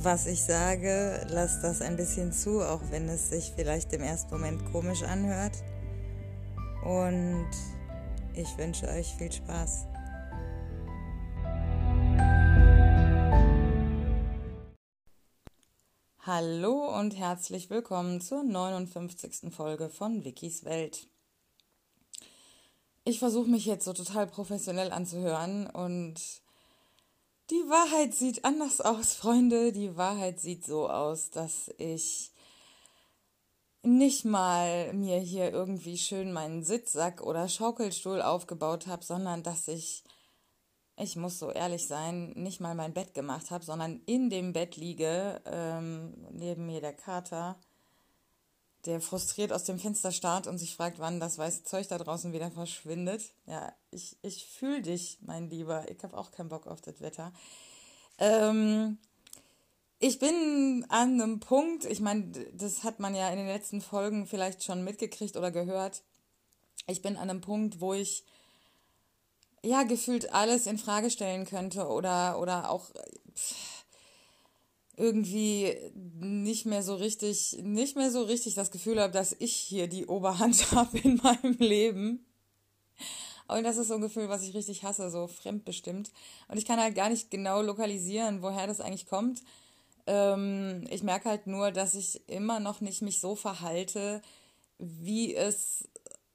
was 0.00 0.26
ich 0.26 0.44
sage, 0.44 1.26
lasst 1.28 1.64
das 1.64 1.82
ein 1.82 1.96
bisschen 1.96 2.32
zu, 2.32 2.62
auch 2.62 2.80
wenn 2.90 3.08
es 3.08 3.30
sich 3.30 3.52
vielleicht 3.54 3.92
im 3.92 4.02
ersten 4.02 4.30
Moment 4.30 4.64
komisch 4.70 5.02
anhört. 5.02 5.56
Und 6.84 7.50
ich 8.34 8.56
wünsche 8.56 8.86
euch 8.88 9.08
viel 9.16 9.32
Spaß. 9.32 9.86
Hallo 16.20 16.96
und 16.96 17.16
herzlich 17.16 17.68
willkommen 17.68 18.20
zur 18.20 18.44
59. 18.44 19.52
Folge 19.52 19.88
von 19.88 20.24
Wikis 20.24 20.64
Welt. 20.64 21.08
Ich 23.04 23.18
versuche 23.18 23.48
mich 23.48 23.64
jetzt 23.64 23.84
so 23.84 23.94
total 23.94 24.26
professionell 24.26 24.92
anzuhören 24.92 25.66
und 25.66 26.20
die 27.50 27.64
Wahrheit 27.68 28.14
sieht 28.14 28.44
anders 28.44 28.80
aus, 28.80 29.14
Freunde. 29.14 29.72
Die 29.72 29.96
Wahrheit 29.96 30.40
sieht 30.40 30.64
so 30.64 30.88
aus, 30.88 31.30
dass 31.30 31.72
ich 31.78 32.32
nicht 33.82 34.24
mal 34.24 34.92
mir 34.92 35.18
hier 35.18 35.50
irgendwie 35.50 35.96
schön 35.96 36.32
meinen 36.32 36.62
Sitzsack 36.62 37.22
oder 37.22 37.48
Schaukelstuhl 37.48 38.20
aufgebaut 38.20 38.86
habe, 38.86 39.04
sondern 39.04 39.42
dass 39.42 39.68
ich, 39.68 40.04
ich 40.96 41.16
muss 41.16 41.38
so 41.38 41.50
ehrlich 41.50 41.86
sein, 41.86 42.32
nicht 42.32 42.60
mal 42.60 42.74
mein 42.74 42.92
Bett 42.92 43.14
gemacht 43.14 43.50
habe, 43.50 43.64
sondern 43.64 44.00
in 44.04 44.28
dem 44.28 44.52
Bett 44.52 44.76
liege, 44.76 45.40
ähm, 45.46 46.12
neben 46.30 46.66
mir 46.66 46.80
der 46.80 46.94
Kater 46.94 47.58
der 48.86 49.00
frustriert 49.00 49.52
aus 49.52 49.64
dem 49.64 49.78
Fenster 49.78 50.12
starrt 50.12 50.46
und 50.46 50.58
sich 50.58 50.74
fragt, 50.74 50.98
wann 50.98 51.20
das 51.20 51.38
weiße 51.38 51.64
Zeug 51.64 51.88
da 51.88 51.98
draußen 51.98 52.32
wieder 52.32 52.50
verschwindet. 52.50 53.22
Ja, 53.46 53.72
ich, 53.90 54.16
ich 54.22 54.46
fühle 54.46 54.82
dich, 54.82 55.18
mein 55.20 55.50
Lieber. 55.50 55.90
Ich 55.90 56.02
habe 56.02 56.16
auch 56.16 56.30
keinen 56.30 56.48
Bock 56.48 56.66
auf 56.66 56.80
das 56.80 57.00
Wetter. 57.00 57.32
Ähm, 58.18 58.98
ich 59.98 60.18
bin 60.20 60.86
an 60.90 61.20
einem 61.20 61.40
Punkt, 61.40 61.84
ich 61.84 62.00
meine, 62.00 62.30
das 62.52 62.84
hat 62.84 63.00
man 63.00 63.14
ja 63.14 63.28
in 63.30 63.38
den 63.38 63.48
letzten 63.48 63.80
Folgen 63.80 64.26
vielleicht 64.26 64.62
schon 64.62 64.84
mitgekriegt 64.84 65.36
oder 65.36 65.50
gehört. 65.50 66.02
Ich 66.86 67.02
bin 67.02 67.16
an 67.16 67.30
einem 67.30 67.40
Punkt, 67.40 67.80
wo 67.80 67.94
ich 67.94 68.24
ja 69.62 69.82
gefühlt 69.82 70.32
alles 70.32 70.66
in 70.66 70.78
Frage 70.78 71.10
stellen 71.10 71.46
könnte 71.46 71.88
oder, 71.88 72.40
oder 72.40 72.70
auch. 72.70 72.90
Pff, 73.34 73.77
irgendwie 74.98 75.76
nicht 75.94 76.66
mehr 76.66 76.82
so 76.82 76.96
richtig, 76.96 77.58
nicht 77.62 77.96
mehr 77.96 78.10
so 78.10 78.22
richtig 78.22 78.54
das 78.54 78.70
Gefühl 78.70 79.00
habe, 79.00 79.12
dass 79.12 79.36
ich 79.38 79.54
hier 79.54 79.86
die 79.86 80.06
Oberhand 80.06 80.72
habe 80.72 80.98
in 80.98 81.16
meinem 81.16 81.56
Leben. 81.58 82.26
Und 83.46 83.62
das 83.64 83.78
ist 83.78 83.88
so 83.88 83.94
ein 83.94 84.00
Gefühl, 84.02 84.28
was 84.28 84.42
ich 84.42 84.54
richtig 84.54 84.82
hasse, 84.82 85.10
so 85.10 85.26
fremdbestimmt. 85.26 86.10
Und 86.48 86.58
ich 86.58 86.66
kann 86.66 86.80
halt 86.80 86.94
gar 86.94 87.08
nicht 87.08 87.30
genau 87.30 87.62
lokalisieren, 87.62 88.42
woher 88.42 88.66
das 88.66 88.80
eigentlich 88.80 89.06
kommt. 89.06 89.42
Ähm, 90.06 90.84
ich 90.90 91.02
merke 91.02 91.30
halt 91.30 91.46
nur, 91.46 91.70
dass 91.70 91.94
ich 91.94 92.28
immer 92.28 92.60
noch 92.60 92.80
nicht 92.80 93.00
mich 93.00 93.20
so 93.20 93.36
verhalte, 93.36 94.20
wie 94.78 95.34
es, 95.34 95.88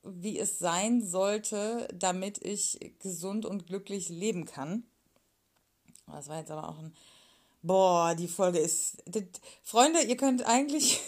wie 0.04 0.40
es 0.40 0.58
sein 0.58 1.06
sollte, 1.06 1.88
damit 1.94 2.44
ich 2.44 2.80
gesund 3.00 3.46
und 3.46 3.68
glücklich 3.68 4.10
leben 4.10 4.46
kann. 4.46 4.84
Das 6.08 6.30
war 6.30 6.40
jetzt 6.40 6.52
aber 6.52 6.70
auch 6.70 6.80
ein 6.80 6.94
Boah, 7.66 8.14
die 8.14 8.28
Folge 8.28 8.60
ist. 8.60 9.02
Das, 9.06 9.24
Freunde, 9.62 10.02
ihr 10.02 10.18
könnt 10.18 10.46
eigentlich. 10.46 11.00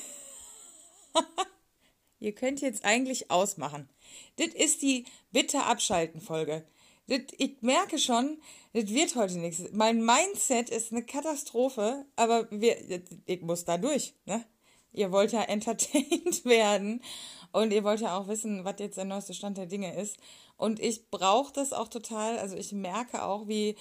ihr 2.19 2.33
könnt 2.33 2.61
jetzt 2.61 2.85
eigentlich 2.85 3.29
ausmachen. 3.29 3.89
Das 4.38 4.47
ist 4.47 4.81
die 4.81 5.05
Bitte 5.33 5.63
abschalten 5.63 6.21
Folge. 6.21 6.66
Das, 7.07 7.19
ich 7.38 7.61
merke 7.61 7.99
schon, 7.99 8.41
das 8.71 8.88
wird 8.88 9.17
heute 9.17 9.38
nichts. 9.38 9.63
Mein 9.73 10.03
Mindset 10.05 10.69
ist 10.69 10.93
eine 10.93 11.03
Katastrophe, 11.03 12.05
aber 12.16 12.49
wir, 12.51 12.77
ich 13.25 13.41
muss 13.41 13.66
da 13.66 13.77
durch. 13.77 14.13
Ne? 14.25 14.45
Ihr 14.93 15.11
wollt 15.11 15.33
ja 15.33 15.41
entertained 15.49 16.45
werden 16.45 17.03
und 17.51 17.73
ihr 17.73 17.83
wollt 17.83 17.99
ja 17.99 18.17
auch 18.17 18.29
wissen, 18.29 18.63
was 18.63 18.75
jetzt 18.79 18.95
der 18.95 19.03
neueste 19.03 19.33
Stand 19.33 19.57
der 19.57 19.66
Dinge 19.66 19.93
ist. 19.93 20.16
Und 20.55 20.79
ich 20.79 21.11
brauche 21.11 21.51
das 21.51 21.73
auch 21.73 21.89
total. 21.89 22.39
Also 22.39 22.55
ich 22.55 22.72
merke 22.72 23.23
auch, 23.23 23.45
wie 23.49 23.75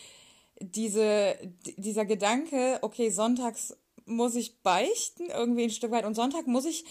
diese, 0.61 1.37
dieser 1.77 2.05
Gedanke, 2.05 2.79
okay, 2.83 3.11
sonntags 3.11 3.77
muss 4.07 4.35
ich 4.35 4.63
beichten, 4.63 5.31
irgendwie 5.31 5.65
ein 5.65 5.71
Stück 5.71 5.91
weit, 5.91 6.05
und 6.05 6.15
Sonntag 6.15 6.47
muss 6.47 6.65
ich 6.65 6.85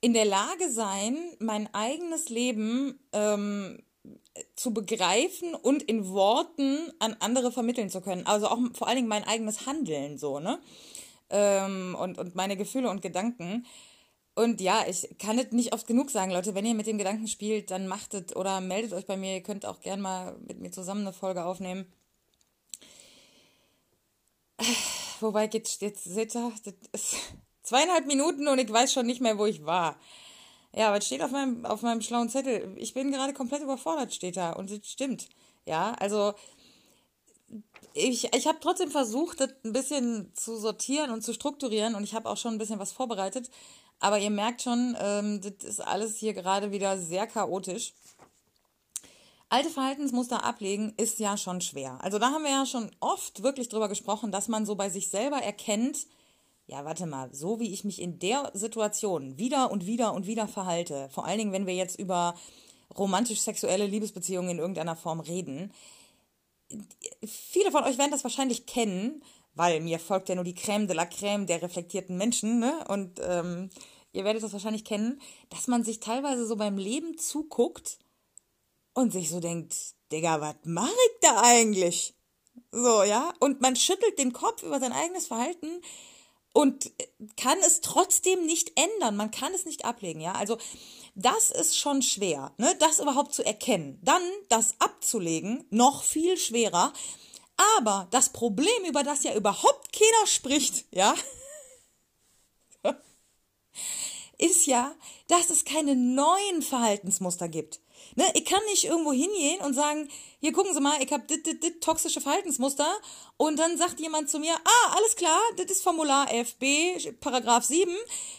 in 0.00 0.14
der 0.14 0.24
Lage 0.24 0.70
sein, 0.70 1.16
mein 1.38 1.72
eigenes 1.74 2.28
Leben 2.28 2.98
ähm, 3.12 3.82
zu 4.56 4.72
begreifen 4.72 5.54
und 5.54 5.82
in 5.82 6.08
Worten 6.08 6.92
an 6.98 7.16
andere 7.20 7.52
vermitteln 7.52 7.90
zu 7.90 8.00
können. 8.00 8.26
Also 8.26 8.48
auch 8.48 8.58
vor 8.74 8.88
allen 8.88 8.96
Dingen 8.96 9.08
mein 9.08 9.24
eigenes 9.24 9.66
Handeln 9.66 10.18
so, 10.18 10.40
ne? 10.40 10.58
Ähm, 11.30 11.96
und, 11.98 12.18
und 12.18 12.34
meine 12.34 12.56
Gefühle 12.56 12.90
und 12.90 13.00
Gedanken. 13.00 13.66
Und 14.34 14.60
ja, 14.60 14.84
ich 14.88 15.08
kann 15.18 15.38
es 15.38 15.52
nicht 15.52 15.72
oft 15.72 15.86
genug 15.86 16.10
sagen, 16.10 16.32
Leute, 16.32 16.54
wenn 16.54 16.66
ihr 16.66 16.74
mit 16.74 16.86
dem 16.86 16.98
Gedanken 16.98 17.28
spielt, 17.28 17.70
dann 17.70 17.86
macht 17.86 18.14
es 18.14 18.34
oder 18.34 18.60
meldet 18.60 18.94
euch 18.94 19.06
bei 19.06 19.16
mir. 19.16 19.34
Ihr 19.34 19.42
könnt 19.42 19.66
auch 19.66 19.80
gerne 19.80 20.02
mal 20.02 20.36
mit 20.46 20.58
mir 20.60 20.70
zusammen 20.70 21.02
eine 21.02 21.12
Folge 21.12 21.44
aufnehmen. 21.44 21.86
Wobei 25.20 25.48
jetzt, 25.52 25.80
jetzt 25.82 26.04
seht 26.04 26.34
ihr, 26.34 26.52
das 26.64 26.74
ist 26.92 27.16
zweieinhalb 27.62 28.06
Minuten 28.06 28.48
und 28.48 28.58
ich 28.58 28.70
weiß 28.70 28.92
schon 28.92 29.06
nicht 29.06 29.20
mehr, 29.20 29.38
wo 29.38 29.46
ich 29.46 29.64
war. 29.64 29.96
Ja, 30.74 30.96
es 30.96 31.06
steht 31.06 31.22
auf 31.22 31.30
meinem, 31.30 31.66
auf 31.66 31.82
meinem 31.82 32.00
schlauen 32.00 32.28
Zettel. 32.28 32.74
Ich 32.76 32.94
bin 32.94 33.12
gerade 33.12 33.34
komplett 33.34 33.62
überfordert, 33.62 34.14
steht 34.14 34.36
da. 34.36 34.52
Und 34.52 34.70
es 34.70 34.86
stimmt. 34.90 35.28
Ja, 35.66 35.92
also 35.98 36.34
ich, 37.94 38.32
ich 38.34 38.46
habe 38.46 38.58
trotzdem 38.60 38.90
versucht, 38.90 39.40
das 39.40 39.50
ein 39.64 39.72
bisschen 39.72 40.32
zu 40.34 40.56
sortieren 40.56 41.10
und 41.10 41.22
zu 41.22 41.34
strukturieren 41.34 41.94
und 41.94 42.04
ich 42.04 42.14
habe 42.14 42.28
auch 42.28 42.38
schon 42.38 42.54
ein 42.54 42.58
bisschen 42.58 42.78
was 42.78 42.92
vorbereitet. 42.92 43.50
Aber 44.00 44.18
ihr 44.18 44.30
merkt 44.30 44.62
schon, 44.62 44.96
ähm, 44.98 45.40
das 45.40 45.68
ist 45.68 45.80
alles 45.80 46.16
hier 46.16 46.32
gerade 46.32 46.72
wieder 46.72 46.98
sehr 46.98 47.26
chaotisch. 47.26 47.92
Alte 49.52 49.68
Verhaltensmuster 49.68 50.44
ablegen 50.44 50.94
ist 50.96 51.18
ja 51.18 51.36
schon 51.36 51.60
schwer. 51.60 51.98
Also 52.00 52.18
da 52.18 52.30
haben 52.30 52.42
wir 52.42 52.50
ja 52.50 52.64
schon 52.64 52.90
oft 53.00 53.42
wirklich 53.42 53.68
drüber 53.68 53.90
gesprochen, 53.90 54.32
dass 54.32 54.48
man 54.48 54.64
so 54.64 54.76
bei 54.76 54.88
sich 54.88 55.10
selber 55.10 55.36
erkennt, 55.36 56.06
ja, 56.66 56.86
warte 56.86 57.04
mal, 57.04 57.28
so 57.34 57.60
wie 57.60 57.70
ich 57.70 57.84
mich 57.84 58.00
in 58.00 58.18
der 58.18 58.50
Situation 58.54 59.36
wieder 59.36 59.70
und 59.70 59.84
wieder 59.84 60.14
und 60.14 60.26
wieder 60.26 60.48
verhalte, 60.48 61.10
vor 61.10 61.26
allen 61.26 61.36
Dingen, 61.36 61.52
wenn 61.52 61.66
wir 61.66 61.74
jetzt 61.74 61.98
über 61.98 62.34
romantisch-sexuelle 62.96 63.84
Liebesbeziehungen 63.84 64.52
in 64.52 64.58
irgendeiner 64.58 64.96
Form 64.96 65.20
reden, 65.20 65.70
viele 67.22 67.70
von 67.70 67.84
euch 67.84 67.98
werden 67.98 68.10
das 68.10 68.24
wahrscheinlich 68.24 68.64
kennen, 68.64 69.22
weil 69.54 69.82
mir 69.82 69.98
folgt 69.98 70.30
ja 70.30 70.34
nur 70.34 70.44
die 70.44 70.56
Crème 70.56 70.86
de 70.86 70.96
la 70.96 71.04
Crème 71.04 71.44
der 71.44 71.60
reflektierten 71.60 72.16
Menschen, 72.16 72.58
ne? 72.58 72.86
Und 72.88 73.20
ähm, 73.22 73.68
ihr 74.14 74.24
werdet 74.24 74.42
das 74.42 74.54
wahrscheinlich 74.54 74.86
kennen, 74.86 75.20
dass 75.50 75.66
man 75.66 75.84
sich 75.84 76.00
teilweise 76.00 76.46
so 76.46 76.56
beim 76.56 76.78
Leben 76.78 77.18
zuguckt 77.18 77.98
und 78.94 79.12
sich 79.12 79.30
so 79.30 79.40
denkt, 79.40 79.74
Digga, 80.10 80.40
was 80.40 80.56
mache 80.64 80.90
ich 80.90 81.20
da 81.20 81.40
eigentlich? 81.42 82.14
So, 82.70 83.02
ja? 83.02 83.32
Und 83.40 83.60
man 83.60 83.76
schüttelt 83.76 84.18
den 84.18 84.32
Kopf 84.32 84.62
über 84.62 84.80
sein 84.80 84.92
eigenes 84.92 85.26
Verhalten 85.26 85.82
und 86.52 86.92
kann 87.36 87.58
es 87.60 87.80
trotzdem 87.80 88.44
nicht 88.44 88.78
ändern. 88.78 89.16
Man 89.16 89.30
kann 89.30 89.54
es 89.54 89.64
nicht 89.64 89.84
ablegen, 89.84 90.20
ja? 90.20 90.32
Also, 90.32 90.58
das 91.14 91.50
ist 91.50 91.78
schon 91.78 92.02
schwer, 92.02 92.52
ne? 92.58 92.74
Das 92.78 93.00
überhaupt 93.00 93.34
zu 93.34 93.44
erkennen. 93.44 93.98
Dann 94.02 94.22
das 94.48 94.74
abzulegen, 94.78 95.64
noch 95.70 96.02
viel 96.02 96.36
schwerer. 96.36 96.92
Aber 97.78 98.08
das 98.10 98.30
Problem, 98.30 98.84
über 98.86 99.02
das 99.02 99.24
ja 99.24 99.34
überhaupt 99.34 99.92
keiner 99.92 100.26
spricht, 100.26 100.84
ja? 100.90 101.14
ist 104.38 104.66
ja, 104.66 104.94
dass 105.28 105.50
es 105.50 105.64
keine 105.64 105.94
neuen 105.94 106.62
Verhaltensmuster 106.62 107.48
gibt. 107.48 107.80
Ne, 108.14 108.24
ich 108.34 108.44
kann 108.44 108.62
nicht 108.66 108.84
irgendwo 108.84 109.12
hingehen 109.12 109.60
und 109.60 109.74
sagen, 109.74 110.08
hier 110.40 110.52
gucken 110.52 110.74
Sie 110.74 110.80
mal, 110.80 111.02
ich 111.02 111.12
habe 111.12 111.24
dit, 111.24 111.46
dit, 111.46 111.62
dit, 111.62 111.82
toxische 111.82 112.20
Verhaltensmuster 112.20 112.88
und 113.36 113.58
dann 113.58 113.78
sagt 113.78 114.00
jemand 114.00 114.28
zu 114.28 114.38
mir, 114.38 114.54
ah, 114.54 114.96
alles 114.96 115.16
klar, 115.16 115.40
das 115.56 115.66
ist 115.66 115.82
Formular 115.82 116.32
FB, 116.32 117.20
Paragraph 117.20 117.64
7, 117.64 117.90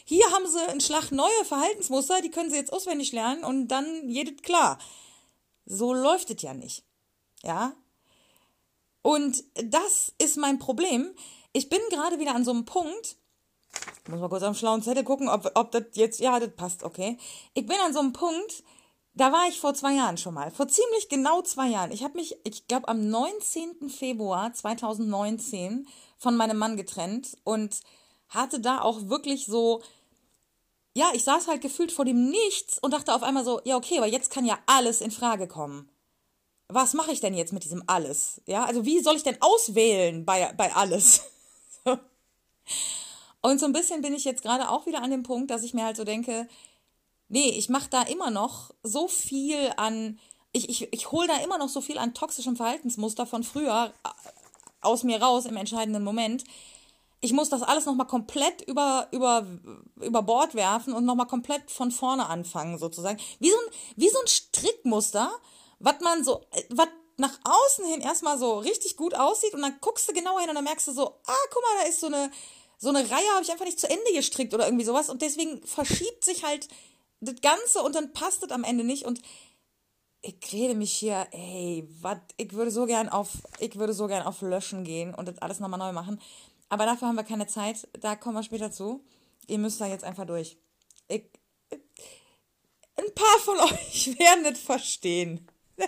hier 0.06 0.30
haben 0.32 0.48
Sie 0.48 0.60
einen 0.60 0.82
Schlag 0.82 1.12
neue 1.12 1.46
Verhaltensmuster, 1.46 2.22
die 2.22 2.30
können 2.30 2.52
Sie 2.52 2.58
jetzt 2.58 2.72
auswendig 2.72 3.12
lernen 3.14 3.44
und 3.44 3.68
dann 3.70 4.08
jedes 4.10 4.42
klar. 4.44 4.78
So 5.66 5.94
läuft 5.94 6.30
es 6.30 6.42
ja 6.42 6.54
nicht. 6.54 6.84
Ja? 7.44 7.74
Und 9.02 9.44
das 9.56 10.14
ist 10.18 10.38
mein 10.38 10.60
Problem. 10.60 11.16
Ich 11.52 11.70
bin 11.70 11.80
gerade 11.90 12.20
wieder 12.20 12.36
an 12.36 12.46
so 12.46 12.52
einem 12.52 12.66
Punkt, 12.66 13.18
muss 14.08 14.20
mal 14.20 14.30
kurz 14.30 14.44
am 14.44 14.56
schlauen 14.56 14.82
Zettel 14.82 15.04
gucken, 15.04 15.30
ob, 15.30 15.50
ob 15.56 15.72
das 15.72 15.84
jetzt, 15.94 16.20
ja, 16.20 16.40
das 16.40 16.52
passt, 16.56 16.84
okay. 16.84 17.18
Ich 17.54 17.66
bin 17.66 17.78
an 17.78 17.94
so 17.94 18.00
einem 18.00 18.14
Punkt, 18.14 18.64
da 19.16 19.32
war 19.32 19.48
ich 19.48 19.60
vor 19.60 19.74
zwei 19.74 19.94
Jahren 19.94 20.18
schon 20.18 20.34
mal. 20.34 20.50
Vor 20.52 20.68
ziemlich 20.68 21.08
genau 21.08 21.42
zwei 21.42 21.68
Jahren. 21.68 21.92
Ich 21.92 22.04
habe 22.04 22.18
mich, 22.18 22.36
ich 22.44 22.68
glaube, 22.68 22.88
am 22.88 23.10
19. 23.10 23.90
Februar 23.90 24.54
2019 24.54 25.88
von 26.18 26.36
meinem 26.36 26.58
Mann 26.58 26.78
getrennt 26.78 27.38
und 27.44 27.82
hatte 28.30 28.60
da 28.60 28.82
auch 28.82 29.10
wirklich 29.10 29.46
so, 29.46 29.84
ja, 30.96 31.12
ich 31.14 31.24
saß 31.24 31.48
halt 31.48 31.62
gefühlt 31.62 31.92
vor 31.92 32.06
dem 32.06 32.30
Nichts 32.30 32.80
und 32.80 32.92
dachte 32.92 33.14
auf 33.14 33.24
einmal 33.24 33.46
so, 33.46 33.62
ja, 33.66 33.76
okay, 33.76 33.98
aber 33.98 34.08
jetzt 34.08 34.32
kann 34.32 34.46
ja 34.46 34.58
alles 34.66 35.02
in 35.02 35.12
Frage 35.12 35.48
kommen. 35.48 35.90
Was 36.70 36.94
mache 36.94 37.12
ich 37.12 37.20
denn 37.20 37.36
jetzt 37.36 37.54
mit 37.54 37.64
diesem 37.64 37.84
alles? 37.86 38.42
Ja, 38.48 38.66
also 38.66 38.84
wie 38.86 39.00
soll 39.00 39.16
ich 39.16 39.24
denn 39.24 39.38
auswählen 39.42 40.26
bei, 40.26 40.52
bei 40.54 40.74
alles? 40.74 41.22
und 43.42 43.60
so 43.60 43.68
ein 43.68 43.74
bisschen 43.74 44.02
bin 44.02 44.16
ich 44.16 44.24
jetzt 44.24 44.42
gerade 44.42 44.70
auch 44.70 44.88
wieder 44.88 45.04
an 45.04 45.12
dem 45.12 45.22
Punkt, 45.22 45.52
dass 45.52 45.62
ich 45.62 45.76
mir 45.76 45.84
halt 45.84 45.98
so 45.98 46.04
denke, 46.04 46.48
nee, 47.34 47.50
ich 47.50 47.68
mache 47.68 47.90
da 47.90 48.04
immer 48.04 48.30
noch 48.30 48.70
so 48.84 49.08
viel 49.08 49.74
an, 49.76 50.20
ich, 50.52 50.70
ich, 50.70 50.94
ich 50.94 51.12
hole 51.12 51.28
da 51.28 51.38
immer 51.38 51.58
noch 51.58 51.68
so 51.68 51.82
viel 51.82 51.98
an 51.98 52.14
toxischem 52.14 52.56
Verhaltensmuster 52.56 53.26
von 53.26 53.44
früher 53.44 53.92
äh, 54.06 54.10
aus 54.82 55.04
mir 55.04 55.20
raus 55.20 55.46
im 55.46 55.58
entscheidenden 55.58 56.04
Moment. 56.04 56.44
Ich 57.22 57.34
muss 57.34 57.50
das 57.50 57.64
alles 57.64 57.86
nochmal 57.86 58.06
komplett 58.06 58.62
über, 58.62 59.08
über, 59.12 59.48
über 60.00 60.22
Bord 60.22 60.54
werfen 60.54 60.94
und 60.94 61.06
nochmal 61.06 61.26
komplett 61.26 61.72
von 61.72 61.90
vorne 61.90 62.28
anfangen, 62.28 62.78
sozusagen. 62.78 63.20
Wie 63.40 63.50
so 63.50 63.56
ein, 63.56 63.74
wie 63.96 64.10
so 64.10 64.20
ein 64.20 64.28
Strickmuster, 64.28 65.32
was 65.80 66.02
man 66.02 66.24
so, 66.24 66.42
was 66.70 66.90
nach 67.18 67.40
außen 67.44 67.86
hin 67.86 68.02
erstmal 68.02 68.38
so 68.38 68.60
richtig 68.60 68.96
gut 68.96 69.16
aussieht 69.16 69.56
und 69.56 69.62
dann 69.62 69.78
guckst 69.82 70.08
du 70.08 70.14
genauer 70.14 70.42
hin 70.42 70.50
und 70.50 70.56
dann 70.56 70.64
merkst 70.66 70.88
du 70.88 70.92
so, 70.92 71.08
ah, 71.08 71.46
guck 71.52 71.64
mal, 71.64 71.84
da 71.84 71.90
ist 71.90 72.00
so 72.00 72.08
eine, 72.08 72.30
so 72.78 72.90
eine 72.90 73.00
Reihe 73.00 73.30
habe 73.34 73.44
ich 73.44 73.52
einfach 73.52 73.66
nicht 73.66 73.80
zu 73.80 73.90
Ende 73.90 74.14
gestrickt 74.14 74.54
oder 74.54 74.66
irgendwie 74.66 74.86
sowas 74.86 75.10
und 75.10 75.22
deswegen 75.24 75.66
verschiebt 75.66 76.24
sich 76.24 76.44
halt 76.44 76.68
das 77.24 77.42
Ganze 77.42 77.82
und 77.82 77.96
dann 77.96 78.14
passt 78.14 78.44
es 78.44 78.52
am 78.52 78.64
Ende 78.64 78.84
nicht 78.84 79.06
und 79.06 79.22
ich 80.22 80.54
rede 80.54 80.74
mich 80.74 80.94
hier, 80.94 81.28
ey, 81.32 81.88
was, 82.02 82.18
ich 82.38 82.54
würde 82.54 82.72
so 82.72 82.86
gern 82.86 83.10
auf, 83.10 83.30
ich 83.60 83.76
würde 83.76 83.94
so 83.94 84.08
gern 84.08 84.26
auf 84.26 84.42
Löschen 84.42 84.86
gehen 84.86 85.14
und 85.14 85.28
das 85.28 85.38
alles 85.40 85.60
nochmal 85.60 85.80
neu 85.80 85.92
machen. 85.92 86.22
Aber 86.70 86.86
dafür 86.86 87.10
haben 87.10 87.18
wir 87.18 87.26
keine 87.26 87.46
Zeit, 87.46 87.88
da 88.00 88.16
kommen 88.16 88.36
wir 88.36 88.44
später 88.44 88.72
zu. 88.72 89.04
Ihr 89.48 89.58
müsst 89.58 89.82
da 89.82 89.86
jetzt 89.86 90.06
einfach 90.06 90.26
durch. 90.26 90.58
Ich, 91.10 91.26
ein 91.70 93.14
paar 93.14 93.40
von 93.40 93.60
euch 93.72 94.18
werden 94.18 94.46
das 94.46 94.60
verstehen. 94.60 95.48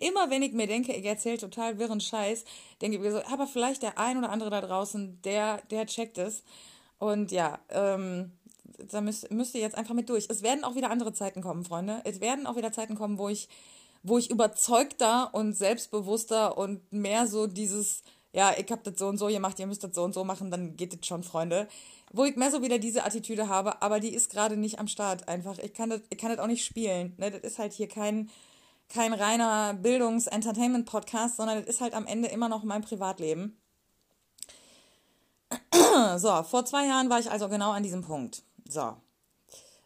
Immer 0.00 0.30
wenn 0.30 0.42
ich 0.42 0.52
mir 0.52 0.66
denke, 0.66 0.92
ich 0.92 1.04
erzähle 1.04 1.38
total 1.38 1.78
wirren 1.78 2.00
Scheiß, 2.00 2.44
denke 2.82 2.98
ich 2.98 3.02
mir 3.02 3.12
so, 3.12 3.22
aber 3.24 3.46
vielleicht 3.46 3.82
der 3.82 3.98
ein 3.98 4.18
oder 4.18 4.30
andere 4.30 4.50
da 4.50 4.60
draußen, 4.60 5.22
der, 5.22 5.62
der 5.70 5.86
checkt 5.86 6.18
es. 6.18 6.42
Und 6.98 7.32
ja, 7.32 7.58
ähm, 7.70 8.32
da 8.90 9.00
müsst, 9.00 9.30
müsst 9.30 9.54
ihr 9.54 9.60
jetzt 9.60 9.76
einfach 9.76 9.94
mit 9.94 10.08
durch. 10.08 10.26
Es 10.28 10.42
werden 10.42 10.64
auch 10.64 10.74
wieder 10.74 10.90
andere 10.90 11.12
Zeiten 11.12 11.42
kommen, 11.42 11.64
Freunde. 11.64 12.00
Es 12.04 12.20
werden 12.20 12.46
auch 12.46 12.56
wieder 12.56 12.72
Zeiten 12.72 12.94
kommen, 12.94 13.18
wo 13.18 13.28
ich, 13.28 13.48
wo 14.02 14.18
ich 14.18 14.30
überzeugter 14.30 15.34
und 15.34 15.54
selbstbewusster 15.54 16.56
und 16.58 16.92
mehr 16.92 17.26
so 17.26 17.46
dieses, 17.46 18.02
ja, 18.32 18.52
ich 18.56 18.70
hab 18.70 18.82
das 18.84 18.98
so 18.98 19.08
und 19.08 19.18
so 19.18 19.26
gemacht, 19.26 19.58
ihr 19.58 19.66
müsst 19.66 19.84
das 19.84 19.94
so 19.94 20.02
und 20.02 20.14
so 20.14 20.24
machen, 20.24 20.50
dann 20.50 20.76
geht 20.76 20.94
es 20.94 21.06
schon, 21.06 21.22
Freunde. 21.22 21.68
Wo 22.12 22.24
ich 22.24 22.36
mehr 22.36 22.50
so 22.50 22.62
wieder 22.62 22.78
diese 22.78 23.04
Attitüde 23.04 23.48
habe, 23.48 23.80
aber 23.82 24.00
die 24.00 24.14
ist 24.14 24.30
gerade 24.30 24.56
nicht 24.56 24.78
am 24.78 24.88
Start 24.88 25.28
einfach. 25.28 25.58
Ich 25.58 25.72
kann 25.72 25.90
das, 25.90 26.00
ich 26.10 26.18
kann 26.18 26.30
das 26.30 26.38
auch 26.38 26.46
nicht 26.46 26.64
spielen. 26.64 27.14
Ne? 27.18 27.30
Das 27.30 27.40
ist 27.40 27.58
halt 27.58 27.72
hier 27.72 27.88
kein, 27.88 28.30
kein 28.88 29.12
reiner 29.12 29.74
Bildungs-Entertainment-Podcast, 29.74 31.36
sondern 31.36 31.58
das 31.58 31.66
ist 31.66 31.80
halt 31.80 31.94
am 31.94 32.06
Ende 32.06 32.28
immer 32.28 32.48
noch 32.48 32.64
mein 32.64 32.82
Privatleben. 32.82 33.56
So, 36.16 36.42
vor 36.42 36.64
zwei 36.64 36.86
Jahren 36.86 37.10
war 37.10 37.20
ich 37.20 37.30
also 37.30 37.50
genau 37.50 37.70
an 37.70 37.82
diesem 37.82 38.02
Punkt. 38.02 38.42
So. 38.68 38.96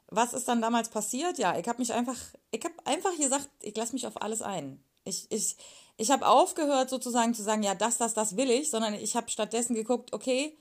Was 0.09 0.33
ist 0.33 0.47
dann 0.47 0.61
damals 0.61 0.89
passiert? 0.89 1.39
Ja, 1.39 1.59
ich 1.59 1.67
habe 1.67 1.79
mich 1.79 1.93
einfach, 1.93 2.17
ich 2.51 2.65
habe 2.65 2.75
einfach 2.85 3.17
gesagt, 3.17 3.49
ich 3.61 3.77
lasse 3.77 3.93
mich 3.93 4.07
auf 4.07 4.23
alles 4.23 4.43
ein. 4.43 4.83
Ich, 5.05 5.27
ich, 5.31 5.57
ich 5.97 6.11
habe 6.11 6.27
aufgehört 6.27 6.91
sozusagen 6.91 7.35
zu 7.35 7.43
sagen, 7.43 7.63
ja, 7.63 7.75
das, 7.75 7.99
das, 7.99 8.15
das 8.15 8.37
will 8.37 8.51
ich, 8.51 8.71
sondern 8.71 8.95
ich 8.95 9.17
habe 9.17 9.31
stattdessen 9.31 9.75
geguckt, 9.75 10.13
okay, 10.13 10.57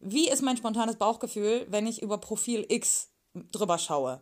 wie 0.00 0.28
ist 0.28 0.42
mein 0.42 0.56
spontanes 0.56 0.96
Bauchgefühl, 0.96 1.66
wenn 1.68 1.86
ich 1.86 2.02
über 2.02 2.18
Profil 2.18 2.64
X 2.68 3.08
drüber 3.34 3.78
schaue? 3.78 4.20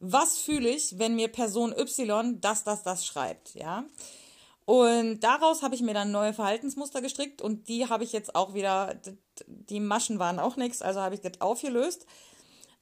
Was 0.00 0.38
fühle 0.38 0.68
ich, 0.68 0.98
wenn 0.98 1.16
mir 1.16 1.28
Person 1.28 1.72
Y 1.72 2.40
das, 2.40 2.64
das, 2.64 2.82
das 2.82 3.04
schreibt, 3.04 3.54
ja? 3.54 3.84
Und 4.64 5.20
daraus 5.20 5.62
habe 5.62 5.74
ich 5.74 5.80
mir 5.80 5.94
dann 5.94 6.10
neue 6.10 6.34
Verhaltensmuster 6.34 7.00
gestrickt 7.00 7.40
und 7.40 7.68
die 7.68 7.88
habe 7.88 8.04
ich 8.04 8.12
jetzt 8.12 8.34
auch 8.34 8.52
wieder, 8.52 9.00
die 9.46 9.80
Maschen 9.80 10.18
waren 10.18 10.38
auch 10.38 10.56
nichts, 10.56 10.82
also 10.82 11.00
habe 11.00 11.14
ich 11.14 11.22
das 11.22 11.40
aufgelöst. 11.40 12.04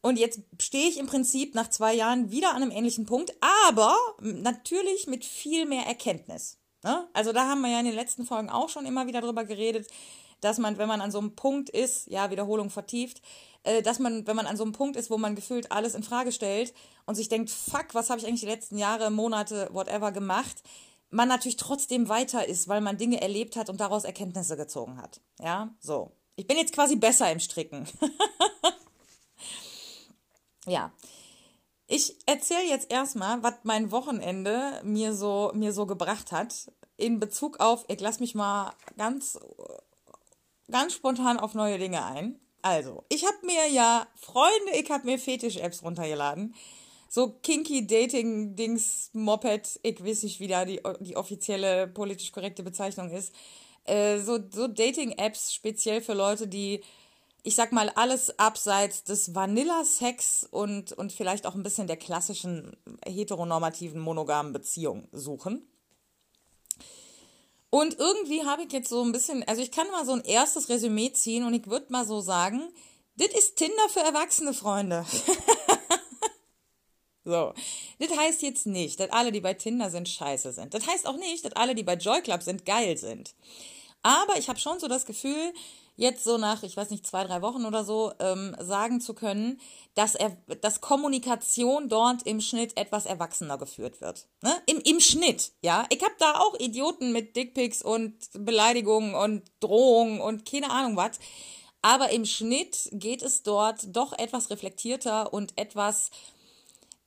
Und 0.07 0.21
jetzt 0.21 0.41
stehe 0.61 0.89
ich 0.89 0.99
im 0.99 1.09
Prinzip 1.09 1.57
nach 1.57 1.69
zwei 1.69 1.93
Jahren 1.93 2.31
wieder 2.31 2.51
an 2.51 2.63
einem 2.63 2.71
ähnlichen 2.71 3.07
Punkt, 3.07 3.35
aber 3.41 3.97
natürlich 4.21 5.09
mit 5.09 5.25
viel 5.25 5.67
mehr 5.67 5.85
Erkenntnis. 5.85 6.59
Ne? 6.85 7.09
Also 7.13 7.33
da 7.33 7.49
haben 7.49 7.61
wir 7.63 7.71
ja 7.71 7.81
in 7.81 7.87
den 7.87 7.95
letzten 7.97 8.25
Folgen 8.25 8.49
auch 8.49 8.69
schon 8.69 8.87
immer 8.87 9.09
wieder 9.09 9.21
drüber 9.21 9.45
geredet, 9.45 9.89
dass 10.41 10.59
man, 10.59 10.79
wenn 10.79 10.87
man 10.87 11.01
an 11.01 11.11
so 11.11 11.19
einem 11.19 11.35
Punkt 11.35 11.71
ist, 11.71 12.07
ja, 12.07 12.31
Wiederholung 12.31 12.71
vertieft, 12.71 13.21
äh, 13.65 13.83
dass 13.83 13.99
man, 13.99 14.29
wenn 14.29 14.37
man 14.37 14.47
an 14.47 14.57
so 14.57 14.63
einem 14.63 14.75
Punkt 14.75 14.95
ist, 14.95 15.11
wo 15.11 15.19
man 15.19 15.35
gefühlt 15.35 15.73
alles 15.73 15.97
in 15.97 16.05
Frage 16.05 16.31
stellt 16.31 16.73
und 17.07 17.17
sich 17.17 17.29
denkt, 17.29 17.51
fuck, 17.51 17.87
was 17.95 18.09
habe 18.09 18.21
ich 18.21 18.29
eigentlich 18.29 18.43
die 18.43 18.47
letzten 18.47 18.79
Jahre, 18.79 19.11
Monate, 19.11 19.69
whatever 19.73 20.13
gemacht, 20.13 20.63
man 21.11 21.27
natürlich 21.27 21.57
trotzdem 21.57 22.09
weiter 22.09 22.47
ist, 22.47 22.69
weil 22.69 22.81
man 22.81 22.97
Dinge 22.97 23.21
erlebt 23.21 23.57
hat 23.57 23.69
und 23.71 23.81
daraus 23.81 24.05
Erkenntnisse 24.05 24.57
gezogen 24.57 25.03
hat. 25.03 25.21
Ja, 25.41 25.75
so. 25.81 26.13
Ich 26.37 26.47
bin 26.47 26.59
jetzt 26.59 26.75
quasi 26.75 26.95
besser 26.95 27.33
im 27.33 27.41
Stricken. 27.41 27.89
ja. 30.67 30.93
Ich 31.89 32.17
erzähle 32.27 32.69
jetzt 32.69 32.91
erstmal, 32.91 33.43
was 33.43 33.55
mein 33.63 33.93
Wochenende 33.93 34.81
mir 34.83 35.15
so, 35.15 35.53
mir 35.55 35.73
so 35.73 35.87
gebracht 35.87 36.33
hat. 36.33 36.73
In 36.97 37.21
Bezug 37.21 37.61
auf, 37.61 37.85
ich 37.89 38.01
lasse 38.01 38.21
mich 38.21 38.35
mal 38.35 38.73
ganz, 38.97 39.39
ganz 40.71 40.95
spontan 40.95 41.39
auf 41.39 41.55
neue 41.55 41.79
Dinge 41.79 42.05
ein. 42.05 42.41
Also, 42.63 43.05
ich 43.09 43.25
habe 43.25 43.47
mir 43.47 43.69
ja, 43.69 44.09
Freunde, 44.17 44.73
ich 44.81 44.91
habe 44.91 45.07
mir 45.07 45.19
Fetisch-Apps 45.19 45.85
runtergeladen. 45.85 46.55
So 47.09 47.31
kinky 47.43 47.87
Dating-Dings, 47.87 49.11
Moped, 49.13 49.79
ich 49.85 50.05
weiß 50.05 50.25
nicht, 50.25 50.41
wie 50.41 50.49
da 50.49 50.65
die, 50.65 50.81
die 51.01 51.17
offizielle 51.17 51.87
politisch 51.87 52.33
korrekte 52.33 52.65
Bezeichnung 52.65 53.11
ist. 53.11 53.33
Äh, 53.85 54.19
so 54.19 54.41
so 54.51 54.67
Dating-Apps 54.67 55.55
speziell 55.55 56.01
für 56.01 56.15
Leute, 56.15 56.49
die 56.49 56.83
ich 57.47 57.55
sag 57.55 57.71
mal, 57.71 57.91
alles 57.91 58.37
abseits 58.41 59.05
des 59.05 59.33
Vanilla-Sex 59.33 60.49
und, 60.51 60.91
und 60.95 61.13
vielleicht 61.13 61.47
auch 61.47 61.55
ein 61.55 61.63
bisschen 61.63 61.87
der 61.87 61.97
klassischen 61.97 62.77
heteronormativen 63.07 64.01
monogamen 64.01 64.53
Beziehung 64.53 65.07
suchen. 65.13 65.65
Und 67.71 68.01
irgendwie 68.01 68.45
habe 68.45 68.65
ich 68.65 68.73
jetzt 68.73 68.89
so 68.89 69.01
ein 69.01 69.13
bisschen, 69.13 69.45
also 69.47 69.63
ich 69.63 69.71
kann 69.71 69.89
mal 69.93 70.05
so 70.05 70.15
ein 70.15 70.25
erstes 70.25 70.69
Resümee 70.69 71.13
ziehen 71.13 71.45
und 71.45 71.55
ich 71.55 71.69
würde 71.69 71.87
mal 71.91 72.05
so 72.05 72.21
sagen, 72.21 72.63
das 73.15 73.29
ist 73.29 73.55
Tinder 73.55 73.89
für 73.91 74.01
erwachsene 74.01 74.53
Freunde. 74.53 75.07
so. 77.25 77.55
Das 78.01 78.19
heißt 78.19 78.43
jetzt 78.43 78.67
nicht, 78.67 78.99
dass 78.99 79.11
alle, 79.11 79.31
die 79.31 79.41
bei 79.41 79.55
Tinder 79.55 79.91
sind, 79.91 80.09
scheiße 80.09 80.53
sind. 80.53 80.75
Das 80.75 80.85
heißt 80.85 81.07
auch 81.07 81.17
nicht, 81.17 81.45
dass 81.45 81.53
alle, 81.53 81.77
die 81.77 81.85
bei 81.85 81.95
Joy 81.95 82.23
Club 82.23 82.43
sind, 82.43 82.67
geil 82.67 82.99
sind. 82.99 83.37
Aber 84.07 84.39
ich 84.39 84.49
habe 84.49 84.61
schon 84.61 84.79
so 84.79 84.87
das 84.87 85.05
Gefühl, 85.05 85.53
jetzt 85.97 86.23
so 86.23 86.39
nach, 86.39 86.63
ich 86.63 86.77
weiß 86.77 86.91
nicht, 86.91 87.05
zwei, 87.05 87.25
drei 87.25 87.43
Wochen 87.43 87.65
oder 87.65 87.83
so, 87.83 88.13
ähm, 88.21 88.55
sagen 88.61 89.01
zu 89.01 89.15
können, 89.15 89.61
dass, 89.97 90.15
er, 90.15 90.37
dass 90.61 90.81
Kommunikation 90.81 91.89
dort 91.89 92.23
im 92.23 92.41
Schnitt 92.41 92.77
etwas 92.77 93.05
erwachsener 93.05 93.59
geführt 93.59 94.01
wird. 94.01 94.29
Ne? 94.43 94.55
Im, 94.67 94.79
Im 94.79 95.01
Schnitt, 95.01 95.51
ja. 95.61 95.87
Ich 95.91 96.05
habe 96.05 96.15
da 96.21 96.39
auch 96.39 96.55
Idioten 96.61 97.11
mit 97.11 97.35
Dickpics 97.35 97.83
und 97.83 98.15
Beleidigungen 98.33 99.17
und 99.17 99.43
Drohungen 99.59 100.21
und 100.21 100.49
keine 100.49 100.71
Ahnung 100.71 100.97
was. 100.97 101.19
Aber 101.83 102.11
im 102.11 102.27
Schnitt 102.27 102.89
geht 102.93 103.23
es 103.23 103.43
dort 103.43 103.97
doch 103.97 104.17
etwas 104.17 104.51
reflektierter 104.51 105.33
und 105.33 105.59
etwas 105.59 106.13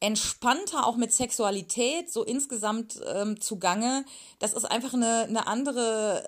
entspannter 0.02 0.88
auch 0.88 0.96
mit 0.96 1.12
Sexualität 1.12 2.12
so 2.12 2.24
insgesamt 2.24 3.00
ähm, 3.14 3.40
zugange. 3.42 4.06
Das 4.40 4.54
ist 4.54 4.66
einfach 4.66 4.94
eine, 4.94 5.24
eine 5.24 5.48
andere 5.48 6.24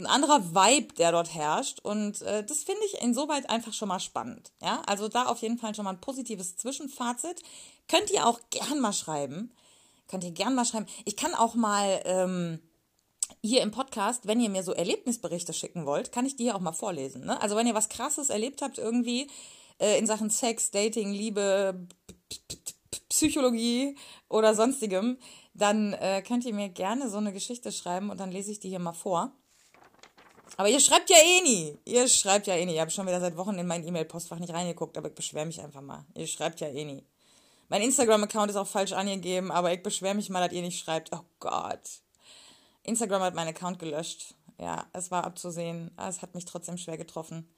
ein 0.00 0.06
anderer 0.06 0.54
Vibe, 0.54 0.94
der 0.94 1.12
dort 1.12 1.34
herrscht. 1.34 1.80
Und 1.80 2.22
äh, 2.22 2.44
das 2.44 2.62
finde 2.62 2.82
ich 2.86 3.02
insoweit 3.02 3.48
einfach 3.48 3.72
schon 3.72 3.88
mal 3.88 4.00
spannend. 4.00 4.52
Ja, 4.62 4.82
also 4.86 5.08
da 5.08 5.26
auf 5.26 5.42
jeden 5.42 5.58
Fall 5.58 5.74
schon 5.74 5.84
mal 5.84 5.92
ein 5.92 6.00
positives 6.00 6.56
Zwischenfazit. 6.56 7.42
Könnt 7.88 8.10
ihr 8.10 8.26
auch 8.26 8.40
gern 8.50 8.80
mal 8.80 8.92
schreiben. 8.92 9.52
Könnt 10.08 10.24
ihr 10.24 10.32
gern 10.32 10.54
mal 10.54 10.64
schreiben. 10.64 10.86
Ich 11.04 11.16
kann 11.16 11.34
auch 11.34 11.54
mal 11.54 12.00
ähm, 12.04 12.60
hier 13.42 13.62
im 13.62 13.70
Podcast, 13.70 14.26
wenn 14.26 14.40
ihr 14.40 14.50
mir 14.50 14.62
so 14.62 14.72
Erlebnisberichte 14.72 15.52
schicken 15.52 15.86
wollt, 15.86 16.12
kann 16.12 16.26
ich 16.26 16.36
die 16.36 16.44
hier 16.44 16.56
auch 16.56 16.60
mal 16.60 16.72
vorlesen. 16.72 17.24
Ne? 17.24 17.40
Also 17.40 17.56
wenn 17.56 17.66
ihr 17.66 17.74
was 17.74 17.88
Krasses 17.88 18.30
erlebt 18.30 18.62
habt 18.62 18.78
irgendwie 18.78 19.30
äh, 19.78 19.98
in 19.98 20.06
Sachen 20.06 20.30
Sex, 20.30 20.70
Dating, 20.70 21.12
Liebe, 21.12 21.86
Psychologie 23.08 23.96
oder 24.28 24.54
sonstigem, 24.54 25.18
dann 25.54 25.92
äh, 25.94 26.22
könnt 26.22 26.44
ihr 26.44 26.54
mir 26.54 26.68
gerne 26.68 27.08
so 27.08 27.18
eine 27.18 27.32
Geschichte 27.32 27.72
schreiben 27.72 28.10
und 28.10 28.20
dann 28.20 28.30
lese 28.30 28.50
ich 28.50 28.60
die 28.60 28.68
hier 28.68 28.78
mal 28.78 28.92
vor. 28.92 29.32
Aber 30.56 30.68
ihr 30.68 30.80
schreibt 30.80 31.10
ja 31.10 31.16
eh 31.16 31.42
nie. 31.42 31.78
Ihr 31.84 32.08
schreibt 32.08 32.46
ja 32.46 32.54
eh 32.54 32.64
nie. 32.66 32.74
Ich 32.74 32.80
habe 32.80 32.90
schon 32.90 33.06
wieder 33.06 33.20
seit 33.20 33.36
Wochen 33.36 33.58
in 33.58 33.66
mein 33.66 33.86
E-Mail-Postfach 33.86 34.38
nicht 34.38 34.52
reingeguckt, 34.52 34.96
aber 34.98 35.08
ich 35.08 35.14
beschwere 35.14 35.46
mich 35.46 35.60
einfach 35.60 35.80
mal. 35.80 36.04
Ihr 36.14 36.26
schreibt 36.26 36.60
ja 36.60 36.68
eh 36.68 36.84
nie. 36.84 37.04
Mein 37.68 37.82
Instagram-Account 37.82 38.50
ist 38.50 38.56
auch 38.56 38.66
falsch 38.66 38.92
angegeben, 38.92 39.52
aber 39.52 39.72
ich 39.72 39.82
beschwere 39.82 40.14
mich 40.14 40.28
mal, 40.28 40.44
dass 40.46 40.52
ihr 40.52 40.62
nicht 40.62 40.78
schreibt. 40.78 41.10
Oh 41.12 41.24
Gott. 41.38 42.02
Instagram 42.82 43.22
hat 43.22 43.34
meinen 43.34 43.54
Account 43.54 43.78
gelöscht. 43.78 44.34
Ja, 44.58 44.86
es 44.92 45.10
war 45.10 45.24
abzusehen. 45.24 45.90
Es 45.96 46.20
hat 46.20 46.34
mich 46.34 46.44
trotzdem 46.44 46.76
schwer 46.76 46.98
getroffen. 46.98 47.48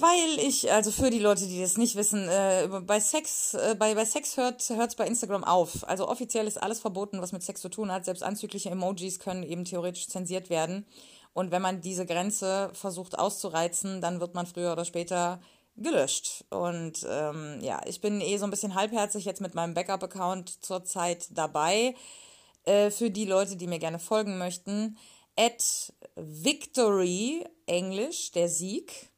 Weil 0.00 0.38
ich, 0.38 0.72
also 0.72 0.90
für 0.90 1.10
die 1.10 1.18
Leute, 1.18 1.46
die 1.46 1.60
das 1.60 1.76
nicht 1.76 1.94
wissen, 1.94 2.26
äh, 2.26 2.68
bei 2.86 3.00
Sex, 3.00 3.52
äh, 3.52 3.76
bei, 3.78 3.94
bei 3.94 4.06
Sex 4.06 4.38
hört 4.38 4.62
es 4.70 4.94
bei 4.94 5.06
Instagram 5.06 5.44
auf. 5.44 5.86
Also 5.86 6.08
offiziell 6.08 6.46
ist 6.46 6.62
alles 6.62 6.80
verboten, 6.80 7.20
was 7.20 7.32
mit 7.32 7.42
Sex 7.42 7.60
zu 7.60 7.68
tun 7.68 7.92
hat. 7.92 8.06
Selbst 8.06 8.22
anzügliche 8.22 8.70
Emojis 8.70 9.18
können 9.18 9.42
eben 9.42 9.66
theoretisch 9.66 10.08
zensiert 10.08 10.48
werden. 10.48 10.86
Und 11.34 11.50
wenn 11.50 11.60
man 11.60 11.82
diese 11.82 12.06
Grenze 12.06 12.70
versucht 12.72 13.18
auszureizen, 13.18 14.00
dann 14.00 14.20
wird 14.20 14.34
man 14.34 14.46
früher 14.46 14.72
oder 14.72 14.86
später 14.86 15.40
gelöscht. 15.76 16.46
Und 16.48 17.06
ähm, 17.06 17.58
ja, 17.60 17.82
ich 17.84 18.00
bin 18.00 18.22
eh 18.22 18.38
so 18.38 18.44
ein 18.44 18.50
bisschen 18.50 18.74
halbherzig 18.74 19.26
jetzt 19.26 19.42
mit 19.42 19.54
meinem 19.54 19.74
Backup-Account 19.74 20.64
zurzeit 20.64 21.28
dabei. 21.36 21.94
Äh, 22.64 22.90
für 22.90 23.10
die 23.10 23.26
Leute, 23.26 23.56
die 23.56 23.66
mir 23.66 23.78
gerne 23.78 23.98
folgen 23.98 24.38
möchten. 24.38 24.96
At 25.36 25.92
Victory, 26.16 27.44
Englisch, 27.66 28.30
der 28.32 28.48
Sieg 28.48 29.09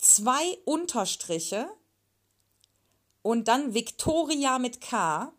zwei 0.00 0.58
Unterstriche 0.64 1.68
und 3.22 3.48
dann 3.48 3.74
Victoria 3.74 4.58
mit 4.58 4.80
K. 4.80 5.32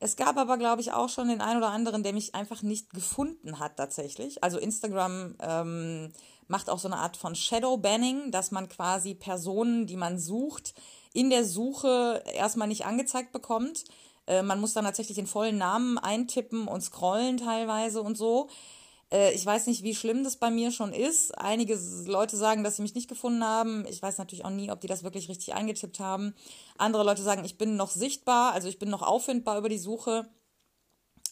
Es 0.00 0.16
gab 0.16 0.36
aber, 0.36 0.58
glaube 0.58 0.82
ich, 0.82 0.92
auch 0.92 1.08
schon 1.08 1.28
den 1.28 1.40
einen 1.40 1.58
oder 1.58 1.70
anderen, 1.70 2.02
der 2.02 2.12
mich 2.12 2.34
einfach 2.34 2.62
nicht 2.62 2.92
gefunden 2.92 3.58
hat 3.58 3.76
tatsächlich. 3.76 4.42
Also 4.42 4.58
Instagram 4.58 5.36
ähm, 5.40 6.12
macht 6.48 6.68
auch 6.68 6.78
so 6.78 6.88
eine 6.88 6.98
Art 6.98 7.16
von 7.16 7.34
Shadow 7.34 7.76
Banning, 7.76 8.30
dass 8.30 8.50
man 8.50 8.68
quasi 8.68 9.14
Personen, 9.14 9.86
die 9.86 9.96
man 9.96 10.18
sucht, 10.18 10.74
in 11.12 11.30
der 11.30 11.44
Suche 11.44 12.22
erstmal 12.34 12.68
nicht 12.68 12.84
angezeigt 12.84 13.32
bekommt. 13.32 13.84
Äh, 14.26 14.42
man 14.42 14.60
muss 14.60 14.74
dann 14.74 14.84
tatsächlich 14.84 15.16
den 15.16 15.26
vollen 15.26 15.56
Namen 15.56 15.96
eintippen 15.98 16.66
und 16.66 16.82
scrollen 16.82 17.38
teilweise 17.38 18.02
und 18.02 18.18
so. 18.18 18.48
Äh, 19.14 19.32
ich 19.32 19.46
weiß 19.46 19.68
nicht, 19.68 19.82
wie 19.84 19.94
schlimm 19.94 20.24
das 20.24 20.36
bei 20.36 20.50
mir 20.50 20.72
schon 20.72 20.92
ist. 20.92 21.38
Einige 21.38 21.78
Leute 22.06 22.36
sagen, 22.36 22.64
dass 22.64 22.76
sie 22.76 22.82
mich 22.82 22.94
nicht 22.94 23.08
gefunden 23.08 23.44
haben. 23.44 23.86
Ich 23.88 24.02
weiß 24.02 24.18
natürlich 24.18 24.44
auch 24.44 24.50
nie, 24.50 24.70
ob 24.70 24.80
die 24.80 24.88
das 24.88 25.04
wirklich 25.04 25.28
richtig 25.28 25.54
eingetippt 25.54 26.00
haben. 26.00 26.34
Andere 26.76 27.04
Leute 27.04 27.22
sagen, 27.22 27.44
ich 27.44 27.56
bin 27.56 27.76
noch 27.76 27.90
sichtbar, 27.90 28.52
also 28.52 28.68
ich 28.68 28.78
bin 28.78 28.90
noch 28.90 29.02
auffindbar 29.02 29.58
über 29.58 29.68
die 29.68 29.78
Suche. 29.78 30.28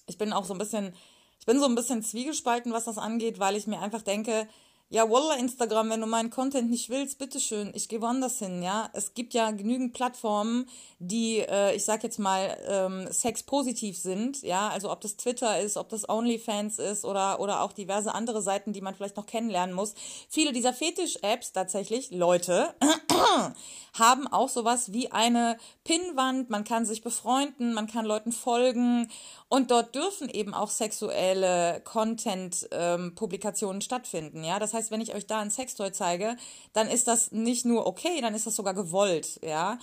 Ich 0.06 0.16
bin 0.16 0.32
auch 0.32 0.44
so 0.44 0.54
ein 0.54 0.58
bisschen, 0.58 0.94
ich 1.40 1.46
bin 1.46 1.58
so 1.58 1.66
ein 1.66 1.74
bisschen 1.74 2.02
zwiegespalten, 2.02 2.72
was 2.72 2.84
das 2.84 2.98
angeht, 2.98 3.40
weil 3.40 3.56
ich 3.56 3.66
mir 3.66 3.80
einfach 3.80 4.02
denke, 4.02 4.48
ja, 4.92 5.08
Wallah, 5.08 5.37
Instagram, 5.37 5.88
wenn 5.88 6.02
du 6.02 6.06
meinen 6.06 6.28
Content 6.28 6.68
nicht 6.68 6.90
willst, 6.90 7.18
bitteschön, 7.18 7.72
ich 7.75 7.88
gehe 7.88 8.02
woanders 8.02 8.38
hin, 8.38 8.62
ja. 8.62 8.90
Es 8.92 9.14
gibt 9.14 9.32
ja 9.32 9.50
genügend 9.50 9.94
Plattformen, 9.94 10.68
die, 10.99 11.38
äh, 11.38 11.75
ich 11.75 11.87
sag 11.87 12.02
jetzt 12.04 12.18
mal, 12.18 12.58
ähm, 12.68 13.08
sexpositiv 13.11 13.96
sind, 13.96 14.42
ja. 14.42 14.68
Also 14.68 14.92
ob 14.92 15.00
das 15.00 15.16
Twitter 15.16 15.58
ist, 15.58 15.78
ob 15.78 15.88
das 15.88 16.06
OnlyFans 16.06 16.78
ist 16.78 17.06
oder, 17.06 17.40
oder 17.40 17.62
auch 17.62 17.72
diverse 17.72 18.14
andere 18.14 18.42
Seiten, 18.42 18.75
die 18.75 18.82
man 18.82 18.94
vielleicht 18.94 19.16
noch 19.16 19.25
kennenlernen 19.25 19.75
muss. 19.75 19.94
Viele 20.28 20.52
dieser 20.52 20.75
Fetisch-Apps 20.75 21.52
tatsächlich, 21.52 22.11
Leute, 22.11 22.75
haben 23.99 24.26
auch 24.26 24.50
sowas 24.50 24.92
wie 24.92 25.11
eine 25.11 25.56
Pinnwand, 25.84 26.50
man 26.50 26.64
kann 26.64 26.84
sich 26.84 27.02
befreunden, 27.02 27.72
man 27.72 27.87
kann 27.87 28.04
Leuten 28.04 28.32
folgen 28.32 29.11
und 29.49 29.70
dort 29.70 29.94
dürfen 29.94 30.30
eben 30.30 30.54
auch 30.54 30.70
sexuelle 30.70 31.82
Content-Publikationen 31.84 33.76
ähm, 33.76 33.80
stattfinden. 33.82 34.44
Ja, 34.44 34.58
das 34.58 34.72
heißt, 34.72 34.81
wenn 34.90 35.00
ich 35.00 35.14
euch 35.14 35.26
da 35.26 35.40
ein 35.40 35.50
Sextoy 35.50 35.92
zeige, 35.92 36.36
dann 36.72 36.88
ist 36.88 37.08
das 37.08 37.32
nicht 37.32 37.64
nur 37.64 37.86
okay, 37.86 38.20
dann 38.20 38.34
ist 38.34 38.46
das 38.46 38.56
sogar 38.56 38.74
gewollt. 38.74 39.40
Ja. 39.44 39.78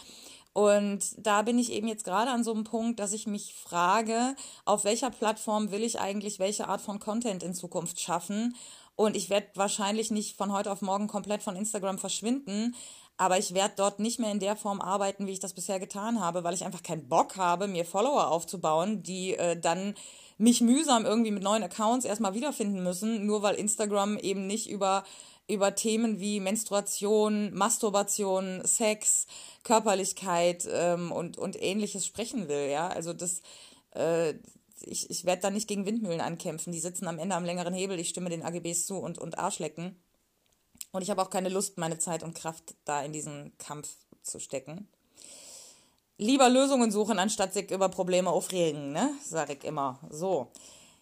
Und 0.53 0.99
da 1.17 1.43
bin 1.43 1.59
ich 1.59 1.71
eben 1.71 1.87
jetzt 1.87 2.03
gerade 2.03 2.31
an 2.31 2.43
so 2.43 2.51
einem 2.51 2.63
Punkt, 2.63 2.99
dass 2.99 3.13
ich 3.13 3.27
mich 3.27 3.53
frage, 3.53 4.35
auf 4.65 4.83
welcher 4.83 5.11
Plattform 5.11 5.71
will 5.71 5.83
ich 5.83 5.99
eigentlich 5.99 6.39
welche 6.39 6.67
Art 6.67 6.81
von 6.81 6.99
Content 6.99 7.43
in 7.43 7.53
Zukunft 7.53 7.99
schaffen? 7.99 8.55
Und 8.95 9.15
ich 9.15 9.29
werde 9.29 9.47
wahrscheinlich 9.55 10.11
nicht 10.11 10.35
von 10.35 10.51
heute 10.51 10.71
auf 10.71 10.81
morgen 10.81 11.07
komplett 11.07 11.43
von 11.43 11.55
Instagram 11.55 11.97
verschwinden, 11.97 12.75
aber 13.15 13.37
ich 13.37 13.53
werde 13.53 13.75
dort 13.77 13.99
nicht 13.99 14.19
mehr 14.19 14.31
in 14.31 14.39
der 14.39 14.55
Form 14.55 14.81
arbeiten, 14.81 15.27
wie 15.27 15.31
ich 15.31 15.39
das 15.39 15.53
bisher 15.53 15.79
getan 15.79 16.19
habe, 16.19 16.43
weil 16.43 16.53
ich 16.53 16.65
einfach 16.65 16.83
keinen 16.83 17.07
Bock 17.07 17.37
habe, 17.37 17.67
mir 17.67 17.85
Follower 17.85 18.31
aufzubauen, 18.31 19.03
die 19.03 19.35
äh, 19.35 19.59
dann 19.59 19.93
mich 20.39 20.61
mühsam 20.61 21.05
irgendwie 21.05 21.31
mit 21.31 21.43
neuen 21.43 21.61
Accounts 21.61 22.05
erstmal 22.05 22.33
wiederfinden 22.33 22.81
müssen, 22.81 23.27
nur 23.27 23.43
weil 23.43 23.55
Instagram 23.55 24.17
eben 24.17 24.47
nicht 24.47 24.69
über 24.69 25.03
über 25.47 25.73
Themen 25.73 26.19
wie 26.19 26.39
Menstruation, 26.39 27.51
Masturbation, 27.55 28.61
Sex, 28.65 29.25
Körperlichkeit 29.63 30.67
ähm, 30.71 31.11
und, 31.11 31.39
und 31.39 31.59
ähnliches 31.59 32.05
sprechen 32.05 32.47
will. 32.47 32.69
Ja, 32.69 32.87
also 32.87 33.13
das, 33.13 33.41
äh, 33.95 34.35
ich, 34.81 35.09
ich 35.09 35.25
werde 35.25 35.41
da 35.41 35.49
nicht 35.49 35.67
gegen 35.67 35.87
Windmühlen 35.87 36.21
ankämpfen. 36.21 36.71
Die 36.71 36.79
sitzen 36.79 37.07
am 37.07 37.17
Ende 37.17 37.35
am 37.35 37.45
längeren 37.45 37.73
Hebel. 37.73 37.99
Ich 37.99 38.09
stimme 38.09 38.29
den 38.29 38.43
AGBs 38.43 38.85
zu 38.85 38.97
und, 38.97 39.17
und 39.17 39.39
Arschlecken. 39.39 39.99
Und 40.91 41.01
ich 41.01 41.09
habe 41.09 41.21
auch 41.21 41.31
keine 41.31 41.49
Lust, 41.49 41.79
meine 41.79 41.97
Zeit 41.97 42.21
und 42.21 42.35
Kraft 42.35 42.75
da 42.85 43.01
in 43.01 43.11
diesen 43.11 43.57
Kampf 43.57 43.95
zu 44.21 44.39
stecken. 44.39 44.87
Lieber 46.21 46.49
Lösungen 46.49 46.91
suchen, 46.91 47.17
anstatt 47.17 47.53
sich 47.53 47.71
über 47.71 47.87
Probleme 47.87 48.29
aufregen, 48.29 48.91
ne? 48.91 49.11
Sag 49.23 49.49
ich 49.51 49.63
immer. 49.63 49.99
So. 50.09 50.51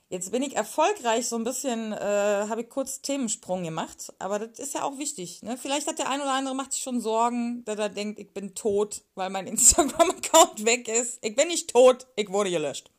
Jetzt 0.10 0.32
bin 0.32 0.44
ich 0.44 0.56
erfolgreich, 0.56 1.28
so 1.28 1.36
ein 1.36 1.44
bisschen, 1.44 1.92
äh, 1.92 2.46
habe 2.48 2.62
ich 2.62 2.70
kurz 2.70 3.02
Themensprung 3.02 3.64
gemacht, 3.64 4.14
aber 4.20 4.38
das 4.38 4.60
ist 4.60 4.76
ja 4.76 4.84
auch 4.84 5.00
wichtig. 5.00 5.42
Ne? 5.42 5.58
Vielleicht 5.58 5.88
hat 5.88 5.98
der 5.98 6.12
ein 6.12 6.22
oder 6.22 6.34
andere 6.34 6.54
macht 6.54 6.72
sich 6.72 6.84
schon 6.84 7.02
Sorgen, 7.02 7.66
dass 7.66 7.80
er 7.80 7.90
denkt, 7.90 8.20
ich 8.20 8.32
bin 8.32 8.54
tot, 8.54 9.02
weil 9.16 9.32
mein 9.32 9.48
Instagram-Account 9.48 10.66
weg 10.66 10.88
ist. 10.88 11.18
Ich 11.24 11.36
bin 11.36 11.48
nicht 11.48 11.72
tot, 11.72 12.06
ich 12.16 12.32
wurde 12.32 12.52
gelöscht. 12.52 12.92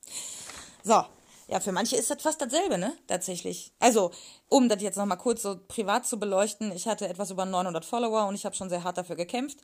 So, 0.82 1.04
ja, 1.46 1.60
für 1.60 1.72
manche 1.72 1.96
ist 1.96 2.10
das 2.10 2.20
fast 2.20 2.42
dasselbe, 2.42 2.76
ne? 2.78 2.92
Tatsächlich. 3.06 3.72
Also, 3.78 4.10
um 4.48 4.68
das 4.68 4.82
jetzt 4.82 4.96
nochmal 4.96 5.18
kurz 5.18 5.42
so 5.42 5.58
privat 5.68 6.04
zu 6.04 6.18
beleuchten, 6.18 6.72
ich 6.72 6.88
hatte 6.88 7.08
etwas 7.08 7.30
über 7.30 7.46
900 7.46 7.87
Follower 7.87 8.26
und 8.26 8.34
ich 8.34 8.44
habe 8.44 8.54
schon 8.54 8.68
sehr 8.68 8.84
hart 8.84 8.98
dafür 8.98 9.16
gekämpft. 9.16 9.58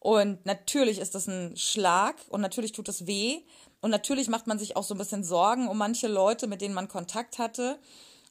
Und 0.00 0.44
natürlich 0.46 0.98
ist 0.98 1.14
das 1.14 1.28
ein 1.28 1.56
Schlag 1.56 2.16
und 2.30 2.40
natürlich 2.40 2.72
tut 2.72 2.88
das 2.88 3.06
weh. 3.06 3.42
Und 3.82 3.90
natürlich 3.90 4.28
macht 4.28 4.46
man 4.46 4.58
sich 4.58 4.74
auch 4.76 4.82
so 4.82 4.94
ein 4.94 4.98
bisschen 4.98 5.24
Sorgen 5.24 5.68
um 5.68 5.78
manche 5.78 6.08
Leute, 6.08 6.46
mit 6.46 6.62
denen 6.62 6.74
man 6.74 6.88
Kontakt 6.88 7.38
hatte 7.38 7.78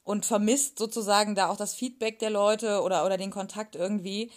und 0.03 0.25
vermisst 0.25 0.79
sozusagen 0.79 1.35
da 1.35 1.49
auch 1.49 1.57
das 1.57 1.75
Feedback 1.75 2.17
der 2.19 2.31
Leute 2.31 2.81
oder, 2.81 3.05
oder 3.05 3.17
den 3.17 3.31
Kontakt 3.31 3.75
irgendwie. 3.75 4.31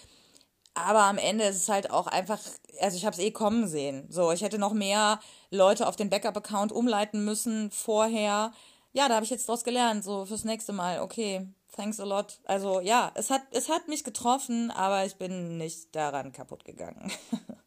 Aber 0.74 1.04
am 1.04 1.18
Ende 1.18 1.44
ist 1.44 1.56
es 1.56 1.68
halt 1.68 1.90
auch 1.90 2.06
einfach, 2.06 2.38
also 2.80 2.96
ich 2.96 3.06
habe 3.06 3.14
es 3.14 3.22
eh 3.22 3.30
kommen 3.30 3.66
sehen. 3.66 4.06
So, 4.10 4.32
ich 4.32 4.42
hätte 4.42 4.58
noch 4.58 4.74
mehr 4.74 5.18
Leute 5.50 5.86
auf 5.86 5.96
den 5.96 6.10
Backup-Account 6.10 6.72
umleiten 6.72 7.24
müssen 7.24 7.70
vorher. 7.70 8.52
Ja, 8.92 9.08
da 9.08 9.14
habe 9.14 9.24
ich 9.24 9.30
jetzt 9.30 9.48
draus 9.48 9.64
gelernt, 9.64 10.04
so 10.04 10.26
fürs 10.26 10.44
nächste 10.44 10.72
Mal. 10.72 11.00
Okay, 11.00 11.46
thanks 11.72 12.00
a 12.00 12.04
lot. 12.04 12.38
Also 12.44 12.80
ja, 12.80 13.10
es 13.14 13.30
hat, 13.30 13.42
es 13.50 13.68
hat 13.68 13.88
mich 13.88 14.04
getroffen, 14.04 14.70
aber 14.70 15.04
ich 15.04 15.16
bin 15.16 15.58
nicht 15.58 15.94
daran 15.94 16.32
kaputt 16.32 16.64
gegangen. 16.64 17.10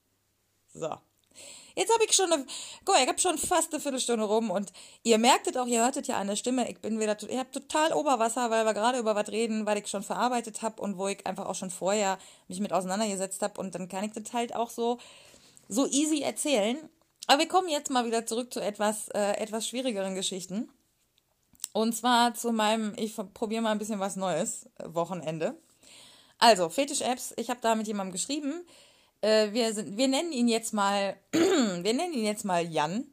so. 0.74 0.96
Jetzt 1.76 1.94
habe 1.94 2.06
ich 2.06 2.14
schon 2.14 2.32
eine, 2.32 2.46
guck 2.86 2.96
ich 2.96 3.08
habe 3.08 3.20
schon 3.20 3.38
fast 3.38 3.74
eine 3.74 3.82
Viertelstunde 3.82 4.24
rum 4.24 4.50
und 4.50 4.72
ihr 5.04 5.18
merktet 5.18 5.58
auch, 5.58 5.68
ihr 5.68 5.84
hörtet 5.84 6.08
ja 6.08 6.18
an 6.18 6.28
der 6.28 6.38
Stimme, 6.38 6.70
ich 6.72 6.80
bin 6.80 7.02
wieder, 7.02 7.18
ich 7.22 7.38
habe 7.38 7.52
total 7.52 7.92
Oberwasser, 7.92 8.50
weil 8.50 8.66
wir 8.66 8.74
gerade 8.74 8.98
über 8.98 9.14
was 9.14 9.28
reden, 9.28 9.66
weil 9.66 9.80
ich 9.80 9.88
schon 9.88 10.02
verarbeitet 10.02 10.62
habe 10.62 10.82
und 10.82 10.98
wo 10.98 11.10
ich 11.10 11.28
einfach 11.28 11.46
auch 11.46 11.56
schon 11.56 11.72
vorher 11.72 12.18
mich 12.48 12.62
mit 12.62 12.72
auseinandergesetzt 12.72 13.42
habe 13.42 13.60
und 13.60 13.76
dann 13.76 13.90
kann 13.90 14.06
ich 14.06 14.14
das 14.14 14.32
halt 14.32 14.56
auch 14.56 14.70
so, 14.70 15.00
so 15.68 15.86
easy 15.88 16.22
erzählen. 16.22 16.78
Aber 17.28 17.40
wir 17.40 17.48
kommen 17.50 17.68
jetzt 17.68 17.90
mal 17.90 18.06
wieder 18.06 18.26
zurück 18.26 18.54
zu 18.54 18.62
etwas, 18.62 19.10
äh, 19.10 19.34
etwas 19.34 19.68
schwierigeren 19.68 20.16
Geschichten. 20.16 20.70
Und 21.76 21.94
zwar 21.94 22.34
zu 22.34 22.54
meinem, 22.54 22.94
ich 22.96 23.18
probiere 23.34 23.62
mal 23.62 23.72
ein 23.74 23.80
bisschen 23.80 24.00
was 24.00 24.16
Neues, 24.16 24.70
äh, 24.78 24.86
Wochenende. 24.94 25.60
Also, 26.38 26.70
Fetisch-Apps, 26.70 27.34
ich 27.36 27.50
habe 27.50 27.60
da 27.60 27.76
mit 27.76 27.86
jemandem 27.86 28.14
geschrieben, 28.14 28.66
äh, 29.20 29.52
wir, 29.52 29.74
sind, 29.74 29.98
wir 29.98 30.08
nennen 30.08 30.32
ihn 30.32 30.48
jetzt 30.48 30.74
mal, 30.74 31.18
wir 31.34 31.94
nennen 31.94 32.14
ihn 32.14 32.24
jetzt 32.24 32.46
mal 32.46 32.66
Jan 32.66 33.06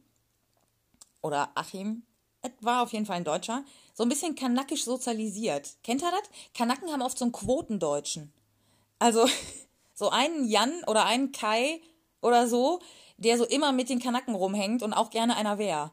oder 1.22 1.50
Achim. 1.56 2.04
Es 2.40 2.52
war 2.60 2.84
auf 2.84 2.92
jeden 2.92 3.04
Fall 3.04 3.16
ein 3.16 3.24
Deutscher. 3.24 3.64
So 3.94 4.04
ein 4.04 4.08
bisschen 4.08 4.36
kanakisch 4.36 4.84
sozialisiert. 4.84 5.70
Kennt 5.82 6.02
ihr 6.02 6.12
das? 6.12 6.30
Kanaken 6.54 6.92
haben 6.92 7.02
oft 7.02 7.18
so 7.18 7.24
einen 7.24 7.32
Quotendeutschen. 7.32 8.32
Also 9.00 9.26
so 9.94 10.10
einen 10.10 10.46
Jan 10.46 10.84
oder 10.86 11.04
einen 11.06 11.32
Kai 11.32 11.80
oder 12.20 12.46
so, 12.46 12.78
der 13.16 13.38
so 13.38 13.44
immer 13.44 13.72
mit 13.72 13.88
den 13.88 13.98
Kanaken 13.98 14.36
rumhängt 14.36 14.84
und 14.84 14.92
auch 14.92 15.10
gerne 15.10 15.34
einer 15.34 15.58
wäre. 15.58 15.90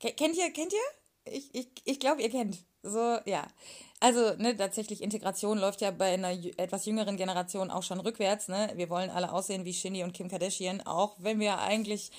Kennt 0.00 0.36
ihr, 0.36 0.50
kennt 0.50 0.74
ihr? 0.74 0.98
Ich, 1.32 1.54
ich, 1.54 1.68
ich 1.84 2.00
glaube, 2.00 2.22
ihr 2.22 2.30
kennt. 2.30 2.58
So, 2.82 3.18
ja. 3.24 3.46
Also, 4.00 4.34
ne, 4.36 4.56
tatsächlich, 4.56 5.02
Integration 5.02 5.58
läuft 5.58 5.80
ja 5.80 5.90
bei 5.90 6.14
einer 6.14 6.30
etwas 6.56 6.86
jüngeren 6.86 7.16
Generation 7.16 7.70
auch 7.70 7.82
schon 7.82 8.00
rückwärts, 8.00 8.48
ne? 8.48 8.70
Wir 8.76 8.90
wollen 8.90 9.10
alle 9.10 9.32
aussehen 9.32 9.64
wie 9.64 9.74
Shindy 9.74 10.04
und 10.04 10.12
Kim 10.12 10.28
Kardashian, 10.28 10.82
auch 10.82 11.16
wenn 11.18 11.40
wir 11.40 11.58
eigentlich 11.58 12.12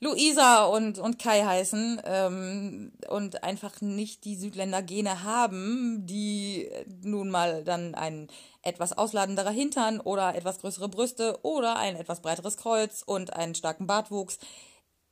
Luisa 0.00 0.66
und, 0.66 0.98
und 0.98 1.18
Kai 1.18 1.42
heißen 1.42 2.00
ähm, 2.04 2.92
und 3.08 3.42
einfach 3.42 3.80
nicht 3.80 4.24
die 4.24 4.36
Südländer-Gene 4.36 5.24
haben, 5.24 6.06
die 6.06 6.70
nun 7.02 7.30
mal 7.30 7.64
dann 7.64 7.96
ein 7.96 8.28
etwas 8.62 8.96
ausladenderer 8.96 9.50
Hintern 9.50 10.00
oder 10.00 10.36
etwas 10.36 10.60
größere 10.60 10.88
Brüste 10.88 11.40
oder 11.42 11.76
ein 11.76 11.96
etwas 11.96 12.20
breiteres 12.20 12.56
Kreuz 12.56 13.02
und 13.04 13.32
einen 13.32 13.56
starken 13.56 13.88
Bartwuchs 13.88 14.38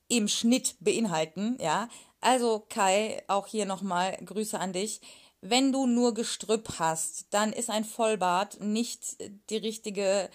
im 0.09 0.29
Schnitt 0.29 0.77
beinhalten, 0.79 1.59
ja. 1.61 1.89
Also 2.21 2.65
Kai, 2.69 3.23
auch 3.29 3.47
hier 3.47 3.67
nochmal 3.67 4.17
Grüße 4.25 4.59
an 4.59 4.73
dich. 4.73 5.01
Wenn 5.41 5.73
du 5.73 5.87
nur 5.87 6.15
Gestrüpp 6.15 6.79
hast, 6.79 7.27
dann 7.31 7.53
ist 7.53 7.71
ein 7.71 7.85
Vollbart 7.85 8.61
nicht 8.61 9.17
die 9.51 9.59
richtige 9.59 10.31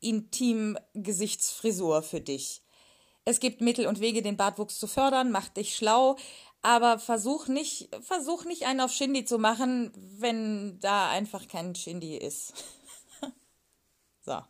Intim-Gesichtsfrisur 0.00 2.02
für 2.02 2.20
dich. 2.20 2.62
Es 3.24 3.40
gibt 3.40 3.60
Mittel 3.60 3.86
und 3.86 4.00
Wege, 4.00 4.22
den 4.22 4.36
Bartwuchs 4.36 4.78
zu 4.78 4.86
fördern, 4.86 5.30
mach 5.30 5.48
dich 5.48 5.76
schlau, 5.76 6.16
aber 6.62 6.98
versuch 6.98 7.48
nicht, 7.48 7.88
versuch 8.02 8.44
nicht 8.44 8.66
einen 8.66 8.80
auf 8.80 8.92
Shindy 8.92 9.24
zu 9.24 9.38
machen, 9.38 9.92
wenn 10.18 10.78
da 10.80 11.10
einfach 11.10 11.48
kein 11.48 11.74
Shindy 11.74 12.16
ist. 12.16 12.54
so. 14.24 14.40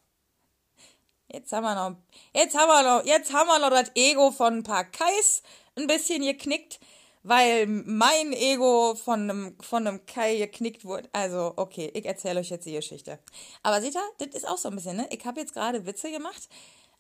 Jetzt 1.33 1.53
haben 1.53 1.65
wir 1.65 1.75
noch, 1.75 1.97
jetzt 2.33 2.57
haben 2.57 2.69
wir 2.69 2.99
noch, 2.99 3.05
jetzt 3.05 3.33
haben 3.33 3.49
wir 3.49 3.59
noch 3.59 3.71
das 3.71 3.91
Ego 3.97 4.31
von 4.31 4.59
ein 4.59 4.63
paar 4.63 4.85
Kais 4.85 5.43
ein 5.77 5.87
bisschen 5.87 6.23
geknickt, 6.23 6.81
weil 7.23 7.67
mein 7.67 8.33
Ego 8.33 8.95
von 8.95 9.23
einem, 9.23 9.57
von 9.61 9.87
einem 9.87 10.07
Kai 10.07 10.37
geknickt 10.37 10.85
wurde. 10.85 11.09
Also, 11.13 11.55
okay, 11.57 11.91
ich 11.95 12.05
erzähle 12.05 12.41
euch 12.41 12.51
jetzt 12.51 12.67
die 12.67 12.73
Geschichte. 12.73 13.19
Aber 13.63 13.81
seht 13.81 13.95
ihr, 13.95 14.03
das 14.19 14.35
ist 14.35 14.47
auch 14.47 14.59
so 14.59 14.69
ein 14.69 14.77
bisschen, 14.77 14.97
ne? 14.97 15.09
Ich 15.11 15.25
habe 15.25 15.41
jetzt 15.41 15.55
gerade 15.55 15.87
Witze 15.87 16.11
gemacht 16.11 16.49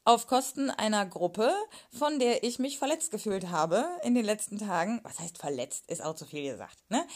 auf 0.05 0.27
Kosten 0.27 0.71
einer 0.71 1.07
Gruppe, 1.07 1.55
von 1.91 2.19
der 2.19 2.43
ich 2.45 2.59
mich 2.59 2.79
verletzt 2.79 3.11
gefühlt 3.11 3.49
habe 3.49 3.87
in 4.03 4.15
den 4.15 4.25
letzten 4.25 4.59
Tagen. 4.59 5.01
Was 5.03 5.19
heißt 5.19 5.39
verletzt? 5.39 5.85
Ist 5.91 6.03
auch 6.03 6.15
zu 6.15 6.27
viel 6.27 6.51
gesagt, 6.51 6.79
ne? 6.91 7.07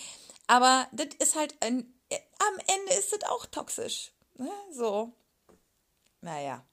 Aber 0.47 0.87
das 0.93 1.09
ist 1.19 1.37
halt 1.37 1.55
ein, 1.61 1.93
am 2.11 2.59
Ende 2.67 2.93
ist 2.99 3.13
das 3.13 3.29
auch 3.31 3.47
toxisch. 3.47 4.13
Ne? 4.39 4.51
So. 4.73 5.13
Naja. 6.21 6.65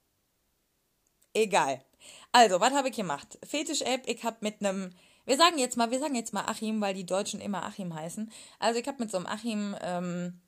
Egal. 1.33 1.83
Also, 2.31 2.59
was 2.59 2.73
habe 2.73 2.89
ich 2.89 2.95
gemacht? 2.95 3.39
Fetisch-App, 3.43 4.03
ich 4.07 4.23
habe 4.23 4.37
mit 4.41 4.59
einem, 4.59 4.91
wir 5.25 5.37
sagen 5.37 5.57
jetzt 5.57 5.77
mal, 5.77 5.91
wir 5.91 5.99
sagen 5.99 6.15
jetzt 6.15 6.33
mal 6.33 6.45
Achim, 6.45 6.81
weil 6.81 6.93
die 6.93 7.05
Deutschen 7.05 7.41
immer 7.41 7.63
Achim 7.63 7.93
heißen. 7.93 8.31
Also, 8.59 8.79
ich 8.79 8.87
habe 8.87 8.99
mit 8.99 9.11
so 9.11 9.17
einem 9.17 9.27
Achim 9.27 9.75
ähm, 9.81 10.41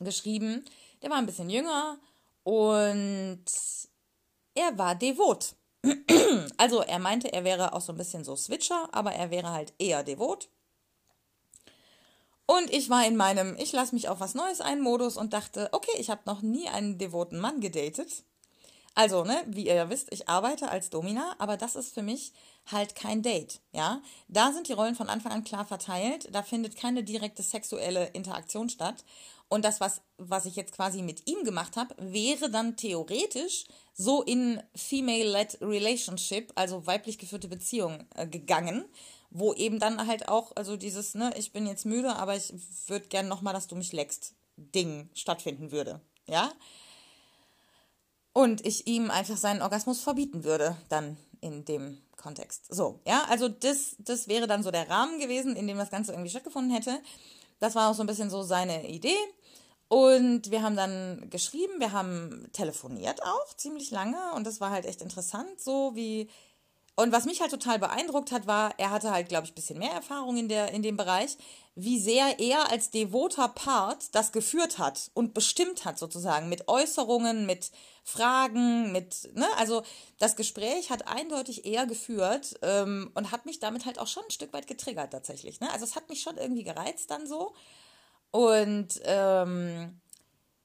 geschrieben, 0.00 0.64
der 1.02 1.10
war 1.10 1.18
ein 1.18 1.26
bisschen 1.26 1.50
jünger 1.50 1.98
und 2.42 3.44
er 4.54 4.78
war 4.78 4.94
devot. 4.94 5.54
Also 6.56 6.80
er 6.80 6.98
meinte, 6.98 7.32
er 7.32 7.44
wäre 7.44 7.72
auch 7.72 7.80
so 7.80 7.92
ein 7.92 7.98
bisschen 7.98 8.24
so 8.24 8.34
Switcher, 8.36 8.88
aber 8.92 9.12
er 9.12 9.30
wäre 9.30 9.52
halt 9.52 9.72
eher 9.78 10.02
devot. 10.02 10.50
Und 12.46 12.72
ich 12.72 12.90
war 12.90 13.06
in 13.06 13.16
meinem 13.16 13.56
Ich 13.58 13.72
lasse 13.72 13.94
mich 13.94 14.08
auf 14.08 14.20
was 14.20 14.34
Neues 14.34 14.60
ein 14.60 14.80
Modus 14.80 15.16
und 15.16 15.32
dachte, 15.32 15.68
okay, 15.72 15.92
ich 15.98 16.10
habe 16.10 16.22
noch 16.24 16.42
nie 16.42 16.68
einen 16.68 16.98
devoten 16.98 17.38
Mann 17.38 17.60
gedatet. 17.60 18.24
Also, 18.98 19.22
ne, 19.22 19.44
wie 19.46 19.68
ihr 19.68 19.74
ja 19.76 19.90
wisst, 19.90 20.12
ich 20.12 20.28
arbeite 20.28 20.70
als 20.70 20.90
Domina, 20.90 21.36
aber 21.38 21.56
das 21.56 21.76
ist 21.76 21.94
für 21.94 22.02
mich 22.02 22.32
halt 22.66 22.96
kein 22.96 23.22
Date, 23.22 23.60
ja? 23.70 24.02
Da 24.26 24.50
sind 24.50 24.66
die 24.66 24.72
Rollen 24.72 24.96
von 24.96 25.08
Anfang 25.08 25.30
an 25.30 25.44
klar 25.44 25.64
verteilt, 25.64 26.28
da 26.32 26.42
findet 26.42 26.74
keine 26.74 27.04
direkte 27.04 27.44
sexuelle 27.44 28.06
Interaktion 28.06 28.68
statt 28.68 29.04
und 29.46 29.64
das, 29.64 29.78
was, 29.78 30.00
was 30.16 30.46
ich 30.46 30.56
jetzt 30.56 30.72
quasi 30.74 31.02
mit 31.02 31.30
ihm 31.30 31.44
gemacht 31.44 31.76
habe, 31.76 31.94
wäre 31.96 32.50
dann 32.50 32.76
theoretisch 32.76 33.66
so 33.94 34.24
in 34.24 34.60
Female-led 34.74 35.58
Relationship, 35.60 36.50
also 36.56 36.84
weiblich 36.88 37.18
geführte 37.18 37.46
Beziehung, 37.46 38.04
äh, 38.16 38.26
gegangen, 38.26 38.84
wo 39.30 39.54
eben 39.54 39.78
dann 39.78 40.08
halt 40.08 40.28
auch, 40.28 40.50
also 40.56 40.76
dieses, 40.76 41.14
ne, 41.14 41.32
ich 41.36 41.52
bin 41.52 41.68
jetzt 41.68 41.86
müde, 41.86 42.16
aber 42.16 42.34
ich 42.34 42.52
würde 42.88 43.06
gern 43.06 43.28
nochmal, 43.28 43.54
dass 43.54 43.68
du 43.68 43.76
mich 43.76 43.92
leckst, 43.92 44.34
Ding 44.56 45.08
stattfinden 45.14 45.70
würde. 45.70 46.00
Ja? 46.26 46.50
Und 48.32 48.64
ich 48.64 48.86
ihm 48.86 49.10
einfach 49.10 49.36
seinen 49.36 49.62
Orgasmus 49.62 50.00
verbieten 50.00 50.44
würde, 50.44 50.76
dann 50.88 51.16
in 51.40 51.64
dem 51.64 51.98
Kontext. 52.16 52.72
So, 52.72 53.00
ja, 53.06 53.24
also 53.28 53.48
das, 53.48 53.96
das 53.98 54.28
wäre 54.28 54.46
dann 54.46 54.62
so 54.62 54.70
der 54.70 54.88
Rahmen 54.88 55.18
gewesen, 55.18 55.56
in 55.56 55.66
dem 55.66 55.78
das 55.78 55.90
Ganze 55.90 56.12
irgendwie 56.12 56.30
stattgefunden 56.30 56.72
hätte. 56.72 57.00
Das 57.60 57.74
war 57.74 57.90
auch 57.90 57.94
so 57.94 58.02
ein 58.02 58.06
bisschen 58.06 58.30
so 58.30 58.42
seine 58.42 58.88
Idee. 58.88 59.16
Und 59.88 60.50
wir 60.50 60.62
haben 60.62 60.76
dann 60.76 61.30
geschrieben, 61.30 61.80
wir 61.80 61.92
haben 61.92 62.48
telefoniert 62.52 63.22
auch 63.22 63.56
ziemlich 63.56 63.90
lange 63.90 64.18
und 64.34 64.46
das 64.46 64.60
war 64.60 64.70
halt 64.70 64.84
echt 64.84 65.00
interessant, 65.00 65.58
so 65.58 65.94
wie. 65.94 66.28
Und 66.98 67.12
was 67.12 67.26
mich 67.26 67.40
halt 67.40 67.52
total 67.52 67.78
beeindruckt 67.78 68.32
hat, 68.32 68.48
war, 68.48 68.74
er 68.76 68.90
hatte 68.90 69.12
halt, 69.12 69.28
glaube 69.28 69.44
ich, 69.44 69.52
ein 69.52 69.54
bisschen 69.54 69.78
mehr 69.78 69.92
Erfahrung 69.92 70.36
in, 70.36 70.48
der, 70.48 70.72
in 70.72 70.82
dem 70.82 70.96
Bereich, 70.96 71.36
wie 71.76 71.96
sehr 71.96 72.40
er 72.40 72.72
als 72.72 72.90
devoter 72.90 73.46
Part 73.46 74.12
das 74.16 74.32
geführt 74.32 74.78
hat 74.78 75.12
und 75.14 75.32
bestimmt 75.32 75.84
hat, 75.84 75.96
sozusagen, 75.96 76.48
mit 76.48 76.66
Äußerungen, 76.66 77.46
mit 77.46 77.70
Fragen, 78.02 78.90
mit, 78.90 79.32
ne, 79.36 79.46
also 79.58 79.84
das 80.18 80.34
Gespräch 80.34 80.90
hat 80.90 81.06
eindeutig 81.06 81.64
eher 81.64 81.86
geführt 81.86 82.58
ähm, 82.62 83.12
und 83.14 83.30
hat 83.30 83.46
mich 83.46 83.60
damit 83.60 83.86
halt 83.86 84.00
auch 84.00 84.08
schon 84.08 84.24
ein 84.24 84.32
Stück 84.32 84.52
weit 84.52 84.66
getriggert 84.66 85.12
tatsächlich. 85.12 85.60
Ne? 85.60 85.70
Also 85.70 85.84
es 85.84 85.94
hat 85.94 86.08
mich 86.08 86.20
schon 86.20 86.36
irgendwie 86.36 86.64
gereizt 86.64 87.12
dann 87.12 87.28
so. 87.28 87.54
Und 88.32 89.00
ähm, 89.04 90.00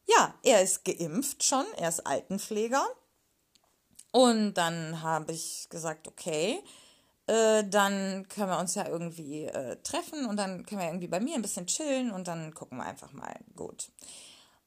ja, 0.08 0.34
er 0.42 0.64
ist 0.64 0.84
geimpft 0.84 1.44
schon, 1.44 1.66
er 1.78 1.90
ist 1.90 2.08
Altenpfleger. 2.08 2.84
Und 4.14 4.54
dann 4.54 5.02
habe 5.02 5.32
ich 5.32 5.66
gesagt, 5.72 6.08
okay, 6.08 6.64
äh, 7.26 7.64
dann 7.64 8.28
können 8.30 8.50
wir 8.50 8.60
uns 8.60 8.76
ja 8.76 8.88
irgendwie 8.88 9.46
äh, 9.46 9.76
treffen 9.78 10.28
und 10.28 10.38
dann 10.38 10.68
können 10.68 10.82
wir 10.82 10.88
irgendwie 10.88 11.08
bei 11.08 11.20
mir 11.20 11.34
ein 11.34 11.42
bisschen 11.42 11.66
chillen 11.66 12.12
und 12.12 12.28
dann 12.28 12.54
gucken 12.54 12.78
wir 12.78 12.86
einfach 12.86 13.12
mal. 13.12 13.34
Gut. 13.56 13.92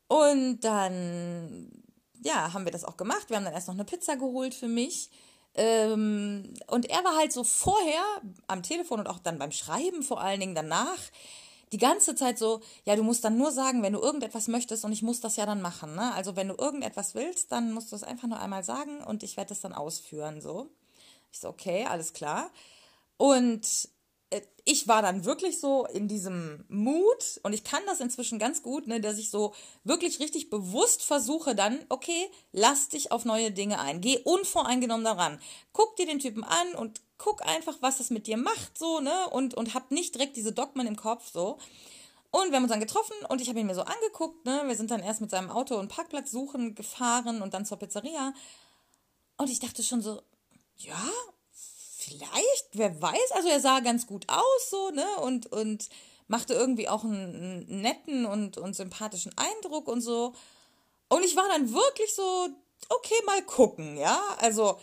Und 0.09 0.61
dann, 0.63 1.71
ja, 2.25 2.53
haben 2.53 2.65
wir 2.65 2.73
das 2.73 2.85
auch 2.85 2.97
gemacht. 2.97 3.31
Wir 3.31 3.37
haben 3.37 3.45
dann 3.45 3.55
erst 3.55 3.69
noch 3.69 3.75
eine 3.75 3.85
Pizza 3.85 4.17
geholt 4.17 4.53
für 4.53 4.67
mich. 4.67 5.11
Ähm, 5.55 6.53
und 6.67 6.91
er 6.91 7.05
war 7.05 7.17
halt 7.17 7.33
so 7.33 7.45
vorher 7.45 8.03
am 8.49 8.65
Telefon 8.65 8.99
und 8.99 9.07
auch 9.07 9.21
dann 9.21 9.39
beim 9.39 9.53
Schreiben 9.53 10.03
vor 10.03 10.21
allen 10.21 10.41
Dingen 10.41 10.57
danach 10.57 10.99
die 11.77 11.79
ganze 11.79 12.15
Zeit 12.15 12.39
so, 12.39 12.63
ja, 12.87 12.97
du 12.97 13.03
musst 13.03 13.23
dann 13.23 13.37
nur 13.37 13.53
sagen, 13.53 13.83
wenn 13.83 13.93
du 13.93 14.01
irgendetwas 14.01 14.49
möchtest 14.49 14.87
und 14.87 14.93
ich 14.93 15.03
muss 15.03 15.21
das 15.21 15.37
ja 15.37 15.45
dann 15.45 15.61
machen. 15.61 15.95
Ne? 15.95 16.15
Also 16.15 16.35
wenn 16.35 16.49
du 16.49 16.55
irgendetwas 16.55 17.15
willst, 17.15 17.53
dann 17.53 17.75
musst 17.75 17.93
du 17.93 17.97
es 17.97 18.03
einfach 18.03 18.27
nur 18.29 18.41
einmal 18.41 18.65
sagen 18.65 19.05
und 19.05 19.23
ich 19.23 19.37
werde 19.37 19.53
es 19.53 19.61
dann 19.61 19.75
ausführen. 19.75 20.41
So. 20.41 20.71
Ich 21.31 21.39
so, 21.39 21.49
okay, 21.49 21.85
alles 21.85 22.15
klar. 22.15 22.51
Und 23.19 23.91
äh, 24.31 24.41
ich 24.65 24.89
war 24.89 25.03
dann 25.03 25.27
wirklich 25.27 25.61
so 25.61 25.85
in 25.85 26.09
diesem 26.09 26.65
Mut 26.69 27.41
und 27.43 27.53
ich 27.53 27.63
kann 27.63 27.83
das 27.85 28.01
inzwischen 28.01 28.39
ganz 28.39 28.63
gut, 28.63 28.87
ne, 28.87 28.99
dass 28.99 29.19
ich 29.19 29.31
so 29.31 29.53
wirklich 29.85 30.19
richtig 30.19 30.49
bewusst 30.49 31.03
versuche 31.03 31.55
dann, 31.55 31.79
okay, 31.91 32.31
lass 32.53 32.89
dich 32.89 33.13
auf 33.13 33.27
neue 33.27 33.51
Dinge 33.51 33.81
ein, 33.81 34.01
geh 34.01 34.17
unvoreingenommen 34.25 35.05
daran, 35.05 35.39
guck 35.75 35.95
dir 35.97 36.07
den 36.07 36.21
Typen 36.21 36.43
an 36.43 36.75
und 36.75 37.03
guck 37.19 37.47
einfach, 37.47 37.77
was 37.81 38.01
es 38.01 38.11
mit 38.11 38.27
dir 38.27 38.37
macht, 38.37 38.79
so, 38.79 39.01
ne? 39.01 39.29
Und, 39.31 39.55
und 39.55 39.75
hab 39.75 39.91
nicht 39.91 40.15
direkt 40.15 40.37
diese 40.37 40.53
Dogmen 40.53 40.87
im 40.87 40.97
Kopf, 40.97 41.31
so. 41.33 41.59
Und 42.31 42.51
wir 42.51 42.57
haben 42.57 42.65
uns 42.65 42.73
dann 42.73 42.81
getroffen 42.81 43.15
und 43.29 43.41
ich 43.41 43.49
habe 43.49 43.61
ihn 43.61 43.67
mir 43.67 43.75
so 43.75 43.83
angeguckt, 43.83 44.45
ne? 44.45 44.65
Wir 44.67 44.77
sind 44.77 44.91
dann 44.91 45.01
erst 45.01 45.21
mit 45.21 45.31
seinem 45.31 45.51
Auto 45.51 45.79
einen 45.79 45.89
Parkplatz 45.89 46.31
suchen 46.31 46.75
gefahren 46.75 47.43
und 47.43 47.55
dann 47.55 47.65
zur 47.65 47.79
Pizzeria. 47.79 48.35
Und 49.39 49.51
ich 49.51 49.61
dachte 49.61 49.83
schon 49.83 50.03
so, 50.03 50.21
ja, 50.77 51.11
vielleicht, 51.97 52.69
wer 52.73 53.01
weiß. 53.01 53.33
Also 53.33 53.49
er 53.49 53.61
sah 53.61 53.81
ganz 53.81 54.07
gut 54.07 54.29
aus, 54.29 54.71
so, 54.71 54.91
ne? 54.91 55.07
Und, 55.23 55.51
und 55.53 55.89
machte 56.29 56.55
irgendwie 56.55 56.89
auch 56.89 57.05
einen, 57.05 57.67
einen 57.69 57.81
netten 57.81 58.27
und, 58.27 58.59
und 58.59 58.75
sympathischen 58.75 59.33
Eindruck 59.37 59.89
und 59.89 60.01
so. 60.01 60.35
Und 61.09 61.25
ich 61.25 61.37
war 61.37 61.49
dann 61.49 61.73
wirklich 61.73 62.15
so, 62.15 62.49
okay, 62.89 63.15
mal 63.25 63.43
gucken, 63.43 63.97
ja. 63.97 64.21
Also 64.39 64.79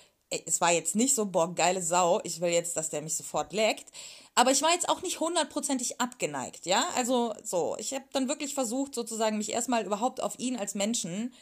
es 0.46 0.62
war 0.62 0.72
jetzt 0.72 0.96
nicht 0.96 1.16
so, 1.16 1.26
boah, 1.26 1.54
geile 1.54 1.82
Sau, 1.82 2.22
ich 2.24 2.42
will 2.42 2.50
jetzt, 2.50 2.78
dass 2.78 2.90
der 2.90 3.02
mich 3.02 3.16
sofort 3.16 3.54
leckt. 3.54 3.92
Aber 4.36 4.52
ich 4.52 4.62
war 4.62 4.72
jetzt 4.72 4.90
auch 4.90 5.02
nicht 5.02 5.20
hundertprozentig 5.20 6.02
abgeneigt, 6.02 6.66
ja? 6.66 6.84
Also 6.96 7.36
so, 7.44 7.76
ich 7.78 7.94
habe 7.94 8.06
dann 8.14 8.28
wirklich 8.28 8.54
versucht, 8.54 8.96
sozusagen 8.96 9.38
mich 9.38 9.52
erstmal 9.52 9.86
überhaupt 9.86 10.22
auf 10.22 10.40
ihn 10.40 10.58
als 10.58 10.74
Menschen 10.74 11.34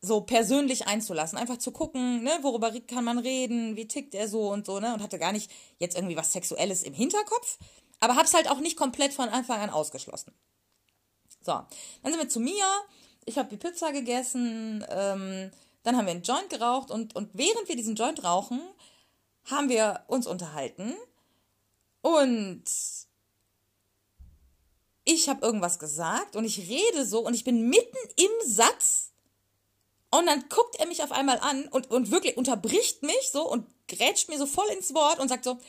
so 0.00 0.20
persönlich 0.20 0.86
einzulassen. 0.86 1.38
Einfach 1.38 1.58
zu 1.58 1.72
gucken, 1.72 2.22
ne, 2.22 2.38
worüber 2.42 2.72
kann 2.80 3.04
man 3.04 3.18
reden, 3.18 3.76
wie 3.76 3.88
tickt 3.88 4.14
er 4.14 4.28
so 4.28 4.50
und 4.52 4.66
so, 4.66 4.78
ne? 4.78 4.94
Und 4.94 5.02
hatte 5.02 5.18
gar 5.18 5.32
nicht 5.32 5.50
jetzt 5.78 5.96
irgendwie 5.96 6.16
was 6.16 6.32
Sexuelles 6.32 6.84
im 6.84 6.94
Hinterkopf, 6.94 7.58
aber 8.00 8.16
hab's 8.16 8.34
halt 8.34 8.48
auch 8.48 8.60
nicht 8.60 8.76
komplett 8.76 9.12
von 9.12 9.28
Anfang 9.28 9.60
an 9.60 9.70
ausgeschlossen. 9.70 10.32
So, 11.40 11.52
dann 11.52 12.12
sind 12.12 12.18
wir 12.18 12.28
zu 12.28 12.40
mir, 12.40 12.64
ich 13.24 13.38
habe 13.38 13.48
die 13.48 13.56
Pizza 13.56 13.92
gegessen, 13.92 14.84
ähm, 14.88 15.50
dann 15.86 15.96
haben 15.96 16.06
wir 16.06 16.12
einen 16.12 16.22
Joint 16.22 16.50
geraucht 16.50 16.90
und, 16.90 17.14
und 17.14 17.30
während 17.34 17.68
wir 17.68 17.76
diesen 17.76 17.94
Joint 17.94 18.24
rauchen, 18.24 18.60
haben 19.44 19.68
wir 19.68 20.02
uns 20.08 20.26
unterhalten 20.26 20.96
und 22.00 22.64
ich 25.04 25.28
habe 25.28 25.46
irgendwas 25.46 25.78
gesagt 25.78 26.34
und 26.34 26.44
ich 26.44 26.68
rede 26.68 27.06
so 27.06 27.20
und 27.20 27.34
ich 27.34 27.44
bin 27.44 27.68
mitten 27.68 27.96
im 28.16 28.50
Satz 28.50 29.12
Und 30.10 30.26
dann 30.26 30.48
guckt 30.48 30.74
er 30.80 30.86
mich 30.86 31.04
auf 31.04 31.12
einmal 31.12 31.38
an 31.38 31.68
und, 31.68 31.88
und 31.92 32.10
wirklich 32.10 32.36
unterbricht 32.36 33.04
mich 33.04 33.30
so 33.30 33.48
und 33.48 33.66
grätscht 33.86 34.28
mir 34.28 34.38
so 34.38 34.46
voll 34.46 34.68
ins 34.70 34.92
Wort 34.92 35.20
und 35.20 35.28
sagt 35.28 35.44
so, 35.44 35.60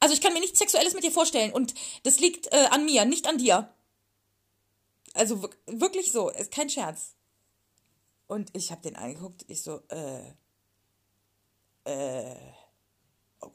also 0.00 0.14
ich 0.14 0.22
kann 0.22 0.32
mir 0.32 0.40
nichts 0.40 0.58
Sexuelles 0.58 0.94
mit 0.94 1.04
dir 1.04 1.12
vorstellen 1.12 1.52
und 1.52 1.74
das 2.04 2.20
liegt 2.20 2.46
äh, 2.52 2.68
an 2.70 2.86
mir, 2.86 3.04
nicht 3.04 3.26
an 3.26 3.36
dir. 3.36 3.74
Also 5.12 5.50
wirklich 5.66 6.10
so, 6.10 6.30
ist 6.30 6.52
kein 6.52 6.70
Scherz. 6.70 7.17
Und 8.28 8.50
ich 8.54 8.70
habe 8.70 8.82
den 8.82 8.96
angeguckt, 8.96 9.44
ich 9.48 9.62
so, 9.62 9.80
äh, 9.88 10.20
äh, 11.84 12.36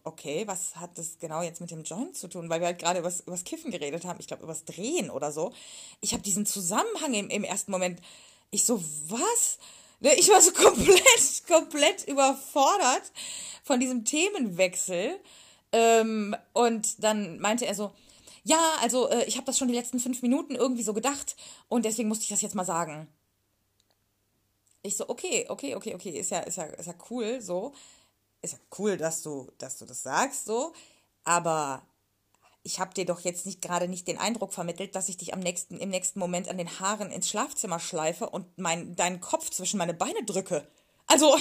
okay, 0.04 0.48
was 0.48 0.76
hat 0.76 0.98
das 0.98 1.20
genau 1.20 1.42
jetzt 1.42 1.62
mit 1.62 1.72
dem 1.72 1.84
Joint 1.84 2.18
zu 2.18 2.28
tun? 2.28 2.50
Weil 2.50 2.60
wir 2.60 2.68
halt 2.68 2.80
gerade 2.80 3.00
über 3.00 3.12
das 3.26 3.44
Kiffen 3.44 3.72
geredet 3.72 4.06
haben, 4.06 4.20
ich 4.20 4.28
glaube 4.28 4.44
über 4.44 4.54
das 4.54 4.66
Drehen 4.66 5.10
oder 5.10 5.32
so. 5.32 5.54
Ich 6.02 6.14
habe 6.14 6.24
diesen 6.24 6.46
Zusammenhang 6.46 7.14
im, 7.14 7.30
im 7.30 7.44
ersten 7.44 7.72
Moment, 7.72 8.02
ich 8.50 8.66
so, 8.66 8.84
was? 9.08 9.58
Ne, 10.00 10.14
ich 10.16 10.30
war 10.30 10.42
so 10.42 10.52
komplett, 10.54 11.48
komplett 11.48 12.08
überfordert 12.08 13.12
von 13.64 13.80
diesem 13.80 14.06
Themenwechsel. 14.06 15.20
Ähm, 15.72 16.36
und 16.54 17.04
dann 17.04 17.40
meinte 17.40 17.66
er 17.66 17.76
so, 17.76 17.92
ja, 18.44 18.74
also 18.82 19.10
äh, 19.10 19.26
ich 19.26 19.38
habe 19.38 19.46
das 19.46 19.58
schon 19.58 19.68
die 19.68 19.74
letzten 19.74 20.00
fünf 20.00 20.22
Minuten 20.22 20.56
irgendwie 20.56 20.84
so 20.84 20.94
gedacht 20.94 21.36
und 21.68 21.86
deswegen 21.86 22.10
musste 22.10 22.24
ich 22.24 22.30
das 22.30 22.42
jetzt 22.42 22.56
mal 22.56 22.66
sagen. 22.66 23.08
Ich 24.84 24.98
so, 24.98 25.08
okay, 25.08 25.46
okay, 25.50 25.76
okay, 25.76 25.96
okay, 25.96 26.10
ist 26.10 26.32
ja, 26.32 26.40
ist 26.40 26.58
ja, 26.58 26.66
ist 26.66 26.88
ja 26.88 26.94
cool, 27.10 27.42
so. 27.42 27.74
Ist 28.42 28.54
ja 28.54 28.60
cool, 28.78 28.98
dass 28.98 29.22
du, 29.22 29.50
dass 29.58 29.78
du 29.78 29.86
das 29.86 30.04
sagst, 30.04 30.46
so. 30.46 30.74
Aber 31.24 31.82
ich 32.64 32.82
habe 32.82 32.94
dir 32.94 33.06
doch 33.06 33.22
jetzt 33.22 33.46
nicht 33.46 33.62
gerade 33.62 33.88
nicht 33.88 34.08
den 34.08 34.18
Eindruck 34.18 34.54
vermittelt, 34.54 34.96
dass 34.96 35.08
ich 35.08 35.18
dich 35.18 35.34
am 35.34 35.40
nächsten, 35.40 35.78
im 35.80 35.90
nächsten 35.90 36.20
Moment 36.20 36.50
an 36.50 36.58
den 36.58 36.80
Haaren 36.80 37.12
ins 37.12 37.30
Schlafzimmer 37.30 37.80
schleife 37.80 38.30
und 38.30 38.58
mein, 38.58 38.96
deinen 38.96 39.22
Kopf 39.22 39.50
zwischen 39.50 39.78
meine 39.78 39.94
Beine 39.94 40.24
drücke. 40.26 40.68
Also, 41.08 41.38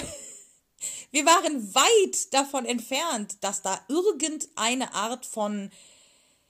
wir 1.11 1.25
waren 1.25 1.75
weit 1.75 2.33
davon 2.33 2.65
entfernt, 2.65 3.43
dass 3.43 3.61
da 3.61 3.79
irgendeine 3.89 4.93
Art 4.93 5.25
von, 5.25 5.69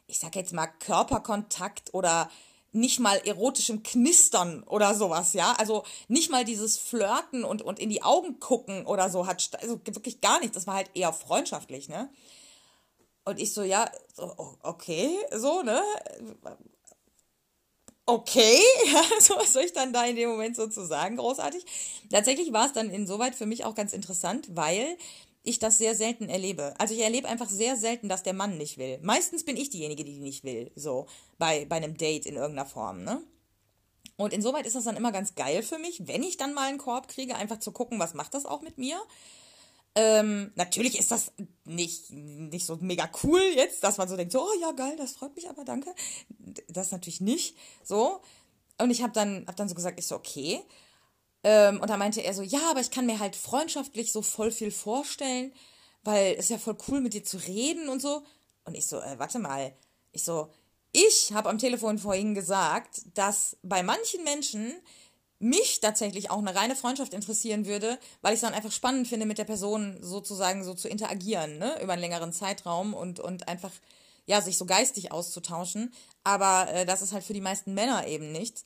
ich 0.05 0.19
sag 0.19 0.35
jetzt 0.35 0.53
mal, 0.53 0.67
Körperkontakt 0.67 1.93
oder 1.95 2.29
nicht 2.73 2.99
mal 2.99 3.21
erotischem 3.25 3.83
Knistern 3.83 4.63
oder 4.63 4.95
sowas, 4.95 5.33
ja. 5.33 5.53
Also 5.53 5.83
nicht 6.07 6.29
mal 6.29 6.43
dieses 6.43 6.77
Flirten 6.77 7.43
und, 7.43 7.61
und 7.61 7.79
in 7.79 7.89
die 7.89 8.03
Augen 8.03 8.39
gucken 8.39 8.85
oder 8.85 9.09
so 9.09 9.27
hat, 9.27 9.49
also 9.61 9.79
wirklich 9.85 10.21
gar 10.21 10.39
nichts. 10.39 10.55
Das 10.55 10.67
war 10.67 10.75
halt 10.75 10.89
eher 10.95 11.13
freundschaftlich, 11.13 11.87
ne? 11.87 12.09
Und 13.25 13.39
ich 13.39 13.53
so, 13.53 13.63
ja, 13.63 13.89
okay, 14.63 15.17
so, 15.31 15.61
ne? 15.61 15.81
Okay, 18.05 18.59
ja, 18.93 19.01
so 19.21 19.35
was 19.37 19.53
soll 19.53 19.63
ich 19.63 19.73
dann 19.73 19.93
da 19.93 20.05
in 20.05 20.15
dem 20.17 20.29
Moment 20.29 20.55
sozusagen 20.55 21.15
großartig? 21.15 21.63
Tatsächlich 22.11 22.51
war 22.51 22.65
es 22.65 22.73
dann 22.73 22.89
insoweit 22.89 23.35
für 23.35 23.45
mich 23.45 23.63
auch 23.63 23.75
ganz 23.75 23.93
interessant, 23.93 24.47
weil 24.55 24.97
ich 25.43 25.59
das 25.59 25.77
sehr 25.77 25.93
selten 25.93 26.29
erlebe. 26.29 26.73
Also 26.79 26.93
ich 26.93 27.01
erlebe 27.01 27.27
einfach 27.27 27.49
sehr 27.49 27.75
selten, 27.75 28.09
dass 28.09 28.23
der 28.23 28.33
Mann 28.33 28.57
nicht 28.57 28.77
will. 28.77 28.97
Meistens 29.01 29.43
bin 29.43 29.57
ich 29.57 29.69
diejenige, 29.69 30.03
die 30.03 30.19
nicht 30.19 30.43
will, 30.43 30.71
so 30.75 31.05
bei, 31.37 31.65
bei 31.65 31.75
einem 31.75 31.97
Date 31.97 32.25
in 32.25 32.35
irgendeiner 32.35 32.67
Form, 32.67 33.03
ne? 33.03 33.21
Und 34.15 34.31
insoweit 34.31 34.65
ist 34.65 34.75
das 34.75 34.83
dann 34.83 34.95
immer 34.95 35.11
ganz 35.11 35.35
geil 35.35 35.63
für 35.63 35.79
mich, 35.79 36.07
wenn 36.07 36.23
ich 36.23 36.37
dann 36.37 36.53
mal 36.53 36.69
einen 36.69 36.77
Korb 36.77 37.07
kriege, 37.07 37.35
einfach 37.35 37.59
zu 37.59 37.71
gucken, 37.71 37.99
was 37.99 38.13
macht 38.13 38.35
das 38.35 38.45
auch 38.45 38.61
mit 38.61 38.77
mir. 38.77 39.01
Ähm, 39.95 40.51
natürlich 40.55 40.97
ist 40.97 41.11
das 41.11 41.31
nicht, 41.65 42.11
nicht 42.11 42.65
so 42.65 42.77
mega 42.79 43.09
cool 43.23 43.41
jetzt, 43.55 43.83
dass 43.83 43.97
man 43.97 44.07
so 44.07 44.15
denkt, 44.15 44.31
so, 44.31 44.41
oh 44.41 44.59
ja, 44.61 44.71
geil, 44.71 44.95
das 44.97 45.13
freut 45.13 45.35
mich 45.35 45.49
aber, 45.49 45.65
danke. 45.65 45.93
Das 46.67 46.91
natürlich 46.91 47.21
nicht 47.21 47.57
so. 47.83 48.21
Und 48.77 48.91
ich 48.91 49.03
habe 49.03 49.13
dann, 49.13 49.45
hab 49.47 49.55
dann 49.55 49.69
so 49.69 49.75
gesagt, 49.75 49.99
ich 49.99 50.07
so, 50.07 50.15
okay. 50.15 50.61
Ähm, 51.43 51.81
und 51.81 51.89
da 51.89 51.97
meinte 51.97 52.21
er 52.21 52.33
so, 52.33 52.41
ja, 52.41 52.71
aber 52.71 52.79
ich 52.79 52.91
kann 52.91 53.05
mir 53.05 53.19
halt 53.19 53.35
freundschaftlich 53.35 54.11
so 54.11 54.21
voll 54.21 54.51
viel 54.51 54.71
vorstellen, 54.71 55.53
weil 56.03 56.35
es 56.37 56.49
ja 56.49 56.57
voll 56.57 56.77
cool 56.87 57.01
mit 57.01 57.13
dir 57.13 57.23
zu 57.23 57.37
reden 57.37 57.89
und 57.89 58.01
so. 58.01 58.23
Und 58.65 58.75
ich 58.75 58.87
so, 58.87 58.99
äh, 58.99 59.19
warte 59.19 59.39
mal. 59.39 59.73
Ich 60.11 60.23
so, 60.23 60.49
ich 60.91 61.33
habe 61.33 61.49
am 61.49 61.57
Telefon 61.57 61.97
vorhin 61.97 62.35
gesagt, 62.35 63.01
dass 63.15 63.57
bei 63.63 63.83
manchen 63.83 64.23
Menschen 64.23 64.73
mich 65.39 65.81
tatsächlich 65.81 66.31
auch 66.31 66.37
eine 66.37 66.55
reine 66.55 66.75
Freundschaft 66.75 67.13
interessieren 67.13 67.65
würde, 67.65 67.99
weil 68.21 68.33
ich 68.33 68.37
es 68.37 68.41
dann 68.41 68.53
einfach 68.53 68.71
spannend 68.71 69.07
finde, 69.07 69.25
mit 69.25 69.37
der 69.37 69.43
Person 69.43 69.97
sozusagen 70.01 70.63
so 70.63 70.73
zu 70.73 70.87
interagieren, 70.87 71.57
ne, 71.57 71.81
über 71.81 71.93
einen 71.93 72.01
längeren 72.01 72.31
Zeitraum 72.31 72.93
und, 72.93 73.19
und 73.19 73.49
einfach, 73.49 73.71
ja, 74.25 74.39
sich 74.39 74.57
so 74.57 74.65
geistig 74.65 75.11
auszutauschen. 75.11 75.93
Aber 76.23 76.71
äh, 76.71 76.85
das 76.85 77.01
ist 77.01 77.11
halt 77.11 77.25
für 77.25 77.33
die 77.33 77.41
meisten 77.41 77.73
Männer 77.73 78.07
eben 78.07 78.31
nichts. 78.31 78.63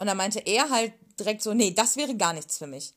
Und 0.00 0.06
da 0.06 0.14
meinte 0.14 0.40
er 0.40 0.70
halt 0.70 0.94
direkt 1.18 1.42
so, 1.42 1.52
nee, 1.52 1.72
das 1.72 1.96
wäre 1.96 2.16
gar 2.16 2.32
nichts 2.32 2.56
für 2.56 2.66
mich. 2.66 2.94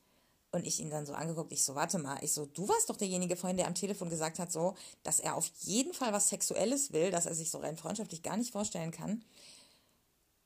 Und 0.50 0.66
ich 0.66 0.80
ihn 0.80 0.88
dann 0.88 1.04
so 1.04 1.12
angeguckt, 1.12 1.52
ich 1.52 1.62
so, 1.62 1.74
warte 1.74 1.98
mal, 1.98 2.16
ich 2.22 2.32
so, 2.32 2.46
du 2.46 2.66
warst 2.66 2.88
doch 2.88 2.96
derjenige 2.96 3.36
vorhin, 3.36 3.58
der 3.58 3.66
am 3.66 3.74
Telefon 3.74 4.08
gesagt 4.08 4.38
hat, 4.38 4.50
so, 4.50 4.74
dass 5.02 5.20
er 5.20 5.36
auf 5.36 5.50
jeden 5.60 5.92
Fall 5.92 6.14
was 6.14 6.30
Sexuelles 6.30 6.92
will, 6.92 7.10
dass 7.10 7.26
er 7.26 7.34
sich 7.34 7.50
so 7.50 7.58
rein 7.58 7.76
freundschaftlich 7.76 8.22
gar 8.22 8.38
nicht 8.38 8.52
vorstellen 8.52 8.90
kann. 8.90 9.22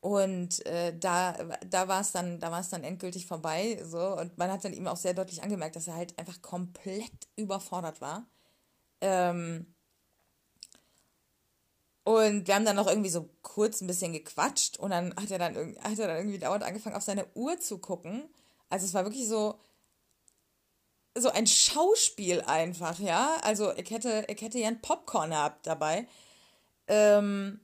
Und 0.01 0.67
äh, 0.67 0.99
da, 0.99 1.33
da 1.69 1.87
war 1.87 2.01
es 2.01 2.11
dann, 2.11 2.41
da 2.41 2.61
dann 2.61 2.85
endgültig 2.85 3.27
vorbei. 3.27 3.81
So. 3.85 4.19
Und 4.19 4.37
man 4.37 4.51
hat 4.51 4.65
dann 4.65 4.73
ihm 4.73 4.89
auch 4.89 4.97
sehr 4.97 5.15
deutlich 5.15 5.43
angemerkt, 5.45 5.77
dass 5.77 5.87
er 5.87 5.95
halt 5.95 6.19
einfach 6.19 6.43
komplett 6.43 7.29
überfordert 7.37 8.01
war. 8.01 8.27
Ähm 9.01 9.75
und 12.09 12.47
wir 12.47 12.55
haben 12.55 12.65
dann 12.65 12.77
noch 12.77 12.87
irgendwie 12.87 13.11
so 13.11 13.29
kurz 13.43 13.83
ein 13.83 13.87
bisschen 13.87 14.15
gequatscht 14.15 14.79
und 14.79 14.93
dann 14.93 15.15
hat 15.17 15.31
er 15.31 15.39
dann, 15.39 15.77
hat 15.83 15.99
er 15.99 16.09
dann 16.09 16.17
irgendwie 16.17 16.39
dauernd 16.39 16.65
angefangen, 16.65 16.97
auf 16.97 17.03
seine 17.03 17.27
Uhr 17.35 17.61
zu 17.61 17.77
gucken. 17.77 18.31
Also 18.71 18.87
es 18.87 18.95
war 18.95 19.05
wirklich 19.05 19.29
so, 19.29 19.61
so 21.15 21.29
ein 21.29 21.47
Schauspiel 21.47 22.41
einfach, 22.41 22.99
ja. 22.99 23.37
Also 23.43 23.75
ich 23.77 23.91
hätte, 23.91 24.25
ich 24.27 24.41
hätte 24.41 24.59
ja 24.59 24.69
ein 24.69 24.81
Popcorn 24.81 25.29
gehabt 25.29 25.67
dabei. 25.67 26.09
Ähm 26.87 27.61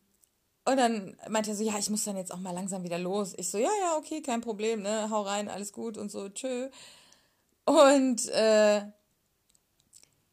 und 0.66 0.76
dann 0.76 1.16
meinte 1.30 1.52
er 1.52 1.56
so, 1.56 1.64
ja, 1.64 1.78
ich 1.78 1.88
muss 1.88 2.04
dann 2.04 2.18
jetzt 2.18 2.30
auch 2.30 2.38
mal 2.38 2.52
langsam 2.52 2.84
wieder 2.84 2.98
los. 2.98 3.32
Ich 3.38 3.50
so, 3.50 3.56
ja, 3.56 3.70
ja, 3.80 3.96
okay, 3.96 4.20
kein 4.20 4.42
Problem, 4.42 4.82
ne, 4.82 5.08
hau 5.08 5.22
rein, 5.22 5.48
alles 5.48 5.72
gut 5.72 5.96
und 5.96 6.10
so, 6.10 6.28
tschö. 6.28 6.68
Und 7.64 8.28
äh, 8.28 8.80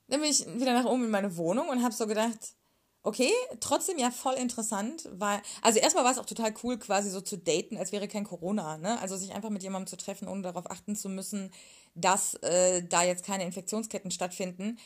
dann 0.08 0.20
bin 0.20 0.24
ich 0.24 0.46
wieder 0.60 0.74
nach 0.74 0.86
oben 0.86 1.06
in 1.06 1.12
meine 1.12 1.38
Wohnung 1.38 1.70
und 1.70 1.82
habe 1.82 1.94
so 1.94 2.08
gedacht, 2.08 2.56
okay, 3.04 3.32
trotzdem 3.60 3.98
ja 3.98 4.12
voll 4.12 4.36
interessant, 4.36 5.10
weil, 5.12 5.42
also 5.62 5.80
erstmal 5.80 6.04
war 6.04 6.12
es 6.12 6.18
auch 6.18 6.26
total 6.26 6.54
cool, 6.64 6.78
quasi 6.78 7.10
so 7.10 7.22
zu 7.22 7.38
daten, 7.38 7.78
als 7.78 7.92
wäre 7.92 8.08
kein 8.08 8.24
Corona, 8.24 8.78
ne? 8.78 9.00
Also 9.02 9.18
sich 9.18 9.34
einfach 9.34 9.50
mit 9.50 9.64
jemandem 9.64 9.88
zu 9.88 9.98
treffen, 9.98 10.28
ohne 10.28 10.44
darauf 10.44 10.70
achten 10.70 10.96
zu 10.96 11.10
müssen, 11.10 11.52
dass 11.96 12.36
äh, 12.36 12.84
da 12.84 13.04
jetzt 13.04 13.26
keine 13.26 13.46
Infektionsketten 13.46 14.12
stattfinden 14.12 14.78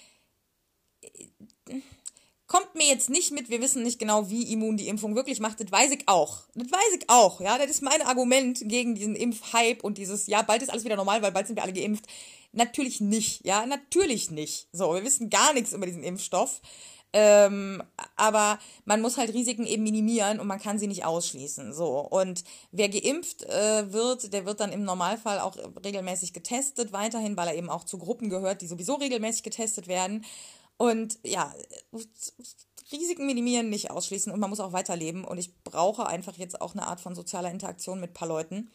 kommt 2.48 2.76
mir 2.76 2.86
jetzt 2.86 3.10
nicht 3.10 3.32
mit, 3.32 3.50
wir 3.50 3.62
wissen 3.62 3.84
nicht 3.84 4.00
genau, 4.00 4.30
wie 4.30 4.52
immun 4.52 4.78
die 4.78 4.88
Impfung 4.88 5.16
wirklich 5.16 5.40
macht. 5.40 5.60
Das 5.60 5.72
weiß 5.72 5.92
ich 5.92 6.08
auch. 6.08 6.44
Das 6.54 6.72
weiß 6.72 7.00
ich 7.00 7.10
auch, 7.10 7.42
ja. 7.42 7.58
Das 7.58 7.70
ist 7.70 7.82
mein 7.82 8.02
Argument 8.02 8.60
gegen 8.64 8.96
diesen 8.96 9.16
Impfhype 9.16 9.82
und 9.82 9.98
dieses, 9.98 10.28
ja, 10.28 10.42
bald 10.42 10.62
ist 10.62 10.70
alles 10.70 10.86
wieder 10.86 10.96
normal, 10.96 11.22
weil 11.22 11.32
bald 11.32 11.48
sind 11.48 11.56
wir 11.56 11.64
alle 11.64 11.74
geimpft. 11.74 12.06
Natürlich 12.52 13.02
nicht, 13.02 13.46
ja, 13.46 13.66
natürlich 13.66 14.32
nicht. 14.32 14.68
So, 14.72 14.94
wir 14.94 15.04
wissen 15.04 15.30
gar 15.30 15.54
nichts 15.54 15.74
über 15.74 15.86
diesen 15.86 16.04
Impfstoff. 16.04 16.62
Ähm, 17.18 17.82
aber 18.18 18.60
man 18.84 19.00
muss 19.00 19.18
halt 19.18 19.34
Risiken 19.34 19.66
eben 19.66 19.84
minimieren 19.84 20.38
und 20.38 20.48
man 20.48 20.60
kann 20.60 20.78
sie 20.78 20.88
nicht 20.88 21.06
ausschließen. 21.06 21.74
So. 21.74 21.98
Und 22.00 22.44
wer 22.74 22.90
geimpft 22.90 23.44
äh, 23.44 23.94
wird, 23.94 24.34
der 24.34 24.46
wird 24.46 24.60
dann 24.60 24.74
im 24.74 24.84
Normalfall 24.84 25.40
auch 25.40 25.56
regelmäßig 25.86 26.34
getestet, 26.34 26.92
weiterhin, 26.92 27.38
weil 27.38 27.48
er 27.48 27.56
eben 27.56 27.70
auch 27.70 27.86
zu 27.86 28.00
Gruppen 28.00 28.30
gehört, 28.30 28.62
die 28.62 28.68
sowieso 28.68 28.96
regelmäßig 28.96 29.44
getestet 29.44 29.88
werden. 29.88 30.26
Und 30.76 31.18
ja, 31.24 31.54
Risiken 32.92 33.26
minimieren, 33.26 33.70
nicht 33.70 33.92
ausschließen 33.92 34.34
und 34.34 34.42
man 34.42 34.50
muss 34.50 34.60
auch 34.60 34.74
weiterleben. 34.74 35.24
Und 35.24 35.38
ich 35.38 35.56
brauche 35.64 36.08
einfach 36.08 36.36
jetzt 36.36 36.60
auch 36.60 36.74
eine 36.74 36.86
Art 36.86 37.00
von 37.00 37.16
sozialer 37.16 37.50
Interaktion 37.50 38.02
mit 38.02 38.10
ein 38.10 38.14
paar 38.14 38.28
Leuten. 38.28 38.70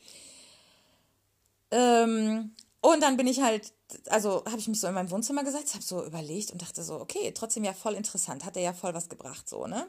Ähm, 1.70 2.53
und 2.81 3.03
dann 3.03 3.16
bin 3.16 3.27
ich 3.27 3.40
halt, 3.40 3.73
also 4.09 4.45
habe 4.47 4.59
ich 4.59 4.69
mich 4.69 4.81
so 4.81 4.87
in 4.87 4.95
mein 4.95 5.11
Wohnzimmer 5.11 5.45
gesetzt, 5.45 5.75
habe 5.75 5.85
so 5.85 6.05
überlegt 6.05 6.51
und 6.51 6.62
dachte 6.62 6.83
so, 6.83 7.01
okay, 7.01 7.33
trotzdem 7.33 7.64
ja 7.64 7.75
voll 7.75 7.95
interessant, 7.95 8.45
hat 8.45 8.57
er 8.57 8.62
ja 8.62 8.73
voll 8.73 8.95
was 8.95 9.09
gebracht, 9.09 9.49
so, 9.49 9.66
ne? 9.66 9.87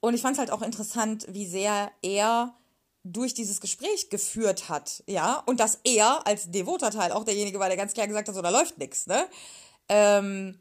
Und 0.00 0.14
ich 0.14 0.22
fand 0.22 0.34
es 0.34 0.38
halt 0.38 0.50
auch 0.50 0.62
interessant, 0.62 1.26
wie 1.30 1.46
sehr 1.46 1.90
er 2.02 2.54
durch 3.02 3.34
dieses 3.34 3.60
Gespräch 3.60 4.10
geführt 4.10 4.68
hat, 4.68 5.04
ja, 5.06 5.42
und 5.46 5.60
dass 5.60 5.80
er 5.84 6.26
als 6.26 6.50
devoter 6.50 6.90
Teil 6.90 7.12
auch 7.12 7.24
derjenige 7.24 7.60
war, 7.60 7.68
der 7.68 7.76
ganz 7.76 7.94
klar 7.94 8.08
gesagt 8.08 8.28
hat, 8.28 8.34
so, 8.34 8.42
da 8.42 8.50
läuft 8.50 8.78
nichts, 8.78 9.06
ne? 9.06 9.26
Ähm, 9.88 10.58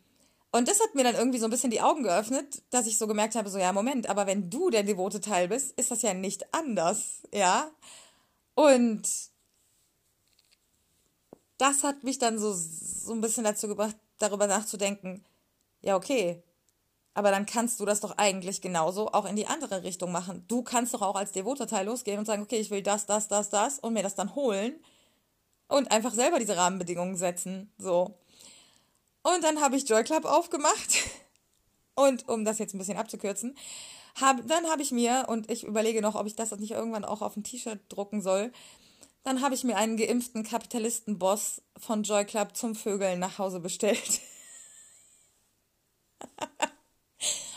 und 0.52 0.68
das 0.68 0.80
hat 0.80 0.94
mir 0.94 1.04
dann 1.04 1.16
irgendwie 1.16 1.40
so 1.40 1.46
ein 1.46 1.52
bisschen 1.52 1.72
die 1.72 1.82
Augen 1.82 2.04
geöffnet, 2.04 2.62
dass 2.70 2.86
ich 2.86 2.98
so 2.98 3.08
gemerkt 3.08 3.36
habe, 3.36 3.50
so 3.50 3.58
ja, 3.58 3.74
Moment, 3.74 4.08
aber 4.08 4.28
wenn 4.28 4.52
du 4.52 4.70
der 4.70 4.84
devote 4.84 5.20
Teil 5.20 5.48
bist, 5.48 5.78
ist 5.80 5.90
das 5.90 6.04
ja 6.04 6.14
nicht 6.14 6.54
anders, 6.54 7.24
ja? 7.34 7.72
Und 8.54 9.02
das 11.58 11.84
hat 11.84 12.04
mich 12.04 12.18
dann 12.18 12.40
so, 12.40 12.54
so 12.54 13.14
ein 13.14 13.22
bisschen 13.22 13.44
dazu 13.44 13.68
gebracht, 13.68 13.96
darüber 14.20 14.48
nachzudenken, 14.48 15.24
ja, 15.82 15.96
okay, 15.96 16.44
aber 17.14 17.32
dann 17.32 17.46
kannst 17.46 17.80
du 17.80 17.86
das 17.86 18.02
doch 18.02 18.18
eigentlich 18.18 18.62
genauso 18.62 19.12
auch 19.14 19.26
in 19.26 19.38
die 19.38 19.48
andere 19.48 19.84
Richtung 19.84 20.12
machen. 20.12 20.44
Du 20.50 20.64
kannst 20.64 20.94
doch 20.94 21.02
auch 21.02 21.16
als 21.16 21.32
devoter 21.32 21.66
Teil 21.66 21.86
losgehen 21.86 22.20
und 22.20 22.26
sagen, 22.26 22.44
okay, 22.44 22.58
ich 22.58 22.72
will 22.72 22.82
das, 22.82 23.06
das, 23.06 23.30
das, 23.30 23.50
das 23.50 23.80
und 23.80 23.94
mir 23.94 24.04
das 24.04 24.16
dann 24.16 24.36
holen 24.36 24.76
und 25.68 25.92
einfach 25.92 26.14
selber 26.14 26.40
diese 26.40 26.58
Rahmenbedingungen 26.58 27.16
setzen. 27.16 27.72
So. 27.78 28.14
Und 29.24 29.44
dann 29.44 29.62
habe 29.62 29.78
ich 29.78 29.88
Joy 29.88 30.04
Club 30.04 30.26
aufgemacht. 30.26 30.94
Und 31.98 32.28
um 32.28 32.44
das 32.44 32.60
jetzt 32.60 32.76
ein 32.76 32.78
bisschen 32.78 32.98
abzukürzen, 32.98 33.56
hab, 34.20 34.46
dann 34.50 34.66
habe 34.70 34.82
ich 34.82 34.92
mir, 34.92 35.28
und 35.30 35.50
ich 35.50 35.64
überlege 35.64 36.02
noch, 36.02 36.16
ob 36.16 36.28
ich 36.28 36.36
das 36.36 36.52
nicht 36.52 36.72
irgendwann 36.72 37.06
auch 37.06 37.22
auf 37.22 37.38
ein 37.38 37.44
T-Shirt 37.46 37.80
drucken 37.88 38.22
soll, 38.22 38.52
dann 39.26 39.42
habe 39.42 39.56
ich 39.56 39.64
mir 39.64 39.76
einen 39.76 39.98
geimpften 39.98 40.44
Kapitalistenboss 40.44 41.64
von 41.78 42.04
Joy 42.04 42.26
Club 42.26 42.56
zum 42.56 42.76
Vögeln 42.76 43.20
nach 43.20 43.40
Hause 43.40 43.60
bestellt. 43.60 44.22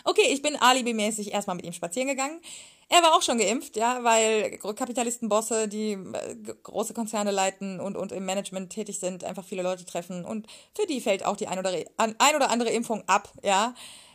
okay, 0.04 0.28
ich 0.30 0.40
bin 0.40 0.56
alibimäßig 0.56 1.30
erstmal 1.32 1.56
mit 1.56 1.66
ihm 1.66 1.74
spazieren 1.74 2.08
gegangen. 2.08 2.40
Er 2.88 3.02
war 3.02 3.14
auch 3.14 3.20
schon 3.20 3.36
geimpft, 3.36 3.76
ja, 3.76 4.02
weil 4.02 4.56
Kapitalistenbosse, 4.56 5.68
die 5.68 5.92
äh, 5.92 6.36
große 6.62 6.94
Konzerne 6.94 7.32
leiten 7.32 7.80
und, 7.80 7.98
und 7.98 8.12
im 8.12 8.24
Management 8.24 8.72
tätig 8.72 8.98
sind, 8.98 9.22
einfach 9.22 9.44
viele 9.44 9.62
Leute 9.62 9.84
treffen 9.84 10.24
und 10.24 10.46
für 10.74 10.86
die 10.86 11.02
fällt 11.02 11.22
auch 11.22 11.36
die 11.36 11.48
ein 11.48 11.58
oder, 11.58 11.70
ein 11.98 12.36
oder 12.36 12.50
andere 12.50 12.70
Impfung 12.70 13.02
ab, 13.06 13.30
ja. 13.42 13.74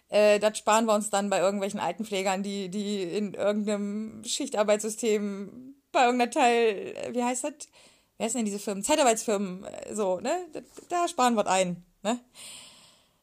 Äh, 0.10 0.40
das 0.40 0.58
sparen 0.58 0.86
wir 0.86 0.96
uns 0.96 1.12
dann 1.12 1.30
bei 1.30 1.38
irgendwelchen 1.40 1.80
Altenpflegern, 1.80 2.42
die, 2.42 2.70
die 2.70 3.04
in 3.04 3.36
irgendeinem 3.36 4.24
Schichtarbeitssystem 4.24 5.76
bei 5.94 6.04
irgendeiner 6.04 6.32
Teil, 6.32 6.94
äh, 6.98 7.14
wie 7.14 7.24
heißt 7.24 7.46
das? 7.46 7.54
Wer 8.18 8.30
sind 8.30 8.40
denn 8.40 8.46
diese 8.46 8.60
Firmen? 8.60 8.84
Zeitarbeitsfirmen, 8.84 9.64
äh, 9.64 9.96
so, 9.96 10.20
ne? 10.20 10.48
Da 10.90 11.08
sparen 11.08 11.36
wir 11.36 11.48
ein, 11.48 11.86
ne? 12.04 12.20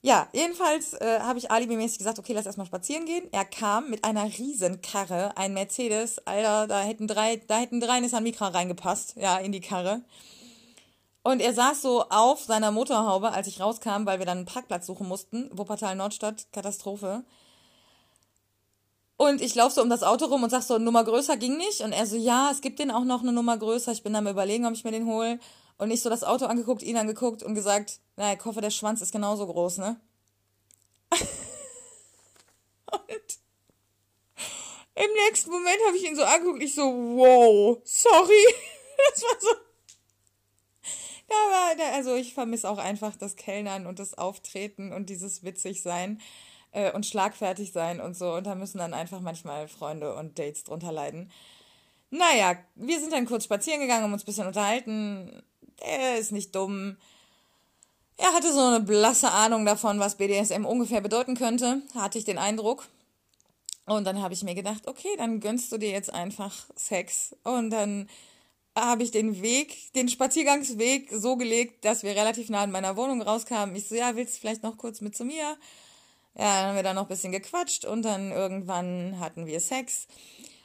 Ja, 0.03 0.29
jedenfalls 0.33 0.95
äh, 0.95 1.21
habe 1.21 1.39
ich 1.39 1.51
alibimäßig 1.51 1.99
gesagt, 1.99 2.19
okay, 2.19 2.33
lass 2.33 2.47
erstmal 2.47 2.67
spazieren 2.67 3.05
gehen. 3.05 3.29
Er 3.33 3.45
kam 3.45 3.91
mit 3.91 4.03
einer 4.03 4.25
Riesenkarre, 4.25 5.37
ein 5.37 5.53
Mercedes, 5.53 6.27
Alter, 6.27 6.67
da 6.67 6.81
hätten 6.81 7.07
drei, 7.07 7.37
da 7.37 7.59
hätten 7.59 7.81
drei 7.81 8.01
Nissan 8.01 8.23
Micra 8.23 8.49
reingepasst, 8.49 9.17
ja, 9.17 9.37
in 9.37 9.53
die 9.53 9.61
Karre. 9.61 10.03
Und 11.23 11.41
er 11.41 11.53
saß 11.53 11.83
so 11.83 12.05
auf 12.09 12.43
seiner 12.45 12.71
Motorhaube, 12.71 13.33
als 13.33 13.47
ich 13.47 13.61
rauskam, 13.61 14.07
weil 14.07 14.21
wir 14.21 14.27
dann 14.27 14.39
einen 14.39 14.47
Parkplatz 14.47 14.87
suchen 14.87 15.07
mussten. 15.07 15.51
Wuppertal 15.53 15.95
Nordstadt, 15.95 16.47
Katastrophe. 16.53 17.25
Und 19.21 19.43
ich 19.43 19.55
laufe 19.55 19.75
so 19.75 19.83
um 19.83 19.91
das 19.91 20.03
Auto 20.03 20.25
rum 20.25 20.45
und 20.45 20.49
sag 20.49 20.63
so, 20.63 20.79
Nummer 20.79 21.05
größer 21.05 21.37
ging 21.37 21.59
nicht. 21.59 21.83
Und 21.83 21.93
er 21.93 22.07
so, 22.07 22.17
ja, 22.17 22.51
es 22.51 22.63
gibt 22.63 22.79
den 22.79 22.91
auch 22.91 23.05
noch 23.05 23.21
eine 23.21 23.35
Nummer 23.35 23.59
größer. 23.59 23.93
Ich 23.93 24.03
bin 24.03 24.17
am 24.17 24.27
überlegen, 24.27 24.65
ob 24.65 24.73
ich 24.73 24.83
mir 24.83 24.93
den 24.93 25.05
hole. 25.05 25.39
Und 25.77 25.91
ich 25.91 26.01
so 26.01 26.09
das 26.09 26.25
Auto 26.25 26.47
angeguckt, 26.47 26.83
ihn 26.83 26.97
angeguckt 26.97 27.43
und 27.43 27.55
gesagt, 27.55 28.01
naja, 28.17 28.39
ich 28.39 28.43
hoffe, 28.47 28.63
der 28.63 28.71
Schwanz 28.71 29.03
ist 29.03 29.13
genauso 29.13 29.47
groß, 29.47 29.77
ne? 29.77 30.01
und 31.11 31.21
im 34.95 35.11
nächsten 35.27 35.51
Moment 35.51 35.79
habe 35.87 35.99
ich 35.99 36.09
ihn 36.09 36.17
so 36.17 36.23
angeguckt, 36.23 36.63
ich 36.63 36.75
so, 36.75 36.85
wow, 36.85 37.79
sorry. 37.85 38.55
das 39.13 39.23
war 39.23 39.39
so. 39.39 39.51
Da 41.29 41.35
war, 41.35 41.93
also 41.93 42.15
ich 42.15 42.33
vermisse 42.33 42.71
auch 42.71 42.79
einfach 42.79 43.17
das 43.17 43.37
Kellnern 43.37 43.87
und 43.87 43.99
das 43.99 44.17
Auftreten 44.17 44.95
und 44.95 45.11
dieses 45.11 45.45
witzig 45.45 45.83
sein 45.83 46.23
äh, 46.73 46.93
und 46.93 47.07
schlagfertig 47.07 47.73
sein 47.73 48.01
und 48.01 48.17
so. 48.17 48.35
Und 48.35 48.47
da 48.47 48.55
müssen 48.55 48.79
dann 48.79 48.95
einfach 48.95 49.21
manchmal 49.21 49.69
Freunde 49.69 50.15
und 50.15 50.39
Dates 50.39 50.65
drunter 50.65 50.93
leiden. 50.93 51.31
Naja, 52.11 52.57
wir 52.75 53.01
sind 53.01 53.13
dann 53.13 53.27
kurz 53.27 53.45
spazieren 53.45 53.81
gegangen, 53.81 54.05
um 54.05 54.13
uns 54.13 54.23
ein 54.23 54.27
bisschen 54.27 54.47
unterhalten 54.47 55.43
der 55.81 56.19
ist 56.19 56.33
nicht 56.33 56.55
dumm. 56.55 56.97
Er 58.17 58.35
hatte 58.35 58.53
so 58.53 58.61
eine 58.61 58.81
blasse 58.81 59.31
Ahnung 59.31 59.65
davon, 59.65 59.99
was 59.99 60.17
BDSM 60.17 60.65
ungefähr 60.65 61.01
bedeuten 61.01 61.37
könnte, 61.37 61.83
hatte 61.95 62.19
ich 62.19 62.25
den 62.25 62.39
Eindruck. 62.39 62.87
Und 63.87 64.05
dann 64.05 64.21
habe 64.23 64.35
ich 64.35 64.45
mir 64.45 64.55
gedacht, 64.55 64.87
okay, 64.87 65.09
dann 65.17 65.41
gönnst 65.41 65.73
du 65.73 65.79
dir 65.79 65.91
jetzt 65.91 66.13
einfach 66.13 66.67
Sex. 66.77 67.35
Und 67.45 67.71
dann 67.71 68.09
habe 68.79 69.03
ich 69.03 69.11
den 69.11 69.43
Weg, 69.43 69.93
den 69.95 70.09
Spaziergangsweg 70.09 71.11
so 71.13 71.37
gelegt, 71.37 71.85
dass 71.85 72.03
wir 72.03 72.15
relativ 72.15 72.51
nah 72.51 72.63
an 72.63 72.71
meiner 72.71 72.97
Wohnung 72.97 73.23
rauskamen. 73.23 73.75
Ich 73.75 73.89
so, 73.89 73.95
ja, 73.95 74.15
willst 74.15 74.37
du 74.37 74.41
vielleicht 74.41 74.63
noch 74.63 74.77
kurz 74.77 75.01
mit 75.01 75.17
zu 75.17 75.25
mir? 75.25 75.57
Ja, 76.41 76.55
dann 76.55 76.69
haben 76.69 76.77
wir 76.77 76.83
da 76.83 76.95
noch 76.95 77.03
ein 77.03 77.09
bisschen 77.09 77.33
gequatscht 77.33 77.85
und 77.85 78.01
dann 78.01 78.33
irgendwann 78.33 79.21
hatten 79.21 79.45
wir 79.45 79.61
Sex. 79.61 80.07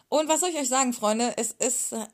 Und 0.08 0.30
was 0.30 0.40
soll 0.40 0.48
ich 0.52 0.58
euch 0.58 0.70
sagen, 0.70 0.94
Freunde? 0.94 1.34
Es 1.36 1.52
ist. 1.52 1.92
Äh, 1.92 2.08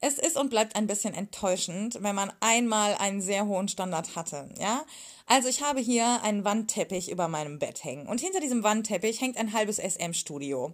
es 0.00 0.18
ist 0.18 0.36
und 0.36 0.48
bleibt 0.48 0.74
ein 0.76 0.88
bisschen 0.88 1.14
enttäuschend, 1.14 2.02
wenn 2.02 2.16
man 2.16 2.32
einmal 2.40 2.94
einen 2.94 3.20
sehr 3.20 3.46
hohen 3.46 3.68
Standard 3.68 4.16
hatte, 4.16 4.48
ja? 4.58 4.82
Also 5.26 5.48
ich 5.48 5.62
habe 5.62 5.78
hier 5.78 6.22
einen 6.22 6.42
Wandteppich 6.42 7.10
über 7.10 7.28
meinem 7.28 7.58
Bett 7.58 7.84
hängen 7.84 8.08
und 8.08 8.18
hinter 8.18 8.40
diesem 8.40 8.64
Wandteppich 8.64 9.20
hängt 9.20 9.36
ein 9.36 9.52
halbes 9.52 9.76
SM-Studio. 9.76 10.72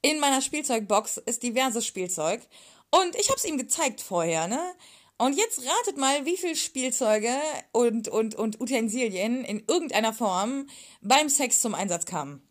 In 0.00 0.18
meiner 0.18 0.40
Spielzeugbox 0.40 1.18
ist 1.18 1.42
diverses 1.42 1.86
Spielzeug 1.86 2.40
und 2.90 3.14
ich 3.16 3.28
habe 3.28 3.36
es 3.36 3.44
ihm 3.44 3.58
gezeigt 3.58 4.00
vorher, 4.00 4.48
ne? 4.48 4.58
Und 5.22 5.36
jetzt 5.36 5.64
ratet 5.64 5.98
mal, 5.98 6.26
wie 6.26 6.36
viel 6.36 6.56
Spielzeuge 6.56 7.32
und, 7.70 8.08
und, 8.08 8.34
und 8.34 8.60
Utensilien 8.60 9.44
in 9.44 9.64
irgendeiner 9.68 10.12
Form 10.12 10.68
beim 11.00 11.28
Sex 11.28 11.60
zum 11.60 11.76
Einsatz 11.76 12.06
kamen. 12.06 12.42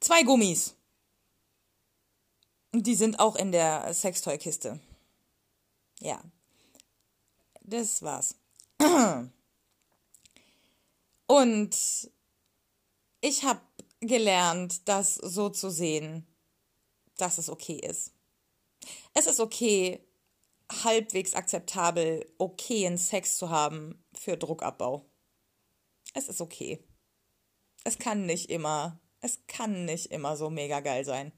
Zwei 0.00 0.24
Gummis. 0.24 0.74
Die 2.72 2.96
sind 2.96 3.20
auch 3.20 3.36
in 3.36 3.52
der 3.52 3.94
Sextoy-Kiste. 3.94 4.80
Ja. 6.00 6.20
Das 7.60 8.02
war's. 8.02 8.34
Und 11.28 12.10
ich 13.20 13.44
habe 13.44 13.60
gelernt, 14.00 14.88
das 14.88 15.14
so 15.14 15.48
zu 15.48 15.70
sehen, 15.70 16.26
dass 17.18 17.38
es 17.38 17.48
okay 17.48 17.78
ist. 17.78 18.15
Es 19.14 19.26
ist 19.26 19.40
okay, 19.40 20.00
halbwegs 20.84 21.34
akzeptabel, 21.34 22.26
okayen 22.38 22.98
Sex 22.98 23.36
zu 23.36 23.50
haben 23.50 24.02
für 24.14 24.36
Druckabbau. 24.36 25.06
Es 26.14 26.28
ist 26.28 26.40
okay. 26.40 26.82
Es 27.84 27.98
kann 27.98 28.26
nicht 28.26 28.50
immer, 28.50 28.98
es 29.20 29.40
kann 29.46 29.84
nicht 29.84 30.06
immer 30.06 30.36
so 30.36 30.50
mega 30.50 30.80
geil 30.80 31.04
sein. 31.04 31.32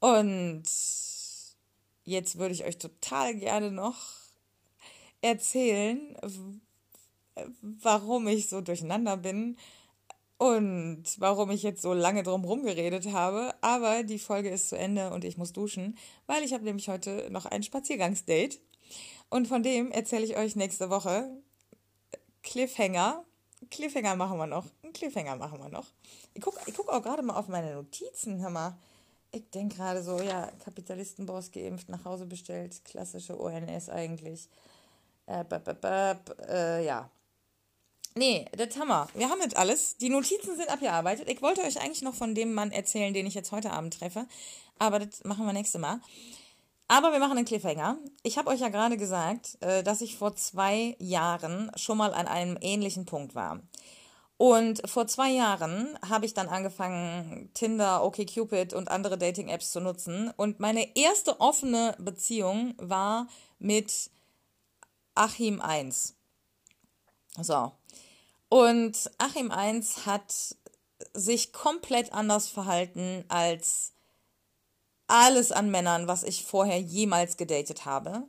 Und 0.00 0.64
jetzt 2.04 2.38
würde 2.38 2.54
ich 2.54 2.64
euch 2.64 2.78
total 2.78 3.34
gerne 3.34 3.70
noch 3.70 3.98
erzählen, 5.20 6.16
warum 7.62 8.28
ich 8.28 8.48
so 8.48 8.60
durcheinander 8.60 9.16
bin 9.16 9.56
und 10.42 11.04
warum 11.18 11.52
ich 11.52 11.62
jetzt 11.62 11.82
so 11.82 11.92
lange 11.92 12.24
drum 12.24 12.44
rumgeredet 12.44 13.12
habe. 13.12 13.54
Aber 13.60 14.02
die 14.02 14.18
Folge 14.18 14.50
ist 14.50 14.70
zu 14.70 14.76
Ende 14.76 15.10
und 15.10 15.22
ich 15.24 15.38
muss 15.38 15.52
duschen, 15.52 15.96
weil 16.26 16.42
ich 16.42 16.52
habe 16.52 16.64
nämlich 16.64 16.88
heute 16.88 17.28
noch 17.30 17.46
ein 17.46 17.62
Spaziergangsdate. 17.62 18.58
Und 19.30 19.46
von 19.46 19.62
dem 19.62 19.92
erzähle 19.92 20.24
ich 20.24 20.36
euch 20.36 20.56
nächste 20.56 20.90
Woche. 20.90 21.30
Cliffhanger. 22.42 23.24
Cliffhanger 23.70 24.16
machen 24.16 24.36
wir 24.36 24.48
noch. 24.48 24.66
Ein 24.82 24.92
Cliffhanger 24.92 25.36
machen 25.36 25.60
wir 25.60 25.68
noch. 25.68 25.86
Ich 26.34 26.42
gucke 26.42 26.58
ich 26.66 26.74
guck 26.74 26.88
auch 26.88 27.02
gerade 27.02 27.22
mal 27.22 27.36
auf 27.36 27.46
meine 27.46 27.74
Notizen, 27.74 28.40
hör 28.40 28.50
mal. 28.50 28.76
Ich 29.30 29.48
denke 29.50 29.76
gerade 29.76 30.02
so, 30.02 30.20
ja, 30.20 30.50
Kapitalistenboss 30.64 31.52
geimpft, 31.52 31.88
nach 31.88 32.04
Hause 32.04 32.26
bestellt, 32.26 32.84
klassische 32.84 33.40
ONS 33.40 33.88
eigentlich. 33.88 34.48
Äh, 35.26 35.44
b 35.44 35.54
-b 35.54 35.72
-b 35.72 36.48
äh, 36.48 36.84
ja. 36.84 37.08
Nee, 38.14 38.46
das 38.56 38.78
haben 38.78 38.88
wir. 38.88 39.08
Wir 39.14 39.30
haben 39.30 39.40
jetzt 39.40 39.56
alles. 39.56 39.96
Die 39.96 40.10
Notizen 40.10 40.56
sind 40.56 40.68
abgearbeitet. 40.68 41.28
Ich 41.28 41.40
wollte 41.40 41.62
euch 41.62 41.80
eigentlich 41.80 42.02
noch 42.02 42.14
von 42.14 42.34
dem 42.34 42.52
Mann 42.52 42.70
erzählen, 42.70 43.14
den 43.14 43.26
ich 43.26 43.34
jetzt 43.34 43.52
heute 43.52 43.72
Abend 43.72 43.98
treffe. 43.98 44.26
Aber 44.78 44.98
das 44.98 45.24
machen 45.24 45.46
wir 45.46 45.52
nächstes 45.52 45.80
Mal. 45.80 46.00
Aber 46.88 47.12
wir 47.12 47.20
machen 47.20 47.38
einen 47.38 47.46
Cliffhanger. 47.46 47.96
Ich 48.22 48.36
habe 48.36 48.50
euch 48.50 48.60
ja 48.60 48.68
gerade 48.68 48.98
gesagt, 48.98 49.56
äh, 49.60 49.82
dass 49.82 50.02
ich 50.02 50.16
vor 50.16 50.36
zwei 50.36 50.94
Jahren 50.98 51.70
schon 51.76 51.96
mal 51.96 52.12
an 52.12 52.26
einem 52.26 52.58
ähnlichen 52.60 53.06
Punkt 53.06 53.34
war. 53.34 53.60
Und 54.36 54.82
vor 54.90 55.06
zwei 55.06 55.30
Jahren 55.30 55.96
habe 56.06 56.26
ich 56.26 56.34
dann 56.34 56.48
angefangen, 56.48 57.48
Tinder, 57.54 58.04
OkCupid 58.04 58.74
und 58.74 58.90
andere 58.90 59.16
Dating-Apps 59.16 59.70
zu 59.70 59.80
nutzen. 59.80 60.32
Und 60.36 60.60
meine 60.60 60.96
erste 60.96 61.40
offene 61.40 61.94
Beziehung 61.98 62.74
war 62.76 63.28
mit 63.58 64.10
Achim 65.14 65.60
1. 65.60 66.16
So. 67.40 67.72
Und 68.52 69.10
Achim 69.16 69.50
1 69.50 70.04
hat 70.04 70.56
sich 71.14 71.54
komplett 71.54 72.12
anders 72.12 72.48
verhalten 72.48 73.24
als 73.28 73.94
alles 75.06 75.52
an 75.52 75.70
Männern, 75.70 76.06
was 76.06 76.22
ich 76.22 76.44
vorher 76.44 76.78
jemals 76.78 77.38
gedatet 77.38 77.86
habe 77.86 78.26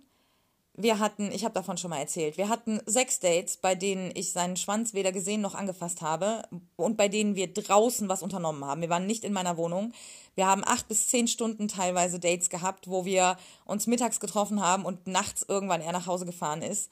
wir 0.75 0.97
hatten, 0.97 1.31
ich 1.31 1.43
habe 1.43 1.53
davon 1.53 1.77
schon 1.77 1.91
mal 1.91 1.99
erzählt, 1.99 2.37
wir 2.37 2.49
hatten 2.49 2.81
sechs 2.87 3.19
Dates, 3.19 3.57
bei 3.57 3.75
denen 3.75 4.11
ich 4.15 4.31
seinen 4.31 4.57
Schwanz 4.57 4.93
weder 4.95 5.11
gesehen 5.11 5.41
noch 5.41 5.53
angefasst 5.53 6.01
habe 6.01 6.43
und 6.75 6.97
bei 6.97 7.07
denen 7.07 7.35
wir 7.35 7.53
draußen 7.53 8.09
was 8.09 8.23
unternommen 8.23 8.65
haben. 8.65 8.81
Wir 8.81 8.89
waren 8.89 9.05
nicht 9.05 9.23
in 9.23 9.33
meiner 9.33 9.55
Wohnung. 9.57 9.93
Wir 10.33 10.47
haben 10.47 10.63
acht 10.65 10.87
bis 10.87 11.07
zehn 11.07 11.27
Stunden 11.27 11.67
teilweise 11.67 12.19
Dates 12.19 12.49
gehabt, 12.49 12.89
wo 12.89 13.05
wir 13.05 13.37
uns 13.65 13.85
mittags 13.85 14.19
getroffen 14.19 14.61
haben 14.61 14.83
und 14.83 15.05
nachts 15.05 15.45
irgendwann 15.47 15.81
er 15.81 15.91
nach 15.91 16.07
Hause 16.07 16.25
gefahren 16.25 16.63
ist. 16.63 16.91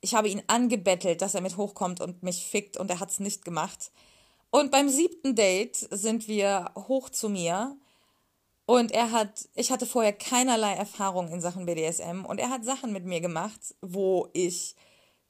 Ich 0.00 0.14
habe 0.14 0.28
ihn 0.28 0.42
angebettelt, 0.46 1.22
dass 1.22 1.34
er 1.34 1.40
mit 1.40 1.56
hochkommt 1.56 2.00
und 2.00 2.22
mich 2.22 2.46
fickt 2.46 2.76
und 2.76 2.90
er 2.90 3.00
hat 3.00 3.10
es 3.10 3.20
nicht 3.20 3.44
gemacht. 3.44 3.90
Und 4.50 4.70
beim 4.70 4.88
siebten 4.88 5.34
Date 5.34 5.76
sind 5.76 6.28
wir 6.28 6.72
hoch 6.76 7.10
zu 7.10 7.28
mir 7.28 7.76
Und 8.70 8.92
er 8.92 9.12
hat, 9.12 9.48
ich 9.54 9.70
hatte 9.72 9.86
vorher 9.86 10.12
keinerlei 10.12 10.74
Erfahrung 10.74 11.28
in 11.32 11.40
Sachen 11.40 11.64
BDSM 11.64 12.26
und 12.26 12.38
er 12.38 12.50
hat 12.50 12.66
Sachen 12.66 12.92
mit 12.92 13.06
mir 13.06 13.22
gemacht, 13.22 13.74
wo 13.80 14.28
ich, 14.34 14.76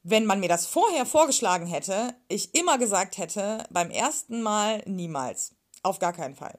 wenn 0.02 0.26
man 0.26 0.40
mir 0.40 0.48
das 0.48 0.66
vorher 0.66 1.07
vorgeschlagen 1.07 1.66
hätte, 1.66 2.16
ich 2.28 2.52
immer 2.57 2.78
gesagt 2.78 3.16
hätte, 3.16 3.64
beim 3.70 3.90
ersten 3.90 4.42
Mal 4.42 4.83
niemals. 4.87 5.54
Auf 5.85 6.00
gar 6.00 6.12
keinen 6.12 6.35
Fall. 6.35 6.59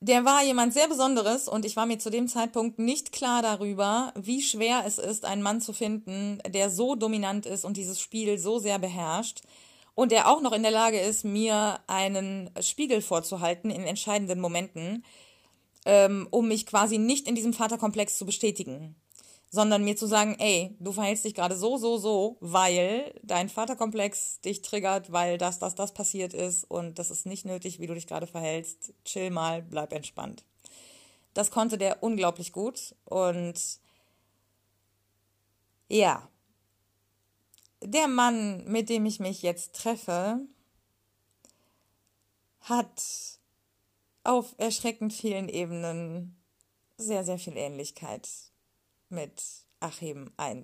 Der 0.00 0.26
war 0.26 0.44
jemand 0.44 0.74
sehr 0.74 0.88
Besonderes 0.88 1.48
und 1.48 1.64
ich 1.64 1.74
war 1.76 1.86
mir 1.86 1.98
zu 1.98 2.10
dem 2.10 2.28
Zeitpunkt 2.28 2.78
nicht 2.78 3.12
klar 3.12 3.40
darüber, 3.40 4.12
wie 4.14 4.42
schwer 4.42 4.84
es 4.86 4.98
ist, 4.98 5.24
einen 5.24 5.42
Mann 5.42 5.62
zu 5.62 5.72
finden, 5.72 6.38
der 6.46 6.68
so 6.68 6.96
dominant 6.96 7.46
ist 7.46 7.64
und 7.64 7.78
dieses 7.78 7.98
Spiel 8.00 8.38
so 8.38 8.58
sehr 8.58 8.78
beherrscht. 8.78 9.40
Und 9.94 10.12
der 10.12 10.28
auch 10.28 10.42
noch 10.42 10.52
in 10.52 10.62
der 10.62 10.70
Lage 10.70 11.00
ist, 11.00 11.24
mir 11.24 11.80
einen 11.86 12.50
Spiegel 12.60 13.00
vorzuhalten 13.00 13.70
in 13.70 13.84
entscheidenden 13.84 14.40
Momenten, 14.40 15.02
ähm, 15.86 16.28
um 16.30 16.48
mich 16.48 16.66
quasi 16.66 16.98
nicht 16.98 17.26
in 17.26 17.34
diesem 17.34 17.54
Vaterkomplex 17.54 18.18
zu 18.18 18.26
bestätigen, 18.26 18.96
sondern 19.56 19.84
mir 19.84 19.96
zu 19.96 20.06
sagen, 20.06 20.36
ey, 20.38 20.76
du 20.80 20.92
verhältst 20.92 21.24
dich 21.24 21.34
gerade 21.34 21.56
so, 21.56 21.78
so, 21.78 21.96
so, 21.96 22.36
weil 22.40 23.18
dein 23.22 23.48
Vaterkomplex 23.48 24.42
dich 24.42 24.60
triggert, 24.60 25.10
weil 25.10 25.38
das, 25.38 25.58
das, 25.58 25.74
das 25.74 25.94
passiert 25.94 26.34
ist 26.34 26.64
und 26.64 26.98
das 26.98 27.10
ist 27.10 27.24
nicht 27.24 27.46
nötig, 27.46 27.80
wie 27.80 27.86
du 27.86 27.94
dich 27.94 28.06
gerade 28.06 28.26
verhältst. 28.26 28.92
Chill 29.06 29.30
mal, 29.30 29.62
bleib 29.62 29.94
entspannt. 29.94 30.44
Das 31.32 31.50
konnte 31.50 31.78
der 31.78 32.02
unglaublich 32.02 32.52
gut 32.52 32.94
und 33.06 33.58
ja, 35.88 36.28
der 37.80 38.08
Mann, 38.08 38.64
mit 38.66 38.90
dem 38.90 39.06
ich 39.06 39.20
mich 39.20 39.40
jetzt 39.40 39.74
treffe, 39.74 40.40
hat 42.60 43.02
auf 44.22 44.54
erschreckend 44.58 45.14
vielen 45.14 45.48
Ebenen 45.48 46.36
sehr, 46.98 47.24
sehr 47.24 47.38
viel 47.38 47.56
Ähnlichkeit 47.56 48.28
mit 49.08 49.42
Achim 49.80 50.32
I. 50.40 50.62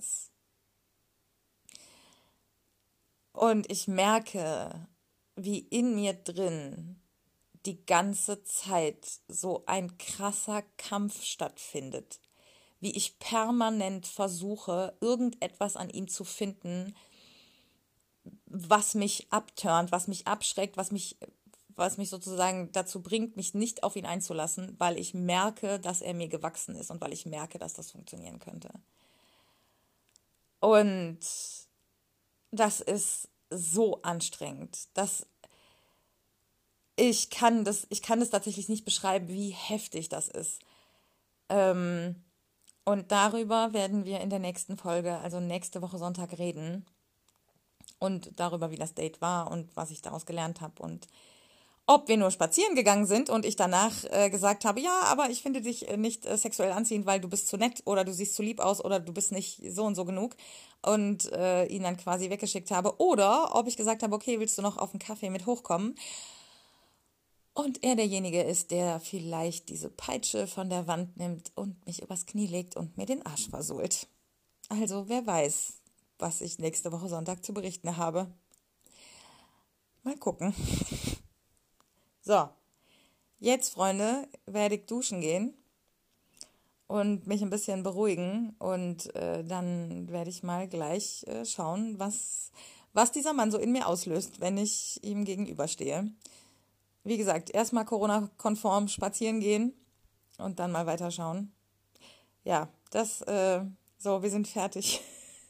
Und 3.33 3.71
ich 3.71 3.89
merke, 3.89 4.89
wie 5.37 5.59
in 5.59 5.95
mir 5.95 6.13
drin 6.13 7.01
die 7.65 7.85
ganze 7.87 8.43
Zeit 8.45 9.21
so 9.29 9.65
ein 9.67 9.97
krasser 9.99 10.63
Kampf 10.77 11.23
stattfindet 11.23 12.21
wie 12.83 12.91
ich 12.91 13.21
permanent 13.21 14.09
versuche, 14.09 14.93
irgendetwas 15.01 15.77
an 15.77 15.89
ihm 15.89 16.09
zu 16.09 16.25
finden, 16.25 16.97
was 18.47 18.97
mich 18.97 19.29
abturnt, 19.31 19.93
was 19.93 20.09
mich 20.09 20.27
abschreckt, 20.27 20.77
was 20.77 20.91
mich, 20.91 21.17
was 21.77 21.99
mich 21.99 22.11
sozusagen 22.11 22.71
dazu 22.73 23.03
bringt, 23.03 23.37
mich 23.37 23.55
nicht 23.55 23.83
auf 23.83 23.97
ihn 23.97 24.07
einzulassen, 24.07 24.75
weil 24.79 24.99
ich 24.99 25.15
merke, 25.15 25.81
dass 25.81 26.01
er 26.01 26.15
mir 26.15 26.29
gewachsen 26.29 26.75
ist 26.75 26.91
und 26.91 27.01
weil 27.01 27.13
ich 27.13 27.27
merke, 27.27 27.59
dass 27.59 27.75
das 27.75 27.91
funktionieren 27.91 28.39
könnte. 28.39 28.71
Und 30.61 31.19
das 32.51 32.81
ist 32.81 33.29
so 33.51 34.01
anstrengend, 34.03 34.89
dass 34.95 35.27
ich 36.97 37.31
kann 37.31 37.65
das, 37.65 37.87
ich 37.91 38.03
kann 38.03 38.21
das 38.21 38.31
tatsächlich 38.31 38.69
nicht 38.69 38.85
beschreiben, 38.85 39.29
wie 39.29 39.51
heftig 39.51 40.09
das 40.09 40.29
ist. 40.29 40.61
Ähm, 41.49 42.17
und 42.85 43.13
darüber 43.13 43.73
werden 43.73 44.05
wir 44.05 44.21
in 44.21 44.31
der 44.31 44.39
nächsten 44.39 44.77
Folge, 44.77 45.19
also 45.19 45.41
nächste 45.41 45.83
Woche 45.83 45.99
Sonntag, 45.99 46.39
reden. 46.39 46.85
Und 47.99 48.33
darüber, 48.39 48.71
wie 48.71 48.77
das 48.77 48.95
Date 48.95 49.21
war 49.21 49.51
und 49.51 49.75
was 49.77 49.91
ich 49.91 50.03
daraus 50.03 50.27
gelernt 50.27 50.61
habe. 50.61 50.83
Und 50.83 51.07
ob 51.87 52.09
wir 52.09 52.17
nur 52.17 52.31
spazieren 52.31 52.75
gegangen 52.75 53.07
sind 53.07 53.29
und 53.29 53.45
ich 53.45 53.57
danach 53.57 54.05
äh, 54.11 54.31
gesagt 54.31 54.65
habe, 54.65 54.81
ja, 54.81 55.03
aber 55.05 55.31
ich 55.31 55.43
finde 55.43 55.61
dich 55.61 55.89
äh, 55.89 55.97
nicht 55.97 56.27
äh, 56.27 56.39
sexuell 56.39 56.73
anziehend, 56.73 57.07
weil 57.07 57.21
du 57.21 57.29
bist 57.29 57.49
zu 57.49 57.57
nett 57.57 57.83
oder 57.85 58.05
du 58.05 58.13
siehst 58.13 58.35
zu 58.35 58.43
lieb 58.43 58.61
aus 58.61 58.85
oder 58.85 59.01
du 59.01 59.13
bist 59.13 59.33
nicht 59.33 59.61
so 59.69 59.85
und 59.85 59.95
so 59.95 60.05
genug 60.05 60.37
und 60.83 61.31
äh, 61.33 61.67
ihn 61.67 61.83
dann 61.83 61.97
quasi 61.97 62.31
weggeschickt 62.31 62.71
habe. 62.71 63.01
Oder 63.01 63.55
ob 63.55 63.67
ich 63.67 63.77
gesagt 63.77 64.03
habe, 64.03 64.15
okay, 64.15 64.39
willst 64.39 64.57
du 64.59 64.63
noch 64.63 64.79
auf 64.79 64.93
einen 64.93 65.01
Kaffee 65.01 65.31
mit 65.31 65.47
hochkommen? 65.47 65.95
und 67.55 67.85
er 67.85 67.97
derjenige 67.97 68.43
ist, 68.43 68.71
der 68.71 69.01
vielleicht 69.01 69.69
diese 69.69 69.91
Peitsche 69.91 70.47
von 70.47 70.71
der 70.71 70.87
Wand 70.87 71.17
nimmt 71.17 71.53
und 71.55 71.85
mich 71.87 72.03
übers 72.03 72.27
Knie 72.27 72.47
legt 72.47 72.77
und 72.77 72.97
mir 72.97 73.07
den 73.07 73.25
Arsch 73.27 73.49
versohlt. 73.49 74.07
Also 74.69 75.09
wer 75.09 75.27
weiß, 75.27 75.75
was 76.19 76.41
ich 76.41 76.59
nächste 76.59 76.93
Woche 76.93 77.09
Sonntag 77.09 77.45
zu 77.45 77.53
berichten 77.53 77.97
habe. 77.97 78.33
Mal 80.03 80.17
gucken. 80.17 80.55
So, 82.23 82.49
jetzt, 83.39 83.75
Freunde, 83.75 84.27
werde 84.47 84.77
ich 84.77 84.87
duschen 84.87 85.21
gehen 85.21 85.55
und 86.87 87.27
mich 87.27 87.43
ein 87.43 87.51
bisschen 87.51 87.83
beruhigen 87.83 88.55
und 88.59 89.15
äh, 89.15 89.45
dann 89.45 90.09
werde 90.09 90.31
ich 90.31 90.43
mal 90.43 90.69
gleich 90.69 91.25
äh, 91.27 91.45
schauen, 91.45 91.99
was, 91.99 92.53
was 92.95 93.13
dieser 93.13 93.35
Mann 93.35 93.51
so 93.51 93.59
in 93.59 93.73
mir 93.73 93.87
auslöst, 93.87 94.41
wenn 94.41 94.57
ich 94.57 95.03
ihm 95.05 95.25
gegenüberstehe 95.25 96.11
wie 97.05 97.19
gesagt, 97.19 97.51
erstmal 97.51 97.85
Corona-konform 97.85 98.89
spazieren 98.89 99.41
gehen 99.41 99.75
und 100.39 100.59
dann 100.59 100.73
mal 100.73 100.87
weiterschauen. 100.87 101.53
Ja, 102.45 102.69
das, 102.91 103.23
äh, 103.23 103.65
so, 103.99 104.23
wir 104.23 104.31
sind 104.31 104.49
fertig. 104.49 105.01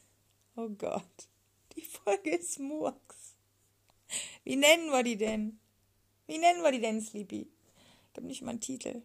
oh 0.55 0.69
Gott, 0.69 1.27
die 1.75 1.83
Folge 1.83 2.31
ist 2.31 2.59
Murks. 2.59 3.35
Wie 4.43 4.55
nennen 4.55 4.89
wir 4.91 5.03
die 5.03 5.17
denn? 5.17 5.59
Wie 6.27 6.37
nennen 6.37 6.63
wir 6.63 6.71
die 6.71 6.81
denn, 6.81 7.01
Sleepy? 7.01 7.47
Ich 8.11 8.17
habe 8.17 8.27
nicht 8.27 8.41
mal 8.41 8.51
einen 8.51 8.61
Titel. 8.61 9.01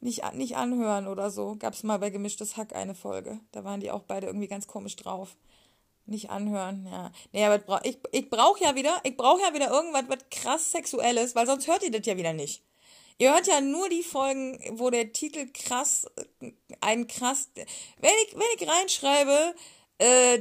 Nicht, 0.00 0.22
nicht 0.34 0.56
anhören 0.56 1.06
oder 1.06 1.30
so. 1.30 1.56
Gab 1.56 1.74
es 1.74 1.82
mal 1.82 1.98
bei 1.98 2.10
Gemischtes 2.10 2.56
Hack 2.56 2.74
eine 2.74 2.94
Folge. 2.94 3.40
Da 3.52 3.64
waren 3.64 3.80
die 3.80 3.90
auch 3.90 4.02
beide 4.02 4.26
irgendwie 4.26 4.48
ganz 4.48 4.66
komisch 4.66 4.96
drauf. 4.96 5.36
Nicht 6.06 6.30
anhören, 6.30 6.86
ja. 6.90 7.12
Nee, 7.32 7.44
aber 7.44 7.84
ich, 7.84 7.98
ich 8.10 8.30
brauche 8.30 8.64
ja 8.64 8.74
wieder, 8.74 8.98
ich 9.04 9.16
brauche 9.16 9.42
ja 9.42 9.54
wieder 9.54 9.70
irgendwas, 9.70 10.04
was 10.08 10.30
krass 10.30 10.72
Sexuelles, 10.72 11.34
weil 11.34 11.46
sonst 11.46 11.68
hört 11.68 11.82
ihr 11.82 11.90
das 11.90 12.06
ja 12.06 12.16
wieder 12.16 12.32
nicht. 12.32 12.64
Ihr 13.18 13.34
hört 13.34 13.46
ja 13.46 13.60
nur 13.60 13.90
die 13.90 14.02
Folgen, 14.02 14.58
wo 14.78 14.88
der 14.88 15.12
Titel 15.12 15.46
krass, 15.52 16.06
ein 16.80 17.06
krass, 17.06 17.50
wenn 17.54 18.14
ich, 18.26 18.34
wenn 18.34 18.46
ich 18.56 18.66
reinschreibe, 18.66 19.54
äh, 19.98 20.38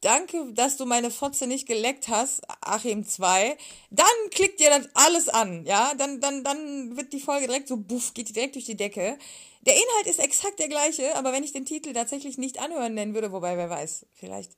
danke, 0.00 0.52
dass 0.52 0.76
du 0.76 0.86
meine 0.86 1.10
Fotze 1.10 1.46
nicht 1.46 1.66
geleckt 1.66 2.08
hast, 2.08 2.42
Achim 2.60 3.06
2, 3.06 3.56
dann 3.90 4.06
klickt 4.30 4.60
ihr 4.60 4.70
das 4.70 4.88
alles 4.94 5.28
an, 5.28 5.64
ja, 5.66 5.92
dann, 5.96 6.20
dann, 6.20 6.44
dann 6.44 6.96
wird 6.96 7.12
die 7.12 7.20
Folge 7.20 7.46
direkt 7.46 7.68
so, 7.68 7.76
buff, 7.76 8.14
geht 8.14 8.28
die 8.28 8.32
direkt 8.32 8.54
durch 8.54 8.66
die 8.66 8.76
Decke. 8.76 9.18
Der 9.62 9.74
Inhalt 9.74 10.06
ist 10.06 10.20
exakt 10.20 10.58
der 10.58 10.68
gleiche, 10.68 11.16
aber 11.16 11.32
wenn 11.32 11.44
ich 11.44 11.52
den 11.52 11.66
Titel 11.66 11.92
tatsächlich 11.92 12.38
nicht 12.38 12.60
anhören 12.60 12.94
nennen 12.94 13.14
würde, 13.14 13.32
wobei, 13.32 13.56
wer 13.56 13.68
weiß, 13.68 14.06
vielleicht 14.14 14.52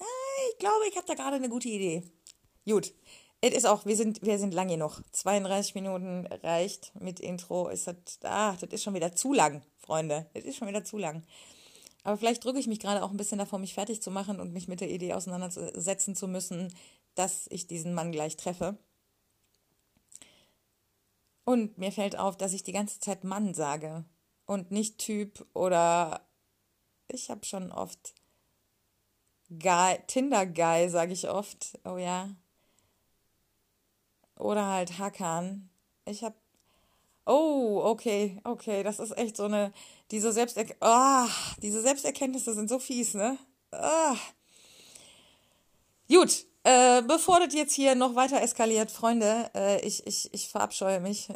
Ah, 0.00 0.04
ich 0.52 0.58
glaube, 0.58 0.86
ich 0.88 0.96
habe 0.96 1.06
da 1.06 1.14
gerade 1.14 1.36
eine 1.36 1.48
gute 1.48 1.68
Idee. 1.68 2.02
Gut. 2.66 2.92
Es 3.42 3.54
ist 3.54 3.66
auch, 3.66 3.86
wir 3.86 3.96
sind, 3.96 4.22
wir 4.22 4.38
sind 4.38 4.52
lange 4.52 4.76
noch. 4.76 5.00
32 5.12 5.74
Minuten 5.74 6.26
reicht 6.26 6.92
mit 7.00 7.20
Intro. 7.20 7.68
Ist 7.68 7.86
das, 7.86 7.96
ah, 8.22 8.54
das 8.60 8.70
ist 8.70 8.82
schon 8.82 8.94
wieder 8.94 9.14
zu 9.14 9.32
lang, 9.32 9.62
Freunde. 9.78 10.26
Das 10.34 10.44
ist 10.44 10.56
schon 10.56 10.68
wieder 10.68 10.84
zu 10.84 10.98
lang. 10.98 11.24
Aber 12.02 12.16
vielleicht 12.16 12.44
drücke 12.44 12.58
ich 12.58 12.66
mich 12.66 12.80
gerade 12.80 13.02
auch 13.02 13.10
ein 13.10 13.16
bisschen 13.16 13.38
davor, 13.38 13.58
mich 13.58 13.74
fertig 13.74 14.02
zu 14.02 14.10
machen 14.10 14.40
und 14.40 14.52
mich 14.52 14.68
mit 14.68 14.80
der 14.80 14.90
Idee 14.90 15.14
auseinandersetzen 15.14 16.16
zu 16.16 16.28
müssen, 16.28 16.72
dass 17.14 17.46
ich 17.50 17.66
diesen 17.66 17.94
Mann 17.94 18.12
gleich 18.12 18.36
treffe. 18.36 18.78
Und 21.44 21.78
mir 21.78 21.92
fällt 21.92 22.16
auf, 22.16 22.36
dass 22.36 22.52
ich 22.52 22.62
die 22.62 22.72
ganze 22.72 23.00
Zeit 23.00 23.24
Mann 23.24 23.54
sage 23.54 24.04
und 24.46 24.70
nicht 24.70 24.98
Typ 24.98 25.46
oder 25.52 26.26
ich 27.08 27.28
habe 27.30 27.44
schon 27.44 27.72
oft 27.72 28.14
Guy, 29.58 29.98
Tinder-Guy, 30.06 30.88
sage 30.88 31.12
ich 31.12 31.28
oft. 31.28 31.78
Oh 31.84 31.96
ja. 31.96 32.30
Oder 34.36 34.66
halt 34.66 34.98
Hackern. 34.98 35.68
Ich 36.04 36.22
habe. 36.22 36.36
Oh, 37.30 37.80
okay, 37.84 38.40
okay. 38.42 38.82
Das 38.82 38.98
ist 38.98 39.16
echt 39.16 39.36
so 39.36 39.44
eine. 39.44 39.72
Diese, 40.10 40.32
Selbster 40.32 40.64
oh, 40.80 41.28
diese 41.62 41.80
Selbsterkenntnisse 41.80 42.54
sind 42.54 42.68
so 42.68 42.80
fies, 42.80 43.14
ne? 43.14 43.38
Oh. 43.70 44.16
Gut, 46.08 46.44
äh, 46.64 47.02
bevor 47.02 47.38
das 47.38 47.54
jetzt 47.54 47.74
hier 47.74 47.94
noch 47.94 48.16
weiter 48.16 48.42
eskaliert, 48.42 48.90
Freunde, 48.90 49.48
äh, 49.54 49.80
ich, 49.86 50.04
ich, 50.08 50.34
ich 50.34 50.48
verabscheue 50.48 50.98
mich. 50.98 51.28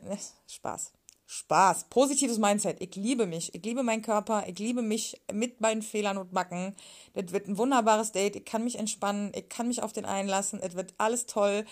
Spaß. 0.49 0.90
Spaß, 1.26 1.84
positives 1.90 2.38
Mindset. 2.38 2.80
Ich 2.80 2.97
liebe 2.97 3.26
mich, 3.26 3.55
ich 3.55 3.64
liebe 3.64 3.84
meinen 3.84 4.03
Körper, 4.03 4.49
ich 4.49 4.59
liebe 4.59 4.82
mich 4.82 5.22
mit 5.32 5.61
meinen 5.61 5.82
Fehlern 5.82 6.18
und 6.18 6.32
Macken. 6.32 6.74
Das 7.12 7.30
wird 7.30 7.47
ein 7.47 7.57
wunderbares 7.57 8.11
Date. 8.11 8.34
Ich 8.34 8.45
kann 8.45 8.64
mich 8.64 8.80
entspannen, 8.80 9.30
ich 9.32 9.49
kann 9.49 9.68
mich 9.68 9.80
auf 9.80 9.92
den 9.92 10.07
einlassen. 10.07 10.59
Es 10.61 10.74
wird 10.74 10.95
alles 10.99 11.26
toll 11.26 11.64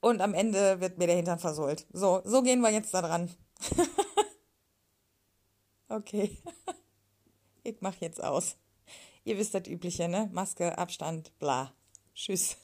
und 0.00 0.22
am 0.22 0.32
Ende 0.32 0.80
wird 0.80 0.96
mir 0.96 1.06
der 1.08 1.16
Hintern 1.16 1.38
versohlt. 1.38 1.86
So, 1.92 2.22
so 2.24 2.40
gehen 2.40 2.62
wir 2.62 2.70
jetzt 2.70 2.94
da 2.94 3.02
dran. 3.02 3.30
okay, 5.88 6.36
ich 7.62 7.76
mach 7.80 7.96
jetzt 8.00 8.22
aus. 8.22 8.56
Ihr 9.24 9.38
wisst 9.38 9.54
das 9.54 9.66
Übliche, 9.66 10.08
ne? 10.08 10.30
Maske, 10.32 10.78
Abstand, 10.78 11.36
bla. 11.38 11.72
Tschüss. 12.14 12.56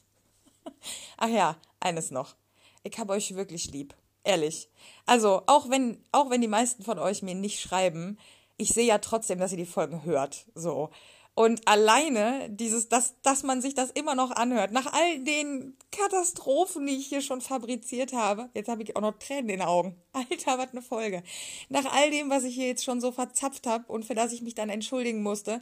Ach 1.17 1.27
ja, 1.27 1.57
eines 1.79 2.09
noch. 2.09 2.35
Ich 2.83 2.97
habe 2.97 3.13
euch 3.13 3.35
wirklich 3.35 3.71
lieb. 3.71 3.93
Ehrlich. 4.23 4.69
Also, 5.05 5.43
auch 5.47 5.69
wenn, 5.69 6.01
auch 6.13 6.29
wenn 6.29 6.39
die 6.39 6.47
meisten 6.47 6.83
von 6.83 6.99
euch 6.99 7.21
mir 7.21 7.35
nicht 7.35 7.59
schreiben, 7.59 8.17
ich 8.55 8.69
sehe 8.69 8.85
ja 8.85 8.99
trotzdem, 8.99 9.39
dass 9.39 9.51
ihr 9.51 9.57
die 9.57 9.65
Folgen 9.65 10.05
hört. 10.05 10.45
So. 10.55 10.89
Und 11.35 11.67
alleine 11.67 12.47
dieses, 12.51 12.89
dass, 12.89 13.19
dass 13.23 13.41
man 13.41 13.61
sich 13.61 13.73
das 13.73 13.89
immer 13.89 14.13
noch 14.13 14.29
anhört, 14.29 14.71
nach 14.71 14.93
all 14.93 15.19
den 15.19 15.75
Katastrophen, 15.91 16.85
die 16.85 16.95
ich 16.95 17.07
hier 17.07 17.21
schon 17.21 17.41
fabriziert 17.41 18.13
habe, 18.13 18.49
jetzt 18.53 18.69
habe 18.69 18.83
ich 18.83 18.95
auch 18.95 19.01
noch 19.01 19.17
Tränen 19.17 19.49
in 19.49 19.59
den 19.59 19.61
Augen. 19.63 19.95
Alter, 20.13 20.59
was 20.59 20.71
eine 20.71 20.83
Folge. 20.83 21.23
Nach 21.69 21.85
all 21.91 22.11
dem, 22.11 22.29
was 22.29 22.43
ich 22.43 22.53
hier 22.53 22.67
jetzt 22.67 22.83
schon 22.83 23.01
so 23.01 23.11
verzapft 23.11 23.65
habe 23.65 23.91
und 23.91 24.05
für 24.05 24.13
das 24.13 24.31
ich 24.31 24.43
mich 24.43 24.53
dann 24.53 24.69
entschuldigen 24.69 25.23
musste, 25.23 25.59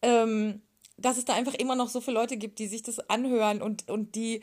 ähm, 0.00 0.62
dass 0.96 1.18
es 1.18 1.26
da 1.26 1.34
einfach 1.34 1.54
immer 1.54 1.74
noch 1.74 1.90
so 1.90 2.00
viele 2.00 2.18
Leute 2.18 2.38
gibt, 2.38 2.58
die 2.58 2.66
sich 2.66 2.82
das 2.82 2.98
anhören 3.10 3.60
und, 3.60 3.90
und 3.90 4.14
die, 4.14 4.42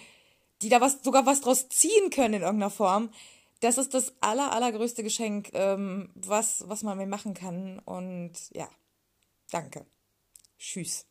die 0.61 0.69
da 0.69 0.79
was, 0.79 0.99
sogar 1.01 1.25
was 1.25 1.41
draus 1.41 1.69
ziehen 1.69 2.11
können 2.11 2.35
in 2.35 2.41
irgendeiner 2.41 2.69
Form. 2.69 3.09
Das 3.61 3.79
ist 3.79 3.95
das 3.95 4.13
aller, 4.21 4.51
allergrößte 4.51 5.01
Geschenk, 5.01 5.49
ähm, 5.53 6.11
was, 6.13 6.65
was 6.67 6.83
man 6.83 6.99
mir 6.99 7.07
machen 7.07 7.33
kann. 7.33 7.79
Und 7.79 8.33
ja, 8.53 8.69
danke. 9.49 9.87
Tschüss. 10.63 11.07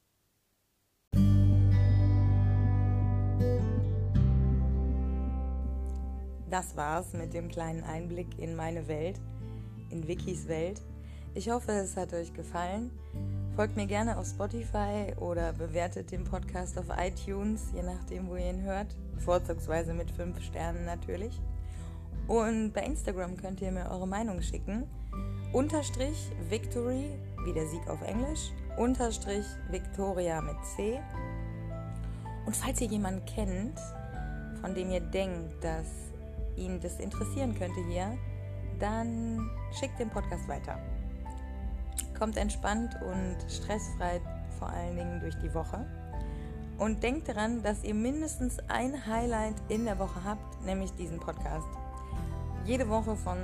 Das 6.49 6.77
war's 6.77 7.13
mit 7.15 7.35
dem 7.35 7.49
kleinen 7.49 7.83
Einblick 7.83 8.39
in 8.39 8.55
meine 8.55 8.87
Welt, 8.87 9.21
in 9.91 10.07
Wikis 10.07 10.47
Welt. 10.47 10.81
Ich 11.35 11.51
hoffe, 11.51 11.73
es 11.73 11.97
hat 11.97 12.13
euch 12.13 12.33
gefallen. 12.33 12.93
Folgt 13.57 13.75
mir 13.75 13.87
gerne 13.87 14.19
auf 14.19 14.29
Spotify 14.29 15.15
oder 15.19 15.53
bewertet 15.53 16.13
den 16.13 16.23
Podcast 16.23 16.79
auf 16.79 16.87
iTunes, 16.97 17.73
je 17.75 17.83
nachdem, 17.83 18.29
wo 18.29 18.37
ihr 18.37 18.51
ihn 18.51 18.63
hört. 18.63 18.95
Vorzugsweise 19.19 19.95
mit 19.95 20.13
5 20.13 20.41
Sternen 20.45 20.85
natürlich. 20.85 21.41
Und 22.29 22.73
bei 22.73 22.83
Instagram 22.83 23.37
könnt 23.37 23.61
ihr 23.61 23.73
mir 23.73 23.91
eure 23.91 24.07
Meinung 24.07 24.41
schicken. 24.43 24.89
Unterstrich 25.53 26.31
Victory, 26.49 27.11
wie 27.45 27.53
der 27.53 27.67
Sieg 27.67 27.89
auf 27.89 28.01
Englisch 28.03 28.53
unterstrich 28.81 29.45
Victoria 29.71 30.41
mit 30.41 30.57
C. 30.75 30.99
Und 32.47 32.57
falls 32.57 32.81
ihr 32.81 32.87
jemanden 32.87 33.23
kennt, 33.27 33.79
von 34.63 34.75
dem 34.75 34.91
ihr 34.91 35.01
denkt, 35.01 35.63
dass 35.63 35.87
ihn 36.57 36.81
das 36.81 36.99
interessieren 36.99 37.55
könnte 37.55 37.85
hier, 37.89 38.17
dann 38.79 39.51
schickt 39.79 39.99
den 39.99 40.09
Podcast 40.09 40.49
weiter. 40.49 40.79
Kommt 42.19 42.39
entspannt 42.39 42.97
und 43.03 43.37
stressfrei 43.51 44.19
vor 44.59 44.71
allen 44.71 44.97
Dingen 44.97 45.21
durch 45.21 45.37
die 45.37 45.53
Woche. 45.53 45.85
Und 46.79 47.03
denkt 47.03 47.29
daran, 47.29 47.63
dass 47.63 47.85
ihr 47.85 47.95
mindestens 47.95 48.59
ein 48.69 49.07
Highlight 49.07 49.57
in 49.69 49.85
der 49.85 49.99
Woche 49.99 50.25
habt, 50.25 50.65
nämlich 50.65 50.91
diesen 50.95 51.21
Podcast. 51.21 51.69
Jede 52.65 52.89
Woche 52.89 53.15
von 53.15 53.37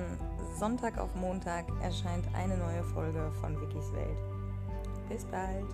Sonntag 0.59 0.97
auf 0.97 1.15
Montag 1.15 1.67
erscheint 1.83 2.25
eine 2.35 2.57
neue 2.57 2.83
Folge 2.85 3.31
von 3.43 3.61
Wikis 3.61 3.93
Welt. 3.93 4.36
Bis 5.09 5.25
bald. 5.27 5.65